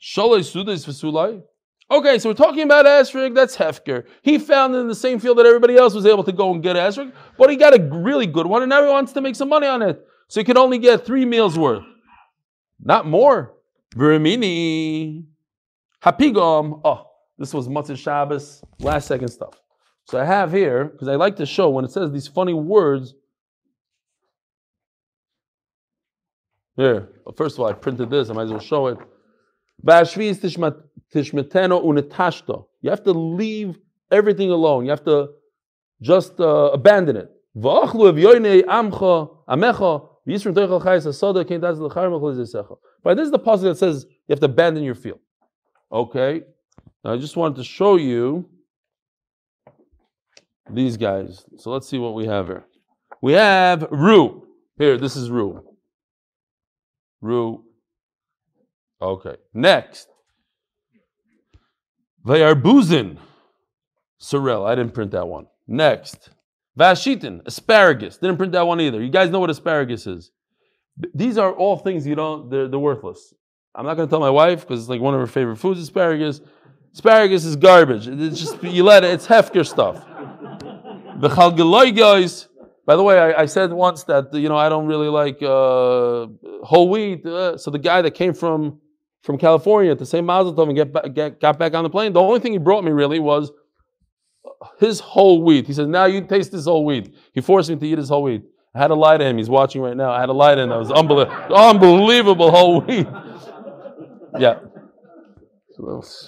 shaloi 0.00 0.40
sudas 0.40 0.86
v'sulai. 0.86 1.42
Okay, 1.90 2.18
so 2.18 2.30
we're 2.30 2.34
talking 2.34 2.62
about 2.62 2.86
Esrig, 2.86 3.34
that's 3.34 3.56
Hefker. 3.56 4.06
He 4.22 4.38
found 4.38 4.74
in 4.74 4.88
the 4.88 4.94
same 4.94 5.18
field 5.18 5.36
that 5.38 5.44
everybody 5.44 5.76
else 5.76 5.92
was 5.92 6.06
able 6.06 6.24
to 6.24 6.32
go 6.32 6.52
and 6.52 6.62
get 6.62 6.74
Esrig, 6.74 7.12
but 7.36 7.50
he 7.50 7.56
got 7.56 7.78
a 7.78 7.82
really 7.82 8.26
good 8.26 8.46
one, 8.46 8.62
and 8.62 8.70
now 8.70 8.82
he 8.82 8.90
wants 8.90 9.12
to 9.12 9.20
make 9.20 9.36
some 9.36 9.50
money 9.50 9.66
on 9.66 9.82
it. 9.82 10.02
So 10.28 10.40
he 10.40 10.44
can 10.44 10.56
only 10.56 10.78
get 10.78 11.04
three 11.04 11.26
meals 11.26 11.58
worth. 11.58 11.84
Not 12.80 13.06
more. 13.06 13.52
Virimini. 13.94 15.24
Hapigom. 16.02 16.80
Oh, 16.82 17.10
this 17.36 17.52
was 17.52 17.68
Matzah 17.68 17.98
Shabbos, 17.98 18.62
last 18.78 19.06
second 19.06 19.28
stuff. 19.28 19.60
So 20.04 20.18
I 20.18 20.24
have 20.24 20.50
here, 20.50 20.86
because 20.86 21.08
I 21.08 21.16
like 21.16 21.36
to 21.36 21.46
show 21.46 21.68
when 21.68 21.84
it 21.84 21.90
says 21.90 22.10
these 22.10 22.26
funny 22.26 22.54
words. 22.54 23.14
Here, 26.76 27.08
first 27.36 27.56
of 27.56 27.60
all, 27.60 27.66
I 27.66 27.72
printed 27.74 28.10
this, 28.10 28.30
I 28.30 28.32
might 28.32 28.44
as 28.44 28.50
well 28.50 28.60
show 28.60 28.86
it. 28.86 28.98
You 32.80 32.90
have 32.90 33.02
to 33.04 33.12
leave 33.12 33.78
everything 34.10 34.50
alone. 34.50 34.84
You 34.84 34.90
have 34.90 35.04
to 35.04 35.28
just 36.00 36.40
uh, 36.40 36.70
abandon 36.72 37.16
it. 37.16 37.30
This 37.54 37.74
is 43.26 43.30
the 43.30 43.40
passage 43.44 43.64
that 43.64 43.76
says 43.78 44.06
you 44.08 44.32
have 44.32 44.40
to 44.40 44.46
abandon 44.46 44.82
your 44.84 44.94
field. 44.94 45.18
Okay, 45.90 46.42
now 47.04 47.12
I 47.12 47.16
just 47.18 47.36
wanted 47.36 47.56
to 47.56 47.64
show 47.64 47.96
you 47.96 48.48
these 50.70 50.96
guys. 50.96 51.44
So 51.58 51.70
let's 51.70 51.88
see 51.88 51.98
what 51.98 52.14
we 52.14 52.26
have 52.26 52.46
here. 52.46 52.64
We 53.20 53.32
have 53.34 53.86
Ru. 53.90 54.46
Here, 54.78 54.96
this 54.96 55.16
is 55.16 55.28
Ru. 55.30 55.62
Ru. 57.22 57.64
Okay. 59.00 59.36
Next. 59.54 60.08
Vayarbuzin. 62.26 63.16
Sorrel. 64.18 64.66
I 64.66 64.74
didn't 64.74 64.92
print 64.92 65.12
that 65.12 65.26
one. 65.26 65.46
Next. 65.66 66.28
Vashitin. 66.78 67.46
Asparagus. 67.46 68.18
Didn't 68.18 68.36
print 68.36 68.52
that 68.52 68.66
one 68.66 68.80
either. 68.80 69.02
You 69.02 69.10
guys 69.10 69.30
know 69.30 69.40
what 69.40 69.50
asparagus 69.50 70.06
is. 70.06 70.30
These 71.14 71.38
are 71.38 71.52
all 71.52 71.78
things 71.78 72.06
you 72.06 72.14
don't, 72.14 72.50
they're, 72.50 72.68
they're 72.68 72.78
worthless. 72.78 73.32
I'm 73.74 73.86
not 73.86 73.94
going 73.94 74.06
to 74.06 74.10
tell 74.10 74.20
my 74.20 74.30
wife 74.30 74.60
because 74.60 74.80
it's 74.80 74.88
like 74.90 75.00
one 75.00 75.14
of 75.14 75.20
her 75.20 75.26
favorite 75.26 75.56
foods, 75.56 75.80
asparagus. 75.80 76.42
Asparagus 76.92 77.46
is 77.46 77.56
garbage. 77.56 78.06
It's 78.06 78.38
just, 78.38 78.62
you 78.62 78.84
let 78.84 79.02
it, 79.02 79.14
it's 79.14 79.26
hefker 79.26 79.66
stuff. 79.66 80.04
The 81.20 81.28
chalgeloi 81.28 81.96
guys, 81.96 82.48
by 82.84 82.96
the 82.96 83.02
way, 83.02 83.18
I, 83.18 83.42
I 83.42 83.46
said 83.46 83.72
once 83.72 84.04
that, 84.04 84.34
you 84.34 84.48
know, 84.48 84.56
I 84.56 84.68
don't 84.68 84.86
really 84.86 85.08
like 85.08 85.42
uh, 85.42 86.26
whole 86.64 86.90
wheat. 86.90 87.24
Uh, 87.24 87.56
so 87.56 87.70
the 87.70 87.78
guy 87.78 88.02
that 88.02 88.12
came 88.12 88.34
from 88.34 88.80
from 89.22 89.38
California 89.38 89.94
to 89.94 90.04
say 90.04 90.20
Mazel 90.20 90.52
Tov 90.52 90.68
and 90.68 90.76
get, 90.76 91.14
get, 91.14 91.40
got 91.40 91.58
back 91.58 91.74
on 91.74 91.84
the 91.84 91.90
plane, 91.90 92.12
the 92.12 92.20
only 92.20 92.40
thing 92.40 92.52
he 92.52 92.58
brought 92.58 92.82
me 92.82 92.90
really 92.90 93.20
was 93.20 93.52
his 94.78 94.98
whole 94.98 95.44
wheat. 95.44 95.66
He 95.66 95.72
says, 95.72 95.86
now 95.86 96.06
you 96.06 96.22
taste 96.22 96.50
this 96.50 96.64
whole 96.64 96.84
wheat. 96.84 97.14
He 97.32 97.40
forced 97.40 97.70
me 97.70 97.76
to 97.76 97.86
eat 97.86 97.98
his 97.98 98.08
whole 98.08 98.24
wheat. 98.24 98.42
I 98.74 98.80
had 98.80 98.88
to 98.88 98.94
lie 98.94 99.18
to 99.18 99.24
him. 99.24 99.36
He's 99.36 99.48
watching 99.50 99.80
right 99.80 99.96
now. 99.96 100.10
I 100.10 100.18
had 100.18 100.26
to 100.26 100.32
lie 100.32 100.54
to 100.54 100.62
him. 100.62 100.70
That 100.70 100.78
was 100.78 100.90
unbelievable, 100.90 101.54
unbelievable 101.54 102.50
whole 102.50 102.80
wheat. 102.80 103.06
Yeah. 104.38 104.60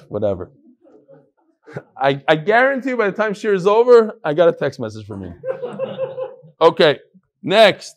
Whatever. 0.09 0.53
I, 1.97 2.23
I 2.29 2.37
guarantee 2.37 2.93
by 2.93 3.09
the 3.11 3.17
time 3.17 3.33
she 3.33 3.49
is 3.49 3.67
over, 3.67 4.19
I 4.23 4.35
got 4.35 4.51
a 4.51 4.53
text 4.53 4.79
message 4.79 5.07
from 5.07 5.23
him. 5.23 5.41
Okay, 6.65 6.99
next. 7.43 7.95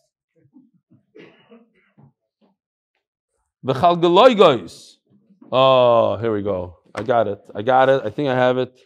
The 3.62 3.72
Chalgaloi 3.72 4.36
guys. 4.36 4.98
Oh, 5.50 6.18
here 6.18 6.34
we 6.34 6.42
go. 6.42 6.76
I 6.94 7.02
got 7.02 7.28
it. 7.28 7.40
I 7.54 7.62
got 7.62 7.88
it. 7.88 8.02
I 8.04 8.10
think 8.10 8.28
I 8.28 8.34
have 8.34 8.58
it. 8.58 8.78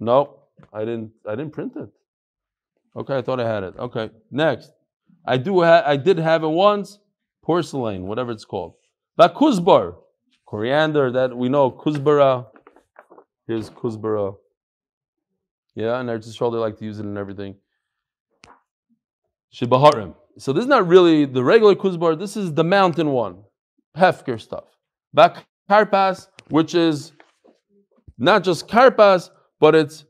Nope, 0.00 0.50
I 0.72 0.80
didn't. 0.80 1.12
I 1.24 1.36
didn't 1.36 1.52
print 1.52 1.74
it. 1.76 1.90
Okay, 2.96 3.18
I 3.18 3.22
thought 3.22 3.38
I 3.38 3.46
had 3.46 3.62
it. 3.62 3.74
Okay, 3.78 4.10
next. 4.32 4.72
I 5.24 5.36
do. 5.36 5.62
Ha- 5.62 5.84
I 5.86 5.96
did 5.96 6.18
have 6.18 6.42
it 6.42 6.48
once. 6.48 6.98
Porcelain, 7.44 8.02
whatever 8.02 8.32
it's 8.32 8.44
called. 8.44 8.74
Bakuzbar, 9.16 9.94
coriander. 10.44 11.12
That 11.12 11.36
we 11.36 11.48
know. 11.48 11.70
Kuzbara. 11.70 12.46
Here's 13.46 13.70
kuzbara. 13.70 14.34
Yeah, 15.76 16.00
and 16.00 16.08
Eretz 16.08 16.28
Yisrael 16.28 16.50
they 16.50 16.58
like 16.58 16.78
to 16.78 16.84
use 16.84 16.98
it 16.98 17.04
in 17.06 17.16
everything. 17.16 17.54
Shibaharim. 19.54 20.14
So 20.38 20.52
this 20.52 20.62
is 20.62 20.68
not 20.68 20.86
really 20.86 21.24
the 21.24 21.42
regular 21.42 21.74
kuzbar. 21.74 22.18
This 22.18 22.36
is 22.36 22.54
the 22.54 22.64
mountain 22.64 23.10
one, 23.10 23.42
hefker 23.96 24.40
stuff. 24.40 24.64
Back 25.12 25.44
karpas, 25.68 26.28
which 26.48 26.74
is 26.74 27.12
not 28.18 28.44
just 28.44 28.68
karpas, 28.68 29.30
but 29.58 29.74
it's 29.74 30.04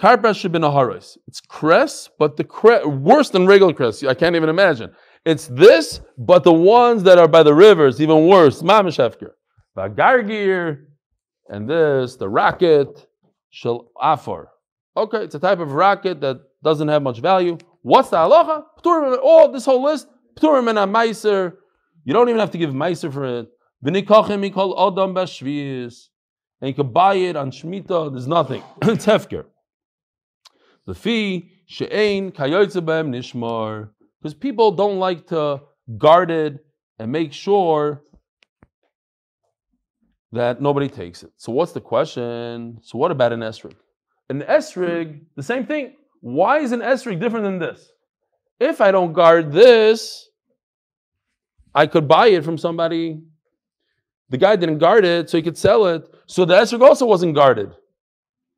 karpas 0.00 0.36
shibinaharis. 0.40 1.18
It's 1.26 1.40
cress, 1.40 2.08
but 2.18 2.36
the 2.36 2.44
cress 2.44 2.84
worse 2.86 3.30
than 3.30 3.46
regular 3.46 3.72
cress. 3.72 4.02
I 4.04 4.14
can't 4.14 4.36
even 4.36 4.48
imagine. 4.48 4.92
It's 5.24 5.48
this, 5.48 6.00
but 6.16 6.44
the 6.44 6.52
ones 6.52 7.02
that 7.02 7.18
are 7.18 7.28
by 7.28 7.42
the 7.42 7.54
rivers, 7.54 8.00
even 8.00 8.26
worse. 8.28 8.62
Mamish 8.62 8.98
hefker. 8.98 9.32
Bagargir, 9.76 10.84
and 11.48 11.68
this, 11.68 12.16
the 12.16 12.28
rocket, 12.28 13.06
shel 13.50 13.90
afar. 14.00 14.48
Okay, 14.96 15.24
it's 15.24 15.34
a 15.34 15.38
type 15.38 15.58
of 15.58 15.72
rocket 15.72 16.20
that 16.20 16.40
doesn't 16.62 16.88
have 16.88 17.02
much 17.02 17.20
value. 17.20 17.58
What's 17.82 18.10
the 18.10 18.16
halacha? 18.16 18.64
All 19.22 19.50
this 19.52 19.64
whole 19.64 19.82
list. 19.82 20.08
Pturim 20.38 20.68
and 20.68 20.78
a 20.78 20.86
meiser. 20.86 21.54
You 22.04 22.12
don't 22.12 22.28
even 22.28 22.40
have 22.40 22.50
to 22.52 22.58
give 22.58 22.70
meiser 22.70 23.12
for 23.12 23.24
it. 23.24 23.48
V'nikachim 23.84 24.50
mikol 24.50 24.76
odam 24.76 25.14
b'shvius. 25.14 26.08
And 26.60 26.68
you 26.68 26.74
can 26.74 26.92
buy 26.92 27.14
it 27.14 27.36
on 27.36 27.50
Shemitah. 27.50 28.12
There's 28.12 28.26
nothing. 28.26 28.62
it's 28.82 29.06
hefker. 29.06 29.44
The 30.86 30.94
fee 30.94 31.50
she'ein 31.66 32.32
kayotze 32.32 32.80
b'hem 32.80 33.10
nishmar. 33.10 33.90
Because 34.20 34.34
people 34.34 34.72
don't 34.72 34.98
like 34.98 35.28
to 35.28 35.60
guard 35.96 36.30
it 36.30 36.64
and 36.98 37.12
make 37.12 37.32
sure 37.32 38.02
that 40.32 40.60
nobody 40.60 40.88
takes 40.88 41.22
it. 41.22 41.30
So 41.36 41.52
what's 41.52 41.72
the 41.72 41.80
question? 41.80 42.78
So 42.82 42.98
what 42.98 43.10
about 43.10 43.32
an 43.32 43.40
esrig? 43.40 43.76
An 44.28 44.42
esrig, 44.42 45.20
the 45.36 45.42
same 45.42 45.64
thing. 45.66 45.94
Why 46.20 46.58
is 46.58 46.72
an 46.72 46.80
esrig 46.80 47.20
different 47.20 47.44
than 47.44 47.58
this? 47.58 47.92
If 48.58 48.80
I 48.80 48.90
don't 48.90 49.12
guard 49.12 49.52
this, 49.52 50.28
I 51.74 51.86
could 51.86 52.08
buy 52.08 52.28
it 52.28 52.44
from 52.44 52.58
somebody. 52.58 53.20
The 54.30 54.38
guy 54.38 54.56
didn't 54.56 54.78
guard 54.78 55.04
it, 55.04 55.30
so 55.30 55.38
he 55.38 55.42
could 55.42 55.56
sell 55.56 55.86
it. 55.86 56.02
So 56.26 56.44
the 56.44 56.54
esrig 56.54 56.82
also 56.82 57.06
wasn't 57.06 57.34
guarded. 57.34 57.74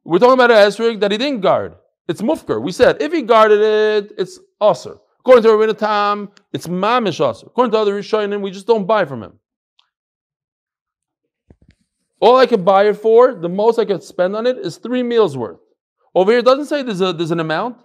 We're 0.05 0.19
talking 0.19 0.35
about 0.35 0.51
an 0.51 0.57
esrig 0.57 1.01
that 1.01 1.13
he 1.13 1.19
didn't 1.19 1.41
guard. 1.41 1.75
It's 2.09 2.23
mufker. 2.23 2.61
We 2.61 2.73
said 2.73 3.01
if 3.01 3.13
he 3.13 3.23
guarded 3.23 3.61
it, 3.61 4.13
it's 4.19 4.41
usher. 4.61 4.97
According 5.21 5.43
to 5.45 5.51
Rabbeinu 5.51 5.77
Tam, 5.77 6.31
it's 6.53 6.67
mamish 6.67 7.21
usher. 7.21 7.47
According 7.47 7.73
to 7.73 7.79
other 7.79 8.01
Rishonim, 8.01 8.41
we 8.41 8.51
just 8.51 8.67
don't 8.67 8.87
buy 8.87 9.05
from 9.05 9.23
him. 9.23 9.39
All 12.21 12.37
I 12.37 12.47
could 12.47 12.65
buy 12.65 12.89
it 12.89 12.97
for, 12.97 13.35
the 13.35 13.49
most 13.49 13.79
I 13.79 13.85
could 13.85 14.03
spend 14.03 14.35
on 14.35 14.47
it 14.47 14.59
is 14.59 14.79
three 14.79 15.03
meals 15.03 15.37
worth. 15.37 15.61
Over 16.15 16.33
here, 16.33 16.41
it 16.41 16.45
doesn't 16.45 16.67
say 16.67 16.83
there's, 16.83 17.01
a, 17.01 17.13
there's 17.13 17.31
an 17.31 17.41
amount. 17.41 17.83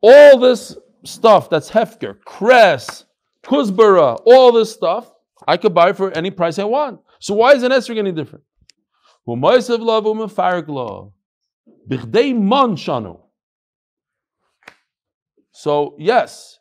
All 0.00 0.38
this 0.38 0.76
stuff 1.04 1.48
that's 1.48 1.70
hefker, 1.70 2.20
cress, 2.24 3.04
kuzbara, 3.44 4.20
all 4.24 4.52
this 4.52 4.72
stuff, 4.72 5.12
I 5.46 5.56
could 5.56 5.74
buy 5.74 5.92
for 5.92 6.10
any 6.16 6.30
price 6.30 6.58
I 6.58 6.64
want. 6.64 7.00
So 7.20 7.34
why 7.34 7.52
is 7.52 7.62
an 7.62 7.72
esrog 7.72 7.98
any 7.98 8.12
different? 8.12 8.44
So 15.52 15.96
yes, 15.98 16.58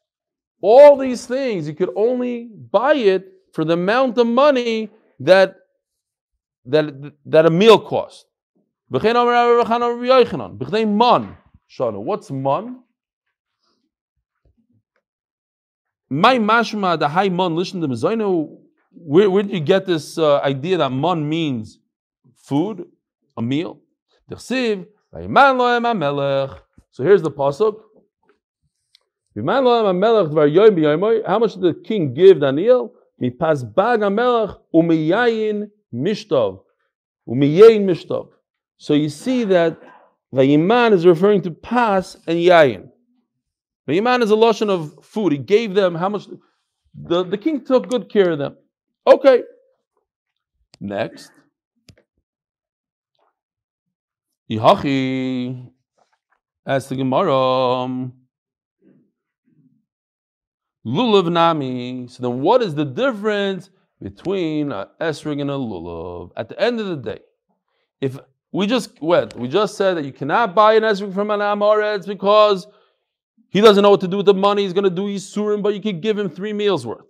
all 0.62 0.98
these 0.98 1.26
things 1.26 1.68
you 1.68 1.74
could 1.74 1.90
only 1.96 2.50
buy 2.72 2.94
it 2.94 3.26
for 3.54 3.66
the 3.66 3.74
amount 3.74 4.18
of 4.18 4.28
money 4.28 4.90
that 5.20 5.56
that 6.66 6.94
that 7.26 7.46
a 7.46 7.50
meal 7.50 7.80
cost. 7.80 8.26
What's 8.92 9.06
man? 12.30 12.84
My 16.10 16.38
mashma 16.38 17.00
the 17.00 17.08
high 17.08 17.30
mon 17.30 17.56
listen 17.56 17.80
to 17.80 17.88
Mizaino. 17.88 18.58
Where, 18.92 19.30
where 19.30 19.44
did 19.44 19.54
you 19.54 19.62
get 19.62 19.86
this 19.86 20.18
uh, 20.18 20.40
idea 20.40 20.80
that 20.80 20.90
mon 20.90 21.30
means 21.30 21.80
food, 22.36 22.86
a 23.38 23.42
meal? 23.42 23.80
So 24.30 24.36
here's 26.98 27.22
the 27.22 27.32
pasuk. 27.32 27.80
How 29.38 29.62
much 31.40 31.54
did 31.54 31.62
the 31.62 31.82
king 31.86 32.14
give 32.14 32.42
Daniel? 32.42 32.94
So 38.82 38.96
you 38.96 39.10
see 39.10 39.44
that 39.44 39.80
Vayiman 40.34 40.94
is 40.94 41.06
referring 41.06 41.44
to 41.44 41.52
pas 41.52 42.18
and 42.26 42.40
yayin. 42.40 42.90
Vayiman 43.88 44.24
is 44.24 44.32
a 44.32 44.36
lotion 44.36 44.72
of 44.72 45.06
food. 45.06 45.34
He 45.34 45.38
gave 45.38 45.76
them 45.76 45.94
how 45.94 46.10
much? 46.10 46.28
The, 46.96 47.24
the 47.24 47.38
king 47.38 47.64
took 47.64 47.88
good 47.90 48.10
care 48.10 48.32
of 48.32 48.40
them. 48.40 48.58
Okay. 49.06 49.44
Next. 50.80 51.32
Yihachi. 54.50 55.70
As 56.66 56.90
the 56.90 56.96
Gemara. 56.96 57.38
Um, 57.38 58.14
lulav 60.84 61.32
nami. 61.32 62.08
So 62.08 62.24
then, 62.24 62.42
what 62.42 62.64
is 62.64 62.74
the 62.74 62.86
difference 62.86 63.70
between 64.02 64.72
a 64.72 64.90
esrig 65.00 65.40
and 65.40 65.52
a 65.52 65.54
lulav? 65.54 66.32
At 66.36 66.50
the 66.50 66.60
end 66.60 66.80
of 66.80 66.88
the 66.88 66.96
day, 66.96 67.20
if 68.02 68.18
we 68.52 68.68
just 68.68 69.02
went, 69.02 69.36
we 69.38 69.48
just 69.48 69.78
said 69.78 69.96
that 69.98 70.06
you 70.06 70.12
cannot 70.12 70.54
buy 70.54 70.74
an 70.74 70.84
esrig 70.84 71.14
from 71.14 71.32
an 71.32 71.40
amoretz 71.40 72.06
because 72.06 72.68
he 73.50 73.62
doesn't 73.62 73.82
know 73.82 73.92
what 73.92 74.02
to 74.02 74.08
do 74.08 74.18
with 74.18 74.26
the 74.26 74.34
money. 74.34 74.64
He's 74.64 74.74
going 74.74 74.84
to 74.84 74.90
do 74.90 75.04
yisurim, 75.04 75.62
but 75.62 75.74
you 75.74 75.82
could 75.82 76.02
give 76.02 76.18
him 76.18 76.30
three 76.30 76.54
meals 76.54 76.86
worth. 76.86 77.06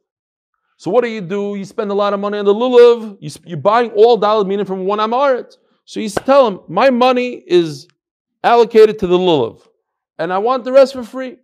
So 0.78 0.90
what 0.90 1.04
do 1.04 1.10
you 1.10 1.22
do? 1.22 1.56
You 1.56 1.66
spend 1.66 1.92
a 1.92 1.94
lot 1.94 2.14
of 2.14 2.20
money 2.20 2.40
on 2.40 2.46
the 2.46 2.54
lulav. 2.54 3.18
You, 3.20 3.54
are 3.54 3.58
buying 3.58 3.92
all 3.92 4.18
dollar 4.18 4.44
meaning 4.46 4.66
from 4.66 4.86
one 4.86 5.00
amoretz. 5.00 5.58
So 5.86 6.00
you 6.00 6.10
tell 6.10 6.48
him, 6.48 6.60
my 6.68 6.90
money 6.90 7.44
is 7.46 7.88
allocated 8.44 8.98
to 9.00 9.08
the 9.08 9.18
lulav, 9.18 9.62
and 10.18 10.34
I 10.34 10.40
want 10.40 10.64
the 10.64 10.72
rest 10.72 10.94
for 10.94 11.04
free. 11.04 11.38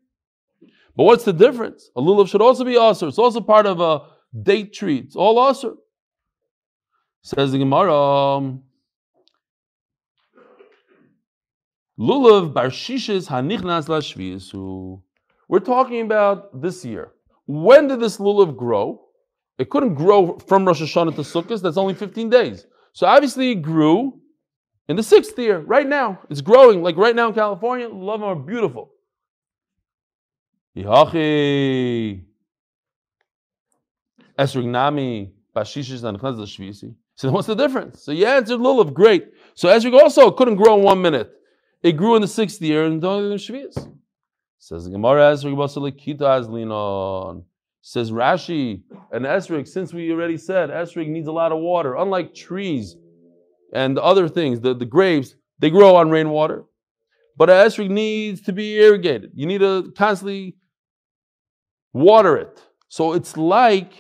But 0.96 1.04
what's 1.04 1.24
the 1.24 1.34
difference? 1.34 1.90
A 1.96 2.02
lulav 2.02 2.28
should 2.30 2.42
also 2.42 2.64
be 2.64 2.74
asr. 2.74 3.08
It's 3.08 3.20
also 3.20 3.42
part 3.42 3.68
of 3.68 3.80
a 3.80 4.08
date 4.42 4.74
tree. 4.74 4.98
It's 4.98 5.16
all 5.16 5.36
asr. 5.36 5.76
Says 7.22 7.52
the 7.52 7.60
Gemara. 7.60 7.94
Um, 7.94 8.64
Lulav 12.00 12.54
barshishes 12.54 13.28
hanichnas 13.28 13.88
lashviyasu. 13.88 15.02
We're 15.48 15.60
talking 15.60 16.02
about 16.02 16.62
this 16.62 16.86
year. 16.86 17.12
When 17.48 17.88
did 17.88 18.00
this 18.00 18.18
lulav 18.18 18.56
grow? 18.56 19.02
It 19.58 19.70
couldn't 19.70 19.96
grow 19.96 20.38
from 20.48 20.66
Rosh 20.66 20.82
Hashanah 20.82 21.16
to 21.16 21.22
Sukkot. 21.22 21.62
That's 21.62 21.78
only 21.78 21.96
15 21.96 22.30
days. 22.30 22.68
So 22.94 23.08
obviously 23.08 23.52
it 23.52 23.62
grew 23.62 24.20
in 24.88 24.96
the 24.96 25.04
sixth 25.04 25.38
year. 25.40 25.60
Right 25.60 25.88
now, 25.88 26.20
it's 26.30 26.42
growing. 26.42 26.84
Like 26.84 26.98
right 26.98 27.16
now 27.16 27.30
in 27.30 27.34
California, 27.34 27.90
love 27.90 28.22
are 28.22 28.36
beautiful. 28.36 28.92
Yihachi. 30.76 32.24
Esrig 34.38 35.32
Bashishis, 35.56 36.04
and 36.04 36.20
Shvisi. 36.20 36.94
So 37.16 37.32
what's 37.32 37.48
the 37.48 37.56
difference? 37.56 38.04
So 38.04 38.12
yeah, 38.12 38.38
it's 38.38 38.52
a 38.52 38.58
Lulav, 38.58 38.94
great. 38.94 39.30
So 39.56 39.70
Esrig 39.70 40.00
also 40.00 40.30
couldn't 40.30 40.58
grow 40.58 40.78
in 40.78 40.84
one 40.84 41.02
minute. 41.02 41.34
It 41.88 41.96
grew 41.96 42.18
in 42.18 42.22
the 42.22 42.28
sixth 42.28 42.62
year 42.62 42.84
and 42.84 43.02
only 43.06 43.32
in 43.32 43.38
Shvis. 43.38 43.90
Says 44.60 44.84
the 44.84 44.92
Gemara 44.92 45.32
Azlinon. 45.32 47.44
Says 47.82 48.12
Rashi 48.12 48.82
and 49.14 49.24
Esrig, 49.24 49.66
since 49.66 49.94
we 49.94 50.12
already 50.12 50.36
said 50.36 50.70
Esrig 50.70 51.08
needs 51.08 51.30
a 51.30 51.32
lot 51.32 51.54
of 51.54 51.60
water, 51.60 51.96
unlike 51.96 52.36
trees 52.36 52.98
and 53.74 53.98
other 53.98 54.28
things, 54.28 54.60
the, 54.60 54.74
the 54.74 54.86
grapes, 54.86 55.36
they 55.60 55.70
grow 55.70 55.96
on 55.96 56.10
rainwater. 56.10 56.66
But 57.38 57.48
Esrig 57.48 57.90
needs 57.90 58.42
to 58.42 58.52
be 58.52 58.76
irrigated. 58.76 59.32
You 59.34 59.46
need 59.46 59.60
to 59.60 59.94
constantly 59.98 60.58
water 61.94 62.36
it. 62.36 62.62
So 62.90 63.14
it's 63.14 63.38
like 63.38 63.94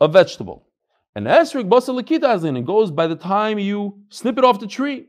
a 0.00 0.08
vegetable. 0.08 0.66
And 1.14 1.28
esrig 1.28 1.68
basalikita 1.68 2.58
it 2.58 2.66
goes 2.66 2.90
by 2.90 3.06
the 3.06 3.14
time 3.14 3.60
you 3.60 4.00
snip 4.08 4.38
it 4.38 4.44
off 4.44 4.58
the 4.58 4.66
tree. 4.66 5.06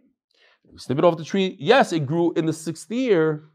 You 0.72 0.78
snip 0.78 1.00
it 1.00 1.04
off 1.04 1.18
the 1.18 1.24
tree. 1.24 1.56
Yes, 1.60 1.92
it 1.94 2.06
grew 2.06 2.34
in 2.34 2.46
the 2.46 2.54
sixth 2.54 2.92
year, 2.92 3.50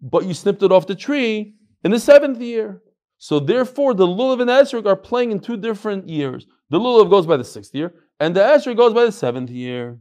but 0.00 0.24
you 0.24 0.34
snipped 0.34 0.62
it 0.62 0.72
off 0.72 0.86
the 0.86 0.94
tree 0.94 1.54
in 1.84 1.90
the 1.90 2.00
seventh 2.00 2.40
year. 2.40 2.82
So 3.18 3.38
therefore, 3.38 3.94
the 3.94 4.06
lulav 4.06 4.40
and 4.40 4.48
the 4.48 4.54
esrig 4.54 4.86
are 4.86 4.96
playing 4.96 5.30
in 5.30 5.40
two 5.40 5.56
different 5.56 6.08
years. 6.08 6.46
The 6.70 6.78
lulav 6.78 7.08
goes 7.08 7.26
by 7.26 7.36
the 7.36 7.44
sixth 7.44 7.74
year, 7.74 7.94
and 8.18 8.34
the 8.34 8.40
esrog 8.40 8.76
goes 8.76 8.94
by 8.94 9.04
the 9.04 9.12
seventh 9.12 9.50
year. 9.50 9.98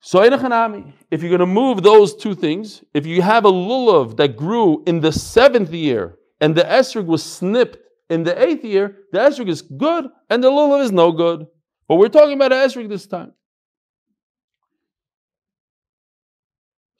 So 0.00 0.22
if 0.22 0.30
you're 0.30 1.30
going 1.30 1.38
to 1.38 1.46
move 1.46 1.82
those 1.82 2.14
two 2.14 2.34
things, 2.34 2.84
if 2.92 3.06
you 3.06 3.22
have 3.22 3.46
a 3.46 3.50
lulav 3.50 4.18
that 4.18 4.36
grew 4.36 4.82
in 4.86 5.00
the 5.00 5.10
seventh 5.10 5.72
year 5.72 6.18
and 6.42 6.54
the 6.54 6.64
esrog 6.64 7.06
was 7.06 7.22
snipped 7.22 7.78
in 8.10 8.22
the 8.22 8.42
eighth 8.42 8.64
year, 8.64 8.98
the 9.12 9.18
esrog 9.18 9.48
is 9.48 9.62
good 9.62 10.10
and 10.28 10.44
the 10.44 10.50
lulav 10.50 10.82
is 10.82 10.92
no 10.92 11.10
good. 11.10 11.46
But 11.88 11.96
we're 11.96 12.08
talking 12.08 12.34
about 12.34 12.52
an 12.52 12.68
esrog 12.68 12.90
this 12.90 13.06
time. 13.06 13.32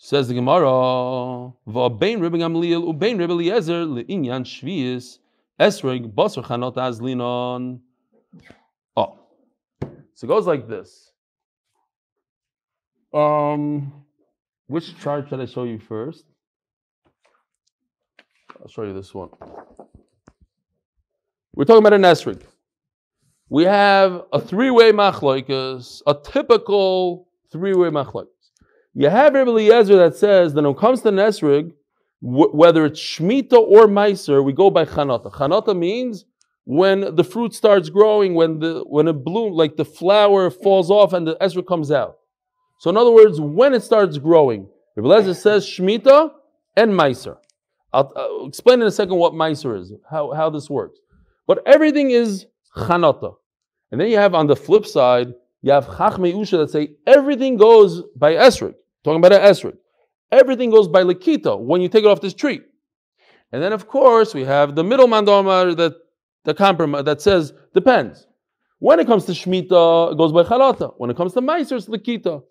Says 0.04 0.28
the 0.28 0.34
Gemara, 0.34 0.66
"Va'bein 1.66 2.18
Gamliel 2.20 2.92
ubein 2.92 3.16
le'inyan 3.16 4.44
shvius 4.44 5.18
esrog 5.58 6.12
basar 6.12 6.44
chanot 6.44 6.74
azlinon." 6.74 7.80
Oh, 8.98 9.18
so 10.12 10.26
it 10.26 10.28
goes 10.28 10.46
like 10.46 10.68
this. 10.68 11.10
Um, 13.14 14.04
which 14.66 14.94
chart 14.98 15.30
should 15.30 15.40
I 15.40 15.46
show 15.46 15.64
you 15.64 15.78
first? 15.78 16.26
I'll 18.60 18.68
show 18.68 18.82
you 18.82 18.92
this 18.92 19.14
one. 19.14 19.30
We're 21.54 21.64
talking 21.64 21.78
about 21.78 21.94
an 21.94 22.02
esrig. 22.02 22.42
We 23.48 23.64
have 23.64 24.26
a 24.34 24.38
three-way 24.38 24.92
machloikas, 24.92 26.02
a 26.06 26.12
typical 26.12 27.26
three-way 27.50 27.88
machloikas. 27.88 28.33
You 28.94 29.08
have 29.08 29.34
Rabbi 29.34 29.50
Eliezer 29.50 29.96
that 29.96 30.16
says 30.16 30.54
that 30.54 30.62
when 30.62 30.70
it 30.72 30.78
comes 30.78 31.02
to 31.02 31.08
an 31.08 31.16
esrig, 31.16 31.72
whether 32.20 32.86
it's 32.86 33.00
shmita 33.00 33.54
or 33.54 33.86
meiser, 33.88 34.42
we 34.42 34.52
go 34.52 34.70
by 34.70 34.84
chanata. 34.84 35.32
Chanata 35.32 35.76
means 35.76 36.24
when 36.64 37.16
the 37.16 37.24
fruit 37.24 37.52
starts 37.54 37.90
growing, 37.90 38.34
when 38.34 38.60
the 38.60 38.84
when 38.86 39.08
it 39.08 39.24
blooms, 39.24 39.56
like 39.56 39.76
the 39.76 39.84
flower 39.84 40.48
falls 40.48 40.90
off 40.90 41.12
and 41.12 41.26
the 41.26 41.36
esrig 41.36 41.66
comes 41.66 41.90
out. 41.90 42.18
So 42.78 42.88
in 42.88 42.96
other 42.96 43.10
words, 43.10 43.40
when 43.40 43.74
it 43.74 43.82
starts 43.82 44.16
growing, 44.18 44.68
Rabbi 44.96 45.08
Lezer 45.08 45.34
says 45.34 45.66
Shemitah 45.66 46.30
and 46.76 46.92
Meiser. 46.92 47.36
I'll, 47.92 48.12
I'll, 48.16 48.46
explain 48.46 48.80
in 48.80 48.86
a 48.86 48.92
second 48.92 49.16
what 49.16 49.32
Meiser 49.32 49.78
is, 49.78 49.92
how, 50.08 50.32
how 50.32 50.50
this 50.50 50.70
works. 50.70 50.98
But 51.46 51.62
everything 51.66 52.10
is 52.10 52.46
Chanata. 52.76 53.34
And 53.90 54.00
then 54.00 54.08
you 54.08 54.18
have 54.18 54.34
on 54.34 54.46
the 54.46 54.56
flip 54.56 54.86
side, 54.86 55.34
you 55.62 55.72
have 55.72 55.86
Chachmei 55.86 56.34
Usha 56.34 56.58
that 56.58 56.70
say 56.70 56.90
everything 57.06 57.56
goes 57.56 58.02
by 58.16 58.32
Esrik. 58.34 58.74
Talking 59.04 59.18
about 59.18 59.32
an 59.32 59.42
esrog. 59.42 59.76
Everything 60.32 60.70
goes 60.70 60.88
by 60.88 61.02
Lakita 61.02 61.60
when 61.60 61.80
you 61.80 61.88
take 61.88 62.04
it 62.04 62.08
off 62.08 62.20
this 62.20 62.34
tree. 62.34 62.60
And 63.52 63.62
then 63.62 63.72
of 63.72 63.86
course 63.86 64.34
we 64.34 64.44
have 64.44 64.74
the 64.74 64.82
middle 64.82 65.06
mandamar 65.06 65.76
that 65.76 65.94
the 66.44 66.54
compromise 66.54 67.04
that 67.04 67.20
says 67.20 67.52
depends. 67.74 68.26
When 68.78 68.98
it 68.98 69.06
comes 69.06 69.24
to 69.26 69.32
Shemitah, 69.32 70.12
it 70.12 70.18
goes 70.18 70.32
by 70.32 70.42
Chalata. 70.42 70.94
When 70.98 71.10
it 71.10 71.16
comes 71.16 71.32
to 71.34 71.40
Meiser, 71.40 71.76
it's 71.76 71.86
Lakita. 71.86 72.42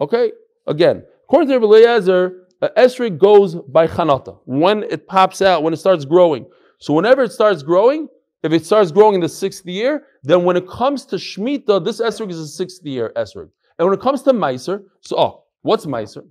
Okay? 0.00 0.32
Again, 0.66 1.04
according 1.24 1.48
to 1.48 1.56
Eliezer, 1.56 2.46
uh, 2.62 2.68
esrog 2.76 3.18
goes 3.18 3.56
by 3.56 3.86
chanata, 3.86 4.38
when 4.46 4.84
it 4.84 5.06
pops 5.06 5.42
out, 5.42 5.62
when 5.62 5.72
it 5.72 5.78
starts 5.78 6.04
growing. 6.04 6.46
So 6.78 6.94
whenever 6.94 7.22
it 7.22 7.32
starts 7.32 7.62
growing, 7.62 8.08
if 8.42 8.52
it 8.52 8.64
starts 8.64 8.92
growing 8.92 9.14
in 9.14 9.20
the 9.20 9.28
sixth 9.28 9.66
year, 9.66 10.04
then 10.22 10.44
when 10.44 10.56
it 10.56 10.68
comes 10.68 11.04
to 11.06 11.16
Shemitah, 11.16 11.84
this 11.84 12.00
esrog 12.00 12.30
is 12.30 12.38
a 12.38 12.48
sixth 12.48 12.84
year 12.84 13.12
esrog. 13.16 13.50
And 13.78 13.88
when 13.88 13.94
it 13.98 14.00
comes 14.00 14.22
to 14.22 14.32
Meiser, 14.32 14.82
so 15.00 15.16
oh, 15.18 15.43
what's 15.64 15.86
Meiser? 15.86 16.24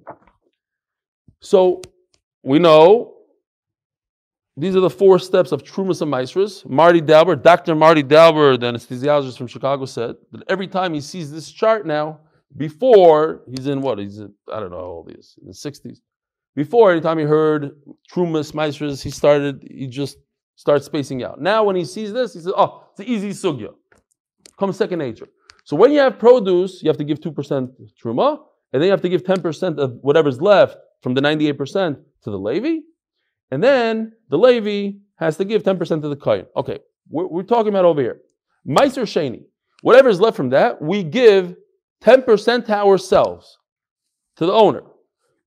So 1.42 1.82
we 2.44 2.60
know 2.60 3.16
these 4.56 4.76
are 4.76 4.80
the 4.80 4.90
four 4.90 5.18
steps 5.20 5.52
of 5.52 5.64
Trumas 5.64 6.02
and 6.02 6.12
Maestras. 6.12 6.64
Marty 6.66 7.02
Dauber, 7.02 7.36
Dr. 7.36 7.76
Marty 7.76 8.04
Dauber, 8.04 8.56
the 8.56 8.68
anesthesiologist 8.68 9.38
from 9.38 9.48
Chicago, 9.48 9.86
said 9.86 10.16
that 10.32 10.44
every 10.48 10.68
time 10.68 10.94
he 10.94 11.02
sees 11.02 11.32
this 11.32 11.52
chart 11.52 11.86
now, 11.86 12.20
before 12.56 13.42
he's 13.50 13.66
in 13.66 13.82
what? 13.82 13.98
He's 13.98 14.20
in, 14.20 14.32
I 14.52 14.60
don't 14.60 14.70
know 14.70 14.78
how 14.78 14.84
old 14.84 15.10
he 15.10 15.18
is, 15.18 15.36
in 15.42 15.48
the 15.48 15.54
60s. 15.54 15.98
Before, 16.56 16.92
anytime 16.92 17.18
he 17.18 17.26
heard 17.26 17.72
Trumas, 18.14 18.54
Maestras, 18.54 19.02
he 19.02 19.10
started, 19.10 19.68
he 19.68 19.88
just 19.88 20.18
starts 20.56 20.86
spacing 20.86 21.24
out. 21.24 21.42
Now, 21.42 21.64
when 21.64 21.76
he 21.76 21.84
sees 21.84 22.14
this, 22.14 22.36
he 22.36 22.42
says, 22.42 22.54
oh, 22.56 22.84
it's 22.92 23.00
an 23.00 23.08
easy 23.08 23.32
sugya. 23.32 23.74
Comes 24.60 24.78
second 24.78 25.00
nature. 25.00 25.28
So 25.64 25.76
when 25.76 25.92
you 25.92 26.00
have 26.00 26.20
produce, 26.20 26.84
you 26.84 26.90
have 26.90 26.98
to 26.98 27.04
give 27.04 27.20
2% 27.22 27.72
Truma, 28.00 28.40
and 28.74 28.82
then 28.82 28.88
you 28.88 28.92
have 28.92 29.02
to 29.02 29.10
give 29.10 29.24
10% 29.24 29.78
of 29.78 30.00
whatever's 30.02 30.42
left 30.42 30.78
from 31.02 31.14
the 31.14 31.22
98% 31.22 31.96
to 32.24 32.30
the 32.30 32.40
Levi, 32.40 32.80
and 33.52 33.64
then 33.64 34.14
the 34.30 34.38
Levi 34.38 34.98
has 35.16 35.38
to 35.38 35.46
give 35.46 35.64
10% 35.64 36.02
to 36.02 36.10
the 36.10 36.16
Kayan. 36.16 36.48
Okay, 36.58 36.80
we're, 37.08 37.28
we're, 37.28 37.44
talking 37.44 37.70
about 37.70 37.86
over 37.86 38.02
here. 38.02 38.22
Meiser 38.68 39.04
Sheni, 39.04 39.44
whatever 39.82 40.10
is 40.10 40.20
left 40.20 40.36
from 40.36 40.50
that, 40.50 40.82
we 40.82 41.04
give 41.04 41.56
10% 42.04 42.66
to 42.66 42.74
ourselves, 42.74 43.60
to 44.38 44.48
the 44.48 44.52
owner. 44.52 44.82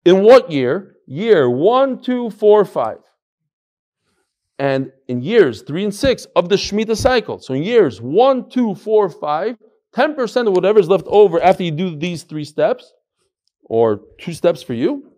In 0.04 0.22
what 0.22 0.50
year? 0.50 0.94
Year 1.08 1.50
one, 1.50 2.00
two, 2.00 2.30
four, 2.30 2.64
five. 2.64 2.98
And 4.58 4.90
in 5.08 5.20
years 5.20 5.62
three 5.62 5.84
and 5.84 5.94
six 5.94 6.26
of 6.36 6.48
the 6.48 6.56
Shemitah 6.56 6.96
cycle, 6.96 7.40
so 7.40 7.54
in 7.54 7.62
years 7.62 8.00
one, 8.00 8.48
two, 8.48 8.74
four, 8.74 9.08
five, 9.08 9.56
10% 9.94 10.46
of 10.46 10.54
whatever 10.54 10.78
is 10.78 10.88
left 10.88 11.06
over 11.06 11.42
after 11.42 11.62
you 11.62 11.70
do 11.70 11.96
these 11.96 12.22
three 12.22 12.44
steps, 12.44 12.92
or 13.68 14.00
two 14.18 14.32
steps 14.32 14.62
for 14.62 14.74
you, 14.74 15.12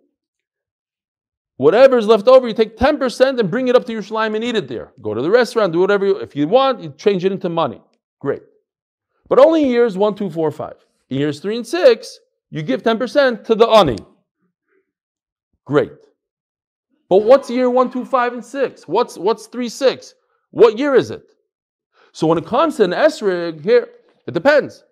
whatever 1.57 1.99
is 1.99 2.07
left 2.07 2.29
over, 2.29 2.49
you 2.49 2.55
take 2.55 2.77
10% 2.77 3.39
and 3.39 3.51
bring 3.51 3.69
it 3.69 3.77
up 3.77 3.85
to 3.87 3.93
Yerushalayim 3.93 4.35
and 4.35 4.43
eat 4.43 4.57
it 4.57 4.69
there. 4.69 4.93
Go 5.01 5.15
to 5.15 5.23
the 5.23 5.31
restaurant, 5.31 5.73
do 5.73 5.81
whatever 5.81 6.07
you, 6.07 6.17
if 6.17 6.35
you 6.35 6.49
want, 6.49 6.81
you 6.81 6.93
change 6.97 7.25
it 7.25 7.33
into 7.33 7.49
money. 7.49 7.81
Great. 8.21 8.43
But 9.29 9.39
only 9.39 9.65
in 9.65 9.71
years 9.71 9.97
one, 9.97 10.15
two, 10.15 10.31
four, 10.31 10.51
five. 10.51 10.77
In 11.11 11.19
years 11.19 11.41
three 11.41 11.57
and 11.57 11.67
six, 11.67 12.19
you 12.51 12.63
give 12.63 12.83
10% 12.83 13.45
to 13.45 13.55
the 13.55 13.67
ani. 13.67 13.99
Great. 15.65 15.93
But 17.09 17.25
what's 17.25 17.51
year 17.51 17.71
one, 17.71 17.91
two, 17.91 18.05
five, 18.05 18.33
and 18.33 18.45
six? 18.45 18.87
What's 18.87 19.17
what's 19.17 19.47
three, 19.47 19.69
six? 19.69 20.15
What 20.51 20.79
year 20.79 20.95
is 20.95 21.11
it? 21.11 21.23
So 22.13 22.27
when 22.27 22.39
it 22.39 22.47
comes 22.47 22.77
to 22.77 22.85
an 22.85 22.91
esrig, 22.91 23.63
here, 23.63 23.89
it 24.27 24.35
depends. 24.35 24.85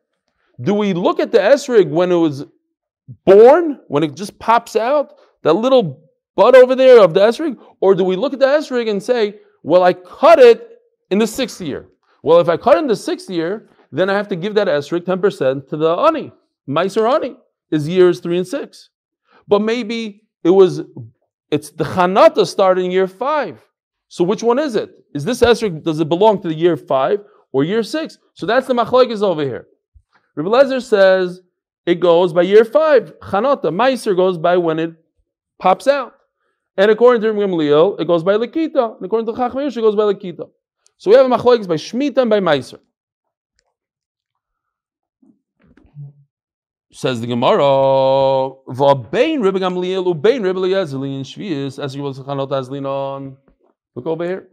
Do 0.63 0.75
we 0.75 0.95
look 0.95 1.21
at 1.21 1.33
the 1.33 1.39
esrig 1.39 1.89
when 1.89 2.11
it 2.11 2.17
was 2.17 2.45
born, 3.25 3.81
when 3.89 4.03
it 4.03 4.15
just 4.15 4.39
pops 4.39 4.77
out, 4.77 5.15
that 5.43 5.55
little 5.55 6.11
bud 6.35 6.57
over 6.57 6.75
there 6.75 7.03
of 7.03 7.15
the 7.15 7.21
esrig? 7.21 7.57
Or 7.81 7.95
do 7.95 8.05
we 8.05 8.17
look 8.17 8.33
at 8.33 8.39
the 8.39 8.47
esrig 8.47 8.91
and 8.91 9.03
say, 9.03 9.37
well, 9.63 9.83
I 9.83 9.93
cut 9.93 10.39
it 10.39 10.79
in 11.11 11.19
the 11.19 11.27
sixth 11.27 11.61
year? 11.61 11.89
Well, 12.23 12.41
if 12.41 12.49
I 12.49 12.57
cut 12.57 12.79
in 12.79 12.87
the 12.87 12.97
sixth 12.97 13.31
year, 13.31 13.69
then 13.93 14.11
I 14.11 14.15
have 14.15 14.29
to 14.29 14.37
give 14.37 14.55
that 14.55 14.69
esrig 14.69 15.03
10% 15.03 15.69
to 15.69 15.77
the 15.77 15.91
ani. 15.91 16.33
Meiser 16.69 17.11
ani 17.11 17.37
is 17.71 17.89
years 17.89 18.21
three 18.21 18.39
and 18.39 18.47
six. 18.47 18.91
But 19.49 19.63
maybe 19.63 20.25
it 20.43 20.51
was 20.51 20.83
it's 21.51 21.71
the 21.71 21.85
Chanata 21.85 22.47
started 22.47 22.85
in 22.85 22.91
year 22.91 23.07
five. 23.07 23.65
So 24.09 24.25
which 24.25 24.43
one 24.43 24.59
is 24.59 24.75
it? 24.75 24.91
Is 25.15 25.25
this 25.25 25.41
Esrog, 25.41 25.83
does 25.83 26.01
it 26.01 26.09
belong 26.09 26.43
to 26.43 26.49
the 26.49 26.55
year 26.55 26.77
five 26.77 27.21
or 27.53 27.65
year 27.65 27.83
six? 27.83 28.19
So 28.35 28.47
that's 28.47 28.67
the 28.67 28.75
machlokes 28.75 29.23
over 29.23 29.43
here. 29.43 29.67
Rabbi 30.35 30.49
Lezer 30.49 30.83
says 30.83 31.41
it 31.87 32.01
goes 32.01 32.33
by 32.33 32.43
year 32.43 32.65
five. 32.65 33.19
Chanata, 33.21 33.67
Meiser 33.67 34.15
goes 34.15 34.37
by 34.37 34.57
when 34.57 34.79
it 34.79 34.93
pops 35.59 35.87
out. 35.87 36.13
And 36.77 36.91
according 36.91 37.23
to 37.23 37.29
Gamliel, 37.29 37.99
it 38.01 38.07
goes 38.07 38.23
by 38.23 38.35
Lakita. 38.35 38.97
And 38.97 39.05
according 39.07 39.33
to 39.33 39.41
Chacham 39.41 39.61
it 39.61 39.75
goes 39.75 39.95
by 39.95 40.03
Lakita. 40.03 40.49
So 40.99 41.11
we 41.11 41.17
have 41.17 41.25
a 41.25 41.29
machlokes 41.35 41.67
by 41.69 41.77
Shemitah 41.77 42.19
and 42.19 42.31
by 42.31 42.41
Meiser. 42.41 42.81
Says 46.93 47.21
the 47.21 47.27
Gemara, 47.27 47.61
"V'abein 47.61 49.43
Rebbe 49.43 49.61
Gamliel 49.61 50.07
ubein 50.07 50.43
Rebbe 50.43 50.59
Eliezer 50.59 51.05
in 51.05 51.23
Shvius 51.23 51.79
as 51.83 51.95
you 51.95 52.03
was 52.03 52.19
chanot 52.19 52.49
azlinon." 52.49 53.37
Look 53.95 54.07
over 54.07 54.25
here. 54.25 54.49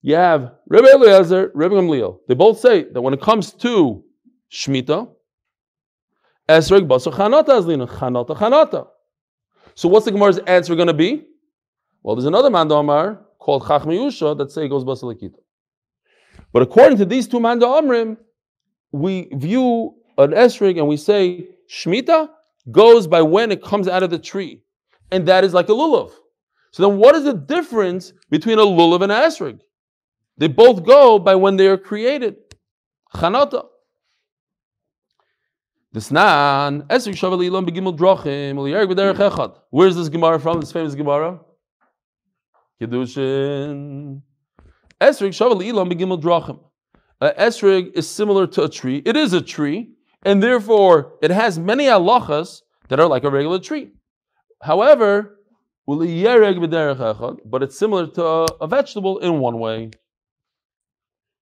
You 0.00 0.14
have 0.14 0.54
Rebbe 0.68 0.88
Eliezer, 0.88 1.50
Rebbe 1.54 1.74
Gamliel. 1.74 2.20
They 2.28 2.34
both 2.34 2.60
say 2.60 2.84
that 2.84 3.02
when 3.02 3.12
it 3.12 3.20
comes 3.20 3.52
to 3.54 4.02
Shmita, 4.50 5.10
Esrog 6.48 6.88
baso 6.88 7.12
chanot 7.12 7.46
azlinon, 7.46 7.88
chanota 7.88 8.36
chanota. 8.36 8.86
So 9.74 9.88
what's 9.88 10.06
the 10.06 10.12
Gemara's 10.12 10.38
answer 10.38 10.74
going 10.74 10.88
to 10.88 10.94
be? 10.94 11.24
Well, 12.02 12.16
there's 12.16 12.26
another 12.26 12.50
Manda 12.50 13.20
called 13.38 13.64
Chachmei 13.64 13.98
Usha 13.98 14.36
that 14.38 14.50
say 14.50 14.64
it 14.64 14.68
goes 14.68 14.84
basalikita. 14.84 15.36
But 16.52 16.62
according 16.62 16.98
to 16.98 17.04
these 17.04 17.28
two 17.28 17.40
Manda 17.40 18.16
we 18.92 19.28
view 19.32 19.94
an 20.16 20.30
esrig 20.30 20.78
and 20.78 20.88
we 20.88 20.96
say 20.96 21.48
shmita 21.70 22.30
goes 22.70 23.06
by 23.06 23.22
when 23.22 23.52
it 23.52 23.62
comes 23.62 23.88
out 23.88 24.02
of 24.02 24.10
the 24.10 24.18
tree, 24.18 24.62
and 25.10 25.26
that 25.28 25.44
is 25.44 25.54
like 25.54 25.68
a 25.68 25.72
lulav. 25.72 26.10
So 26.72 26.88
then, 26.88 26.98
what 26.98 27.14
is 27.14 27.24
the 27.24 27.34
difference 27.34 28.12
between 28.30 28.58
a 28.58 28.62
lulav 28.62 29.02
and 29.02 29.12
an 29.12 29.22
esrig? 29.22 29.60
They 30.36 30.48
both 30.48 30.84
go 30.84 31.18
by 31.18 31.34
when 31.34 31.56
they 31.56 31.66
are 31.66 31.78
created. 31.78 32.36
Chanata. 33.14 33.66
Desnan 33.66 33.66
esrig 33.66 33.66
shavel 33.66 33.66
ilam 33.66 33.66
begimel 34.48 34.66
drachim 34.68 35.06
uliyarg 35.08 35.26
b'derech 35.26 35.26
echad. 35.26 35.77
Where's 35.90 36.04
this 36.04 36.10
Gemara 40.10 40.38
from? 40.38 40.60
This 40.60 40.70
famous 40.70 40.94
Gemara. 40.94 41.40
Kedushin. 42.78 44.20
Esrig 45.00 45.32
shavel 45.32 45.62
ilam 45.64 45.90
begimel 45.90 46.20
drachim. 46.20 46.60
Esrig 47.22 47.90
is 47.94 48.06
similar 48.06 48.46
to 48.48 48.64
a 48.64 48.68
tree. 48.68 49.02
It 49.06 49.16
is 49.16 49.32
a 49.32 49.40
tree, 49.40 49.94
and 50.24 50.42
therefore 50.42 51.14
it 51.22 51.30
has 51.30 51.58
many 51.58 51.86
halachas 51.86 52.60
that 52.88 53.00
are 53.00 53.06
like 53.06 53.24
a 53.24 53.30
regular 53.30 53.58
tree. 53.58 53.92
However, 54.60 55.38
but 55.86 56.02
it's 57.62 57.78
similar 57.78 58.08
to 58.08 58.24
a, 58.24 58.66
vegetable 58.66 59.20
in 59.20 59.38
one 59.38 59.58
way. 59.58 59.90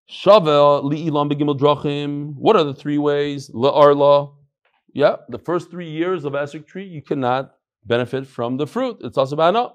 Shavel 0.08 0.84
li'ilam 0.84 1.28
begimel 1.32 1.58
drachim. 1.58 2.34
What 2.36 2.54
are 2.54 2.62
the 2.62 2.74
three 2.74 2.98
ways? 2.98 3.50
La'arla. 3.50 4.35
Yeah, 4.96 5.16
the 5.28 5.38
first 5.38 5.70
three 5.70 5.90
years 5.90 6.24
of 6.24 6.32
esrik 6.32 6.66
tree, 6.66 6.86
you 6.86 7.02
cannot 7.02 7.52
benefit 7.84 8.26
from 8.26 8.56
the 8.56 8.66
fruit. 8.66 8.96
It's 9.02 9.18
also 9.18 9.36
bana. 9.36 9.72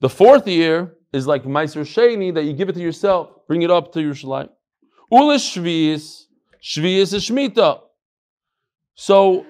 The 0.00 0.08
fourth 0.08 0.48
year 0.48 0.96
is 1.12 1.28
like 1.28 1.44
Meiser 1.44 1.82
Sheni 1.82 2.34
that 2.34 2.42
you 2.42 2.52
give 2.52 2.68
it 2.68 2.72
to 2.72 2.80
yourself, 2.80 3.28
bring 3.46 3.62
it 3.62 3.70
up 3.70 3.92
to 3.92 4.00
Yerushalayim. 4.00 4.48
Ula 5.12 5.36
shvius, 5.36 6.24
shvius 6.60 7.14
is 7.14 7.30
shmita. 7.30 7.82
So 8.96 9.46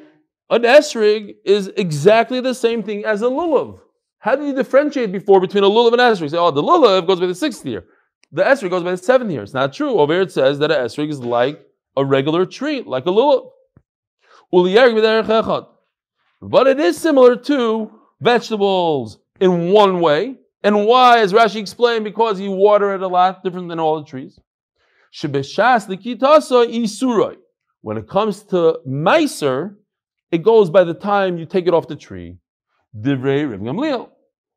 an 0.51 0.65
esrig 0.65 1.37
is 1.43 1.69
exactly 1.79 2.43
the 2.43 2.55
same 2.55 2.83
thing 2.83 3.07
as 3.07 3.23
a 3.23 3.31
lulav. 3.39 3.81
How 4.19 4.37
do 4.37 4.47
you 4.47 4.55
differentiate 4.55 5.11
before 5.11 5.41
between 5.41 5.65
a 5.65 5.71
lulav 5.71 5.93
and 5.93 6.03
esrig? 6.03 6.21
You 6.21 6.29
say, 6.29 6.37
oh, 6.37 6.51
the 6.51 6.63
lulav 6.63 7.07
goes 7.07 7.19
by 7.19 7.29
the 7.29 7.35
sixth 7.35 7.65
year. 7.65 7.87
The 8.31 8.43
esrig 8.43 8.69
goes 8.69 8.83
by 8.83 8.91
the 8.91 8.99
seventh 8.99 9.31
year. 9.31 9.43
It's 9.43 9.55
not 9.55 9.73
true. 9.73 9.99
Over 9.99 10.13
here 10.13 10.23
it 10.23 10.33
says 10.33 10.59
that 10.59 10.71
an 10.71 10.85
esrig 10.85 11.09
is 11.09 11.21
like 11.21 11.65
a 12.01 12.05
regular 12.05 12.47
tree, 12.47 12.83
like 12.83 13.07
a 13.07 13.11
lulav. 13.11 13.51
But 16.43 16.67
it 16.67 16.81
is 16.81 16.97
similar 16.97 17.37
to 17.37 17.91
vegetables 18.21 19.19
in 19.41 19.71
one 19.71 20.01
way. 20.01 20.37
And 20.63 20.87
why, 20.87 21.21
as 21.21 21.33
Rashi 21.33 21.57
explained, 21.57 22.05
because 22.05 22.41
you 22.41 22.51
water 22.51 22.95
it 22.95 23.03
a 23.03 23.09
lot 23.09 23.43
different 23.45 23.69
than 23.69 23.81
all 23.81 23.99
the 24.01 24.07
trees. 24.07 24.39
When 27.83 27.97
it 27.97 28.09
comes 28.09 28.43
to 28.45 28.79
meiser, 28.87 29.77
it 30.31 30.43
goes 30.43 30.71
by 30.71 30.85
the 30.85 30.95
time 30.95 31.39
you 31.39 31.47
take 31.47 31.67
it 31.67 31.75
off 31.75 31.89
the 31.89 31.97
tree. 31.97 32.39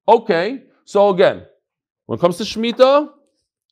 Okay, 0.07 0.63
so 0.85 1.09
again, 1.09 1.45
when 2.05 2.17
it 2.17 2.21
comes 2.21 2.37
to 2.37 2.43
Shemitah, 2.43 3.09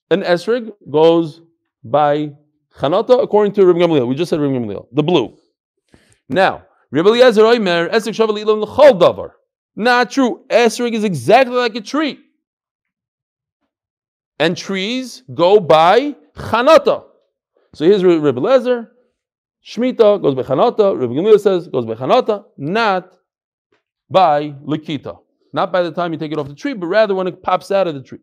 an 0.10 0.22
esrig 0.22 0.72
goes 0.90 1.42
by 1.84 2.32
Chanata 2.78 3.22
according 3.22 3.54
to 3.54 3.66
Reb 3.66 3.76
Gamliel. 3.76 4.08
We 4.08 4.16
just 4.16 4.30
said 4.30 4.40
Reb 4.40 4.52
Gamliel, 4.52 4.88
the 4.92 5.04
blue. 5.04 5.38
Now, 6.30 6.64
Reb 6.92 7.06
Eliezer 7.06 7.44
Oimer, 7.44 7.92
esrig 7.92 8.14
shavel 8.14 8.42
ilam 8.42 8.62
l'chol 8.62 9.00
davar. 9.00 9.32
Not 9.76 10.12
true. 10.12 10.46
Esrig 10.50 10.94
is 10.94 11.04
exactly 11.04 11.56
like 11.56 11.76
a 11.76 11.82
tree. 11.82 12.20
And 14.40 14.58
trees 14.58 15.24
go 15.34 15.60
by 15.60 16.16
Chanata. 16.36 17.06
So 17.74 17.86
here's 17.86 18.04
Rebbe 18.04 18.40
Lezer. 18.40 18.90
Shmita 19.66 20.22
goes 20.22 20.36
by 20.36 20.44
Chanata. 20.44 21.00
Rebbe 21.00 21.14
Gamliel 21.14 21.40
says 21.40 21.68
goes 21.68 21.86
by 21.86 21.94
Chanata, 21.94 22.46
not 22.58 23.14
by 24.10 24.50
Likita. 24.66 25.20
Not 25.54 25.72
by 25.72 25.84
the 25.84 25.92
time 25.92 26.14
you 26.14 26.20
take 26.20 26.32
it 26.32 26.38
off 26.38 26.48
the 26.48 26.56
tree, 26.56 26.74
but 26.74 26.88
rather 26.88 27.14
when 27.14 27.28
it 27.28 27.44
pops 27.44 27.72
out 27.72 27.88
of 27.88 27.94
the 27.94 28.02
tree. 28.02 28.20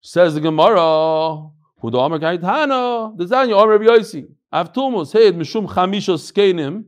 Says 0.00 0.34
the 0.34 0.40
Gemara, 0.40 1.48
Hudo 1.82 2.04
Amar 2.04 2.18
Kaitana, 2.18 3.16
the 3.16 3.24
Zanya 3.24 3.52
Amar 3.52 3.78
Rabbi 3.78 3.84
Yosi. 3.84 4.28
Avtumus, 4.52 5.12
hey, 5.12 5.30
Mishum 5.32 5.68
Chamisha 5.68 6.14
Skenim. 6.18 6.84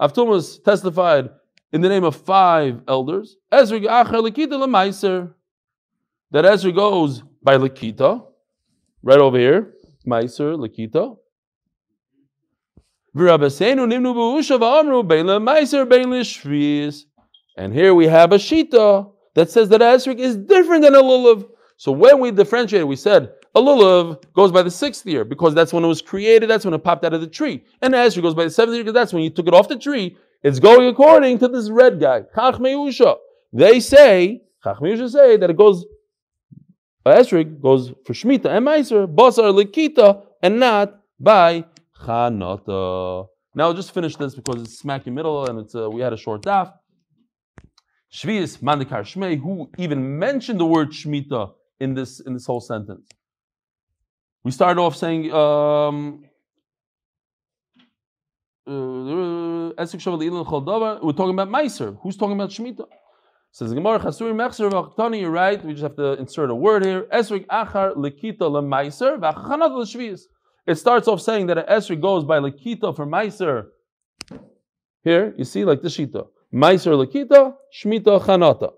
Avtumus 0.00 0.62
testified 0.62 1.28
in 1.72 1.80
the 1.80 1.88
name 1.88 2.04
of 2.04 2.16
five 2.16 2.80
elders. 2.88 3.36
Ezra 3.52 3.80
Lakita 3.80 4.52
Lemaiser. 4.52 5.34
That 6.30 6.44
Ezra 6.44 6.72
goes 6.72 7.22
by 7.42 7.56
Lakita, 7.56 8.24
right 9.02 9.18
over 9.18 9.36
here. 9.36 9.74
Meiser, 10.06 10.56
Lakita. 10.56 11.16
And 17.56 17.74
here 17.74 17.94
we 17.94 18.06
have 18.06 18.32
a 18.32 18.36
Shita 18.36 19.12
that 19.34 19.50
says 19.50 19.68
that 19.70 19.80
Esrik 19.80 20.18
is 20.20 20.36
different 20.36 20.82
than 20.82 20.94
a 20.94 21.02
Lulav. 21.02 21.48
So 21.76 21.90
when 21.90 22.20
we 22.20 22.30
differentiate, 22.30 22.86
we 22.86 22.94
said 22.94 23.32
a 23.54 23.60
Lulav 23.60 24.22
goes 24.32 24.52
by 24.52 24.62
the 24.62 24.70
sixth 24.70 25.04
year 25.06 25.24
because 25.24 25.54
that's 25.54 25.72
when 25.72 25.84
it 25.84 25.88
was 25.88 26.00
created, 26.00 26.48
that's 26.48 26.64
when 26.64 26.74
it 26.74 26.84
popped 26.84 27.04
out 27.04 27.14
of 27.14 27.20
the 27.20 27.26
tree. 27.26 27.64
And 27.82 27.94
Esrik 27.94 28.22
goes 28.22 28.34
by 28.34 28.44
the 28.44 28.50
seventh 28.50 28.74
year 28.74 28.84
because 28.84 28.94
that's 28.94 29.12
when 29.12 29.22
you 29.22 29.30
took 29.30 29.48
it 29.48 29.54
off 29.54 29.68
the 29.68 29.78
tree. 29.78 30.16
It's 30.42 30.58
going 30.58 30.88
according 30.88 31.38
to 31.40 31.48
this 31.48 31.68
red 31.68 32.00
guy. 32.00 32.22
They 33.52 33.80
say, 33.80 34.42
Chachmei 34.64 34.96
Usha 34.96 35.10
say 35.10 35.36
that 35.36 35.50
it 35.50 35.56
goes, 35.56 35.84
Esrik 37.04 37.60
goes 37.60 37.92
for 38.04 38.12
Shemitah 38.12 38.46
and 38.46 38.66
Meiser, 38.66 39.12
Basar 39.12 39.52
Likita, 39.52 40.22
and 40.42 40.60
not 40.60 41.00
by 41.18 41.64
Chanata. 42.04 43.26
Now 43.54 43.64
I'll 43.64 43.74
just 43.74 43.92
finish 43.92 44.16
this 44.16 44.34
because 44.34 44.62
it's 44.62 44.78
smack 44.78 45.06
in 45.06 45.14
middle 45.14 45.46
and 45.46 45.58
it's 45.58 45.74
uh, 45.74 45.90
we 45.90 46.00
had 46.00 46.12
a 46.12 46.16
short 46.16 46.42
daf. 46.42 46.72
Shvius 48.12 48.58
Mandikar 48.58 49.02
Shmei, 49.02 49.40
who 49.40 49.70
even 49.76 50.18
mentioned 50.18 50.60
the 50.60 50.66
word 50.66 50.90
Shemitah 50.90 51.52
in 51.80 51.94
this 51.94 52.20
in 52.20 52.34
this 52.34 52.46
whole 52.46 52.60
sentence. 52.60 53.08
We 54.42 54.50
started 54.50 54.80
off 54.80 54.96
saying 54.96 55.30
um, 55.32 56.24
uh, 58.66 58.72
we're 58.72 59.74
talking 59.76 61.34
about 61.34 61.48
Meiser. 61.48 61.98
Who's 62.02 62.16
talking 62.16 62.34
about 62.34 62.50
Shemitah? 62.50 62.86
Says 63.52 63.74
Gemara 63.74 63.98
Chasuri 63.98 64.32
Mechser 64.32 64.70
V'Achtani. 64.70 65.20
You're 65.20 65.30
right. 65.30 65.62
We 65.64 65.72
just 65.72 65.82
have 65.82 65.96
to 65.96 66.12
insert 66.14 66.50
a 66.50 66.54
word 66.54 66.84
here. 66.84 67.02
Esrik 67.12 67.46
Achar 67.46 67.96
Lekita 67.96 68.38
LeMeiser 68.42 69.18
V'Achanat 69.18 69.72
LeShvius. 69.72 70.22
It 70.66 70.76
starts 70.76 71.08
off 71.08 71.20
saying 71.20 71.48
that 71.48 71.58
an 71.58 71.64
Esrik 71.66 72.00
goes 72.00 72.24
by 72.24 72.38
Lekita 72.38 72.94
for 72.94 73.06
Meiser. 73.06 73.66
Here 75.02 75.34
you 75.36 75.44
see 75.44 75.64
like 75.64 75.82
the 75.82 75.88
Shita. 75.88 76.28
Meiser 76.54 76.94
Lekita 77.04 77.54
Shmita 77.76 78.20
Chanata. 78.24 78.72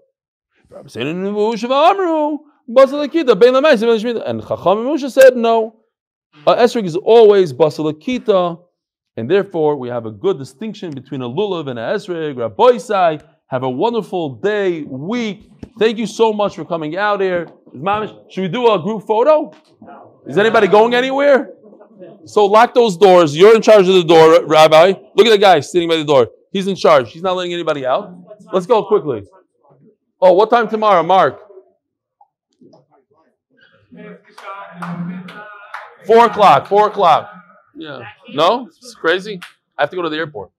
And 2.68 4.42
Chacham 4.46 4.84
Musha 4.84 5.10
said 5.10 5.36
no. 5.36 5.76
A 6.46 6.54
Esrik 6.54 6.84
is 6.84 6.96
always 6.96 7.52
Basalakita, 7.52 8.58
and 9.16 9.30
therefore 9.30 9.76
we 9.76 9.88
have 9.88 10.06
a 10.06 10.10
good 10.10 10.38
distinction 10.38 10.90
between 10.90 11.20
a 11.20 11.28
Lulav 11.28 11.68
and 11.68 11.78
a 11.78 11.82
Esrik. 11.82 12.36
Rabbi 12.38 13.22
have 13.48 13.62
a 13.64 13.68
wonderful 13.70 14.36
day, 14.36 14.82
week. 14.82 15.50
Thank 15.78 15.98
you 15.98 16.06
so 16.06 16.32
much 16.32 16.56
for 16.56 16.64
coming 16.64 16.96
out 16.96 17.20
here. 17.20 17.48
Should 18.30 18.42
we 18.42 18.48
do 18.48 18.72
a 18.72 18.78
group 18.82 19.06
photo? 19.06 19.52
Is 20.26 20.38
anybody 20.38 20.68
going 20.68 20.94
anywhere? 20.94 21.50
So 22.24 22.46
lock 22.46 22.72
those 22.72 22.96
doors. 22.96 23.36
You're 23.36 23.54
in 23.54 23.60
charge 23.60 23.86
of 23.88 23.94
the 23.94 24.04
door, 24.04 24.46
Rabbi. 24.46 24.94
Look 25.14 25.26
at 25.26 25.30
the 25.30 25.38
guy 25.38 25.60
sitting 25.60 25.88
by 25.88 25.96
the 25.96 26.04
door. 26.04 26.28
He's 26.50 26.66
in 26.66 26.76
charge. 26.76 27.12
He's 27.12 27.22
not 27.22 27.36
letting 27.36 27.52
anybody 27.52 27.84
out. 27.84 28.14
Let's 28.52 28.66
go 28.66 28.84
quickly. 28.84 29.24
Oh, 30.20 30.32
what 30.32 30.48
time 30.48 30.68
tomorrow, 30.68 31.02
Mark? 31.02 31.40
Four 36.06 36.26
o'clock. 36.26 36.66
Four 36.66 36.88
o'clock. 36.88 37.30
Yeah. 37.74 38.06
No? 38.30 38.66
It's 38.68 38.94
crazy. 38.94 39.40
I 39.76 39.82
have 39.82 39.90
to 39.90 39.96
go 39.96 40.02
to 40.02 40.08
the 40.08 40.16
airport. 40.16 40.51